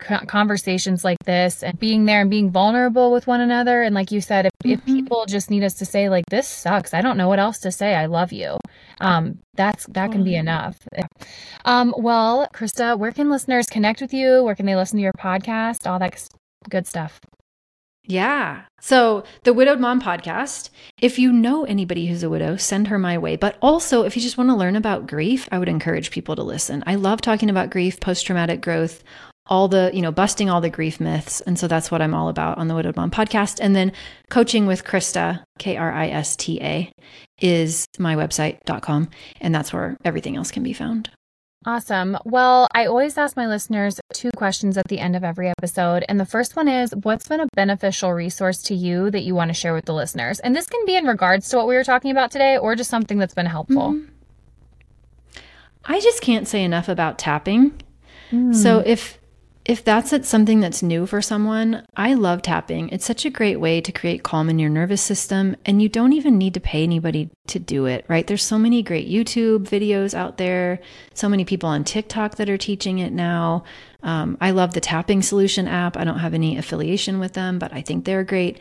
conversations 0.00 1.04
like 1.04 1.18
this 1.26 1.62
and 1.62 1.78
being 1.78 2.06
there 2.06 2.22
and 2.22 2.30
being 2.30 2.50
vulnerable 2.50 3.12
with 3.12 3.26
one 3.26 3.40
another. 3.40 3.82
And 3.82 3.94
like 3.94 4.10
you 4.10 4.20
said 4.20 4.46
if, 4.46 4.52
mm-hmm. 4.64 4.72
if, 4.72 4.84
people 4.84 5.26
just 5.26 5.50
need 5.50 5.62
us 5.62 5.74
to 5.74 5.84
say 5.84 6.08
like 6.08 6.24
this 6.30 6.48
sucks. 6.48 6.94
I 6.94 7.02
don't 7.02 7.16
know 7.16 7.28
what 7.28 7.38
else 7.38 7.58
to 7.60 7.70
say. 7.70 7.94
I 7.94 8.06
love 8.06 8.32
you. 8.32 8.56
Um 9.00 9.38
that's 9.54 9.86
that 9.88 10.10
can 10.10 10.24
be 10.24 10.34
enough. 10.34 10.78
Um 11.64 11.94
well 11.96 12.48
krista 12.54 12.98
where 12.98 13.12
can 13.12 13.30
listeners 13.30 13.66
connect 13.66 14.00
with 14.00 14.14
you? 14.14 14.42
Where 14.42 14.54
can 14.54 14.66
they 14.66 14.76
listen 14.76 14.96
to 14.96 15.02
your 15.02 15.12
podcast? 15.12 15.86
All 15.86 15.98
that 15.98 16.26
good 16.68 16.86
stuff 16.86 17.20
yeah. 18.04 18.62
So, 18.80 19.22
the 19.44 19.52
Widowed 19.52 19.78
Mom 19.78 20.00
podcast, 20.00 20.70
if 21.00 21.18
you 21.18 21.32
know 21.32 21.64
anybody 21.64 22.06
who's 22.06 22.24
a 22.24 22.30
widow, 22.30 22.56
send 22.56 22.88
her 22.88 22.98
my 22.98 23.16
way. 23.16 23.36
But 23.36 23.56
also, 23.62 24.02
if 24.02 24.16
you 24.16 24.22
just 24.22 24.36
want 24.36 24.50
to 24.50 24.56
learn 24.56 24.74
about 24.74 25.06
grief, 25.06 25.48
I 25.52 25.58
would 25.58 25.68
encourage 25.68 26.10
people 26.10 26.34
to 26.34 26.42
listen. 26.42 26.82
I 26.86 26.96
love 26.96 27.20
talking 27.20 27.48
about 27.48 27.70
grief, 27.70 28.00
post 28.00 28.26
traumatic 28.26 28.60
growth, 28.60 29.04
all 29.46 29.68
the, 29.68 29.90
you 29.94 30.02
know, 30.02 30.10
busting 30.10 30.50
all 30.50 30.60
the 30.60 30.70
grief 30.70 31.00
myths. 31.00 31.40
And 31.42 31.58
so 31.58 31.68
that's 31.68 31.90
what 31.90 32.02
I'm 32.02 32.14
all 32.14 32.28
about 32.28 32.58
on 32.58 32.66
the 32.66 32.74
Widowed 32.74 32.96
Mom 32.96 33.10
podcast. 33.10 33.60
And 33.60 33.76
then 33.76 33.92
coaching 34.30 34.66
with 34.66 34.84
Krista, 34.84 35.44
K 35.58 35.76
R 35.76 35.92
I 35.92 36.08
S 36.08 36.34
T 36.34 36.60
A, 36.60 36.92
is 37.40 37.86
my 37.98 38.16
website.com. 38.16 39.10
And 39.40 39.54
that's 39.54 39.72
where 39.72 39.96
everything 40.04 40.36
else 40.36 40.50
can 40.50 40.64
be 40.64 40.72
found. 40.72 41.10
Awesome. 41.64 42.18
Well, 42.24 42.66
I 42.74 42.86
always 42.86 43.16
ask 43.16 43.36
my 43.36 43.46
listeners 43.46 44.00
two 44.12 44.30
questions 44.36 44.76
at 44.76 44.88
the 44.88 44.98
end 44.98 45.14
of 45.14 45.22
every 45.22 45.48
episode. 45.48 46.04
And 46.08 46.18
the 46.18 46.26
first 46.26 46.56
one 46.56 46.66
is 46.66 46.92
What's 47.02 47.28
been 47.28 47.40
a 47.40 47.46
beneficial 47.54 48.12
resource 48.12 48.62
to 48.64 48.74
you 48.74 49.10
that 49.10 49.22
you 49.22 49.34
want 49.34 49.50
to 49.50 49.54
share 49.54 49.72
with 49.72 49.84
the 49.84 49.94
listeners? 49.94 50.40
And 50.40 50.56
this 50.56 50.66
can 50.66 50.84
be 50.86 50.96
in 50.96 51.04
regards 51.06 51.48
to 51.50 51.56
what 51.56 51.68
we 51.68 51.74
were 51.74 51.84
talking 51.84 52.10
about 52.10 52.30
today 52.30 52.58
or 52.58 52.74
just 52.74 52.90
something 52.90 53.18
that's 53.18 53.34
been 53.34 53.46
helpful. 53.46 53.92
Mm-hmm. 53.92 54.12
I 55.84 56.00
just 56.00 56.20
can't 56.20 56.48
say 56.48 56.64
enough 56.64 56.88
about 56.88 57.18
tapping. 57.18 57.80
Mm. 58.30 58.54
So 58.54 58.82
if 58.84 59.18
if 59.64 59.84
that's 59.84 60.28
something 60.28 60.58
that's 60.58 60.82
new 60.82 61.06
for 61.06 61.22
someone, 61.22 61.86
I 61.94 62.14
love 62.14 62.42
tapping. 62.42 62.88
It's 62.88 63.04
such 63.04 63.24
a 63.24 63.30
great 63.30 63.60
way 63.60 63.80
to 63.80 63.92
create 63.92 64.24
calm 64.24 64.50
in 64.50 64.58
your 64.58 64.70
nervous 64.70 65.00
system, 65.00 65.54
and 65.64 65.80
you 65.80 65.88
don't 65.88 66.12
even 66.14 66.36
need 66.36 66.54
to 66.54 66.60
pay 66.60 66.82
anybody 66.82 67.30
to 67.46 67.60
do 67.60 67.86
it, 67.86 68.04
right? 68.08 68.26
There's 68.26 68.42
so 68.42 68.58
many 68.58 68.82
great 68.82 69.08
YouTube 69.08 69.68
videos 69.68 70.14
out 70.14 70.36
there, 70.36 70.80
so 71.14 71.28
many 71.28 71.44
people 71.44 71.68
on 71.68 71.84
TikTok 71.84 72.36
that 72.36 72.50
are 72.50 72.58
teaching 72.58 72.98
it 72.98 73.12
now. 73.12 73.62
Um, 74.02 74.36
I 74.40 74.50
love 74.50 74.74
the 74.74 74.80
Tapping 74.80 75.22
Solution 75.22 75.68
app. 75.68 75.96
I 75.96 76.02
don't 76.02 76.18
have 76.18 76.34
any 76.34 76.58
affiliation 76.58 77.20
with 77.20 77.34
them, 77.34 77.60
but 77.60 77.72
I 77.72 77.82
think 77.82 78.04
they're 78.04 78.24
great. 78.24 78.58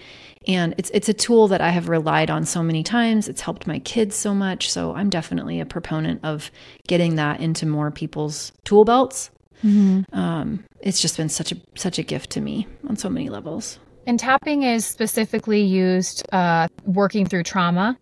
And 0.48 0.76
it's 0.78 0.92
it's 0.92 1.10
a 1.10 1.14
tool 1.14 1.48
that 1.48 1.62
I 1.62 1.70
have 1.70 1.90
relied 1.90 2.30
on 2.30 2.46
so 2.46 2.62
many 2.62 2.84
times. 2.84 3.28
It's 3.28 3.42
helped 3.42 3.66
my 3.66 3.80
kids 3.80 4.16
so 4.16 4.36
much. 4.36 4.72
So 4.72 4.94
I'm 4.94 5.10
definitely 5.10 5.60
a 5.60 5.66
proponent 5.66 6.20
of 6.24 6.52
getting 6.88 7.16
that 7.16 7.40
into 7.40 7.66
more 7.66 7.90
people's 7.90 8.52
tool 8.64 8.86
belts 8.86 9.32
Mm-hmm. 9.64 10.18
Um, 10.18 10.64
it's 10.80 11.02
just 11.02 11.18
been 11.18 11.30
such 11.30 11.52
a 11.52 11.58
such 11.76 12.00
a 12.00 12.04
gift 12.04 12.32
to 12.32 12.42
me 12.42 12.68
on 12.88 12.96
so 12.96 13.10
many 13.10 13.30
levels. 13.30 13.80
And 14.08 14.20
tapping 14.20 14.64
is 14.64 14.86
specifically 14.86 15.62
used 15.62 16.24
uh, 16.34 16.68
working 16.86 17.26
through 17.26 17.44
trauma. 17.44 17.98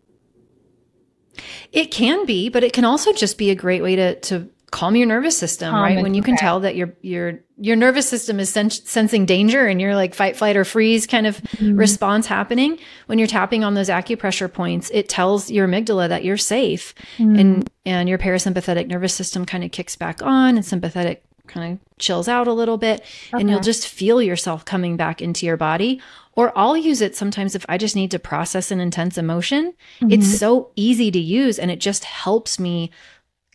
It 1.72 1.92
can 1.92 2.26
be, 2.26 2.50
but 2.50 2.64
it 2.64 2.74
can 2.74 2.86
also 2.86 3.14
just 3.14 3.38
be 3.38 3.50
a 3.50 3.56
great 3.56 3.82
way 3.82 3.96
to 3.96 4.20
to 4.22 4.50
calm 4.72 4.96
your 4.96 5.08
nervous 5.08 5.38
system, 5.38 5.72
calm 5.72 5.82
right? 5.82 6.02
When 6.02 6.14
you 6.14 6.22
okay. 6.22 6.32
can 6.32 6.38
tell 6.38 6.62
that 6.62 6.76
your 6.76 6.94
your 7.02 7.40
your 7.58 7.76
nervous 7.76 8.08
system 8.08 8.40
is 8.40 8.50
sensing 8.50 9.26
danger 9.26 9.66
and 9.66 9.82
you're 9.82 9.96
like 9.96 10.14
fight, 10.14 10.38
flight, 10.38 10.56
or 10.56 10.64
freeze 10.64 11.08
kind 11.08 11.28
of 11.28 11.42
mm-hmm. 11.42 11.76
response 11.76 12.28
happening. 12.28 12.78
When 13.08 13.20
you're 13.20 13.28
tapping 13.28 13.64
on 13.64 13.74
those 13.74 13.90
acupressure 13.90 14.52
points, 14.52 14.90
it 14.94 15.10
tells 15.10 15.52
your 15.52 15.68
amygdala 15.68 16.10
that 16.10 16.24
you're 16.24 16.38
safe, 16.38 16.94
mm-hmm. 17.18 17.36
and 17.36 17.70
and 17.86 18.10
your 18.10 18.18
parasympathetic 18.18 18.88
nervous 18.88 19.14
system 19.14 19.46
kind 19.46 19.64
of 19.64 19.72
kicks 19.72 19.96
back 19.96 20.22
on, 20.22 20.56
and 20.56 20.66
sympathetic 20.66 21.24
kind 21.50 21.74
of 21.74 21.98
chills 21.98 22.28
out 22.28 22.48
a 22.48 22.54
little 22.54 22.78
bit 22.78 23.02
okay. 23.02 23.42
and 23.42 23.50
you'll 23.50 23.60
just 23.60 23.88
feel 23.88 24.22
yourself 24.22 24.64
coming 24.64 24.96
back 24.96 25.22
into 25.22 25.46
your 25.46 25.58
body 25.58 26.02
or 26.34 26.58
I'll 26.58 26.78
use 26.78 27.02
it 27.02 27.18
sometimes 27.18 27.54
if 27.54 27.66
I 27.68 27.78
just 27.78 27.98
need 27.98 28.12
to 28.12 28.20
process 28.20 28.72
an 28.72 28.80
intense 28.80 29.18
emotion. 29.18 29.74
Mm-hmm. 30.00 30.14
It's 30.14 30.40
so 30.40 30.72
easy 30.78 31.12
to 31.12 31.20
use 31.20 31.60
and 31.60 31.70
it 31.70 31.82
just 31.82 32.06
helps 32.06 32.58
me 32.58 32.92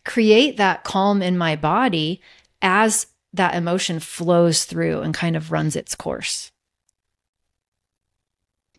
create 0.03 0.57
that 0.57 0.83
calm 0.83 1.23
in 1.23 1.35
my 1.35 1.55
body 1.55 2.21
as 2.61 3.07
that 3.33 3.55
emotion 3.55 3.99
flows 3.99 4.65
through 4.65 5.01
and 5.01 5.13
kind 5.13 5.35
of 5.35 5.51
runs 5.51 5.75
its 5.75 5.95
course. 5.95 6.51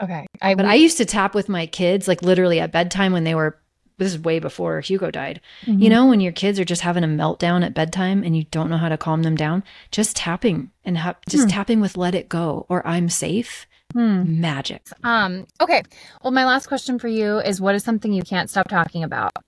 Okay. 0.01 0.27
I, 0.41 0.55
but 0.55 0.67
I 0.67 0.75
used 0.75 0.99
to 0.99 1.05
tap 1.05 1.35
with 1.35 1.49
my 1.49 1.67
kids 1.67 2.07
like 2.07 2.23
literally 2.23 2.61
at 2.61 2.73
bedtime 2.73 3.13
when 3.13 3.25
they 3.25 3.35
were 3.35 3.59
this 3.99 4.13
is 4.13 4.19
way 4.19 4.39
before 4.39 4.81
Hugo 4.81 5.11
died. 5.11 5.41
Mm-hmm. 5.65 5.83
You 5.83 5.91
know, 5.91 6.07
when 6.07 6.21
your 6.21 6.33
kids 6.33 6.61
are 6.61 6.65
just 6.65 6.83
having 6.83 7.05
a 7.05 7.09
meltdown 7.09 7.65
at 7.65 7.75
bedtime 7.75 8.23
and 8.23 8.37
you 8.37 8.45
don't 8.45 8.69
know 8.69 8.77
how 8.77 8.89
to 8.89 8.99
calm 8.99 9.23
them 9.23 9.37
down, 9.37 9.65
just 9.91 10.17
tapping 10.17 10.71
and 10.85 10.99
ha- 10.99 11.17
just 11.29 11.49
mm. 11.49 11.53
tapping 11.53 11.81
with 11.81 11.97
let 11.97 12.15
it 12.15 12.29
go 12.29 12.67
or 12.69 12.87
I'm 12.87 13.09
safe. 13.09 13.67
Mm. 13.95 14.39
Magic. 14.39 14.83
Um 15.05 15.47
okay. 15.61 15.83
Well, 16.23 16.33
my 16.33 16.45
last 16.45 16.67
question 16.67 16.99
for 16.99 17.09
you 17.09 17.39
is 17.39 17.61
what 17.61 17.75
is 17.75 17.85
something 17.85 18.13
you 18.13 18.23
can't 18.23 18.51
stop 18.51 18.69
talking 18.69 19.05
about? 19.05 19.33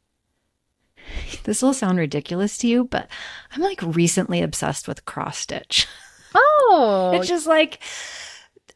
This 1.44 1.62
will 1.62 1.72
sound 1.72 1.98
ridiculous 1.98 2.58
to 2.58 2.66
you, 2.66 2.84
but 2.84 3.08
I'm 3.52 3.62
like 3.62 3.80
recently 3.80 4.42
obsessed 4.42 4.86
with 4.86 5.06
cross 5.06 5.38
stitch. 5.38 5.86
Oh. 6.34 7.12
it's 7.14 7.28
just 7.28 7.46
like 7.46 7.80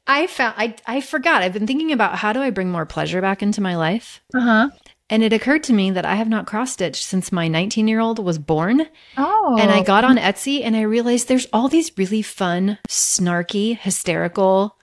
I 0.06 0.26
found 0.26 0.54
I 0.56 0.74
I 0.86 1.00
forgot. 1.00 1.42
I've 1.42 1.52
been 1.52 1.66
thinking 1.66 1.92
about 1.92 2.16
how 2.16 2.32
do 2.32 2.40
I 2.40 2.50
bring 2.50 2.70
more 2.70 2.86
pleasure 2.86 3.20
back 3.20 3.42
into 3.42 3.60
my 3.60 3.76
life. 3.76 4.20
Uh-huh. 4.34 4.70
And 5.12 5.22
it 5.22 5.34
occurred 5.34 5.62
to 5.64 5.74
me 5.74 5.90
that 5.90 6.06
I 6.06 6.14
have 6.14 6.30
not 6.30 6.46
cross 6.46 6.72
stitched 6.72 7.04
since 7.04 7.30
my 7.30 7.46
19 7.46 7.86
year 7.86 8.00
old 8.00 8.18
was 8.18 8.38
born. 8.38 8.88
Oh. 9.18 9.58
And 9.60 9.70
I 9.70 9.80
oh. 9.80 9.84
got 9.84 10.04
on 10.04 10.16
Etsy 10.16 10.64
and 10.64 10.74
I 10.74 10.80
realized 10.80 11.28
there's 11.28 11.46
all 11.52 11.68
these 11.68 11.92
really 11.98 12.22
fun, 12.22 12.78
snarky, 12.88 13.76
hysterical 13.76 14.78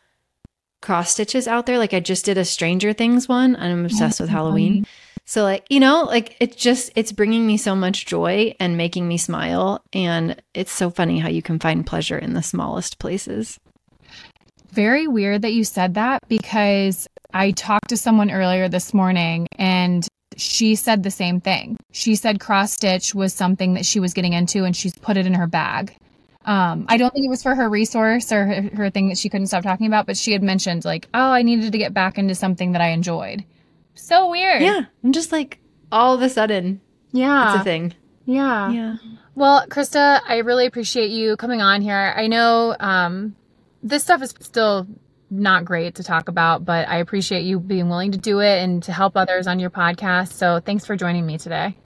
cross 0.84 1.10
stitches 1.10 1.48
out 1.48 1.66
there. 1.66 1.80
Like 1.80 1.96
I 1.96 2.00
just 2.00 2.26
did 2.26 2.38
a 2.38 2.46
Stranger 2.46 2.94
Things 2.94 3.28
one 3.28 3.56
and 3.56 3.74
I'm 3.74 3.82
oh, 3.82 3.86
obsessed 3.86 4.20
with 4.20 4.30
Halloween. 4.30 4.84
Funny. 4.84 4.88
So 5.26 5.42
like, 5.42 5.66
you 5.68 5.80
know, 5.80 6.04
like 6.04 6.38
it's 6.40 6.56
just 6.56 6.92
it's 6.96 7.12
bringing 7.12 7.48
me 7.48 7.58
so 7.58 7.76
much 7.76 8.06
joy 8.06 8.54
and 8.60 8.78
making 8.78 9.08
me 9.08 9.18
smile 9.18 9.84
and 9.94 10.40
it's 10.54 10.72
so 10.72 10.92
funny 10.92 11.18
how 11.18 11.30
you 11.30 11.42
can 11.42 11.58
find 11.58 11.88
pleasure 11.88 12.20
in 12.20 12.36
the 12.36 12.44
smallest 12.44 13.00
places. 13.00 13.60
Very 14.70 15.08
weird 15.08 15.42
that 15.42 15.54
you 15.54 15.64
said 15.64 15.96
that 15.96 16.22
because 16.28 17.08
I 17.34 17.50
talked 17.50 17.90
to 17.90 17.98
someone 17.98 18.30
earlier 18.30 18.70
this 18.70 18.94
morning 18.94 19.48
and 19.58 20.08
she 20.40 20.76
said 20.76 21.04
the 21.04 21.12
same 21.12 21.42
thing. 21.42 21.78
She 21.92 22.16
said 22.16 22.40
cross 22.40 22.74
stitch 22.74 23.14
was 23.14 23.34
something 23.34 23.74
that 23.74 23.86
she 23.86 24.00
was 24.00 24.14
getting 24.14 24.34
into 24.34 24.64
and 24.64 24.76
she's 24.76 24.96
put 24.96 25.18
it 25.18 25.26
in 25.26 25.34
her 25.34 25.48
bag. 25.48 25.96
Um, 26.46 26.86
I 26.88 26.98
don't 26.98 27.14
think 27.14 27.26
it 27.26 27.30
was 27.30 27.44
for 27.44 27.54
her 27.54 27.70
resource 27.70 28.32
or 28.32 28.46
her, 28.46 28.62
her, 28.76 28.90
thing 28.90 29.10
that 29.10 29.18
she 29.18 29.30
couldn't 29.30 29.48
stop 29.48 29.64
talking 29.64 29.88
about, 29.88 30.06
but 30.06 30.18
she 30.18 30.32
had 30.32 30.42
mentioned 30.42 30.86
like, 30.86 31.08
oh, 31.14 31.32
I 31.32 31.42
needed 31.42 31.72
to 31.72 31.78
get 31.78 31.94
back 31.94 32.18
into 32.18 32.34
something 32.34 32.72
that 32.72 32.82
I 32.82 32.90
enjoyed. 32.90 33.44
So 33.94 34.30
weird. 34.30 34.62
Yeah. 34.62 34.86
I'm 35.04 35.12
just 35.12 35.32
like 35.32 35.60
all 35.92 36.16
of 36.16 36.22
a 36.22 36.30
sudden. 36.30 36.82
Yeah. 37.12 37.54
It's 37.54 37.62
a 37.62 37.64
thing. 37.64 37.94
Yeah. 38.26 38.72
Yeah. 38.72 38.96
Well, 39.36 39.66
Krista, 39.68 40.22
I 40.28 40.38
really 40.38 40.66
appreciate 40.66 41.12
you 41.12 41.36
coming 41.36 41.62
on 41.62 41.82
here. 41.82 42.14
I 42.16 42.28
know 42.28 42.76
um, 42.80 43.36
this 43.84 44.04
stuff 44.04 44.22
is 44.22 44.34
still 44.40 44.88
not 45.30 45.66
great 45.66 45.96
to 45.96 46.04
talk 46.04 46.30
about, 46.30 46.66
but 46.66 46.88
I 46.88 46.98
appreciate 46.98 47.44
you 47.44 47.60
being 47.60 47.90
willing 47.90 48.12
to 48.12 48.18
do 48.18 48.40
it 48.40 48.64
and 48.64 48.82
to 48.84 48.92
help 48.92 49.16
others 49.16 49.48
on 49.48 49.60
your 49.60 49.70
podcast. 49.70 50.34
So 50.34 50.60
thanks 50.60 50.86
for 50.86 50.96
joining 50.96 51.26
me 51.26 51.38
today. 51.38 51.78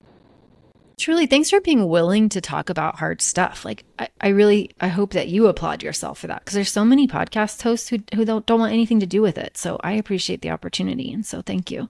Truly, 0.97 1.25
thanks 1.25 1.49
for 1.49 1.59
being 1.59 1.87
willing 1.89 2.29
to 2.29 2.39
talk 2.39 2.69
about 2.69 2.97
hard 2.99 3.21
stuff. 3.21 3.65
Like, 3.65 3.83
I, 3.97 4.09
I 4.21 4.27
really, 4.29 4.71
I 4.79 4.87
hope 4.87 5.13
that 5.13 5.27
you 5.27 5.47
applaud 5.47 5.81
yourself 5.83 6.19
for 6.19 6.27
that 6.27 6.39
because 6.39 6.53
there's 6.53 6.71
so 6.71 6.85
many 6.85 7.07
podcast 7.07 7.61
hosts 7.61 7.89
who, 7.89 7.97
who 8.13 8.25
don't, 8.25 8.45
don't 8.45 8.59
want 8.59 8.73
anything 8.73 8.99
to 8.99 9.07
do 9.07 9.21
with 9.21 9.37
it. 9.37 9.57
So 9.57 9.79
I 9.83 9.93
appreciate 9.93 10.41
the 10.41 10.51
opportunity. 10.51 11.11
And 11.11 11.25
so 11.25 11.41
thank 11.41 11.71
you. 11.71 11.89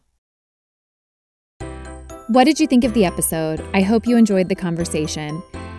What 2.27 2.45
did 2.45 2.59
you 2.59 2.67
think 2.67 2.85
of 2.85 2.93
the 2.93 3.05
episode? 3.05 3.63
I 3.73 3.81
hope 3.81 4.07
you 4.07 4.15
enjoyed 4.15 4.47
the 4.47 4.55
conversation. 4.55 5.43